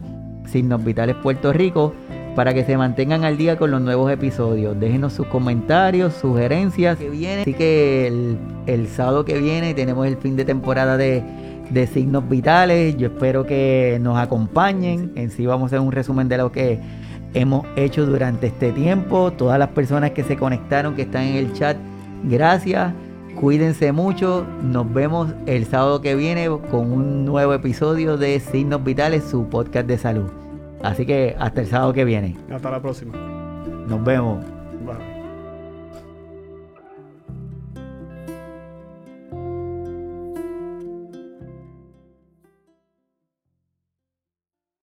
Signos 0.46 0.82
Vitales 0.82 1.14
Puerto 1.16 1.52
Rico 1.52 1.94
para 2.34 2.54
que 2.54 2.64
se 2.64 2.76
mantengan 2.76 3.24
al 3.24 3.36
día 3.36 3.56
con 3.56 3.70
los 3.70 3.80
nuevos 3.80 4.10
episodios. 4.10 4.78
Déjenos 4.78 5.12
sus 5.12 5.26
comentarios, 5.26 6.14
sugerencias 6.14 6.98
que. 6.98 7.40
Así 7.42 7.54
que 7.54 8.36
el, 8.66 8.88
sábado 8.88 9.24
que 9.24 9.38
viene 9.38 9.74
tenemos 9.74 10.06
el 10.06 10.16
fin 10.16 10.36
de 10.36 10.44
temporada 10.44 10.96
de, 10.96 11.22
de 11.70 11.86
Signos 11.86 12.28
Vitales. 12.28 12.96
Yo 12.96 13.08
espero 13.08 13.44
que 13.44 13.98
nos 14.00 14.18
acompañen. 14.18 15.12
En 15.14 15.30
sí 15.30 15.46
vamos 15.46 15.64
a 15.64 15.66
hacer 15.66 15.80
un 15.80 15.92
resumen 15.92 16.28
de 16.28 16.38
lo 16.38 16.52
que 16.52 16.80
hemos 17.34 17.66
hecho 17.76 18.06
durante 18.06 18.46
este 18.46 18.72
tiempo. 18.72 19.32
Todas 19.32 19.58
las 19.58 19.68
personas 19.68 20.12
que 20.12 20.24
se 20.24 20.36
conectaron, 20.36 20.94
que 20.94 21.02
están 21.02 21.24
en 21.24 21.36
el 21.36 21.52
chat, 21.52 21.76
gracias. 22.24 22.92
Cuídense 23.40 23.92
mucho. 23.92 24.46
Nos 24.62 24.92
vemos 24.92 25.34
el 25.46 25.66
sábado 25.66 26.00
que 26.00 26.14
viene 26.14 26.48
con 26.70 26.92
un 26.92 27.24
nuevo 27.24 27.52
episodio 27.54 28.16
de 28.16 28.40
Signos 28.40 28.84
Vitales, 28.84 29.24
su 29.24 29.48
podcast 29.48 29.86
de 29.86 29.98
salud. 29.98 30.51
Así 30.82 31.06
que 31.06 31.36
hasta 31.38 31.60
el 31.60 31.66
sábado 31.66 31.92
que 31.92 32.04
viene. 32.04 32.36
Hasta 32.50 32.70
la 32.70 32.80
próxima. 32.80 33.14
Nos 33.86 34.04
vemos. 34.04 34.44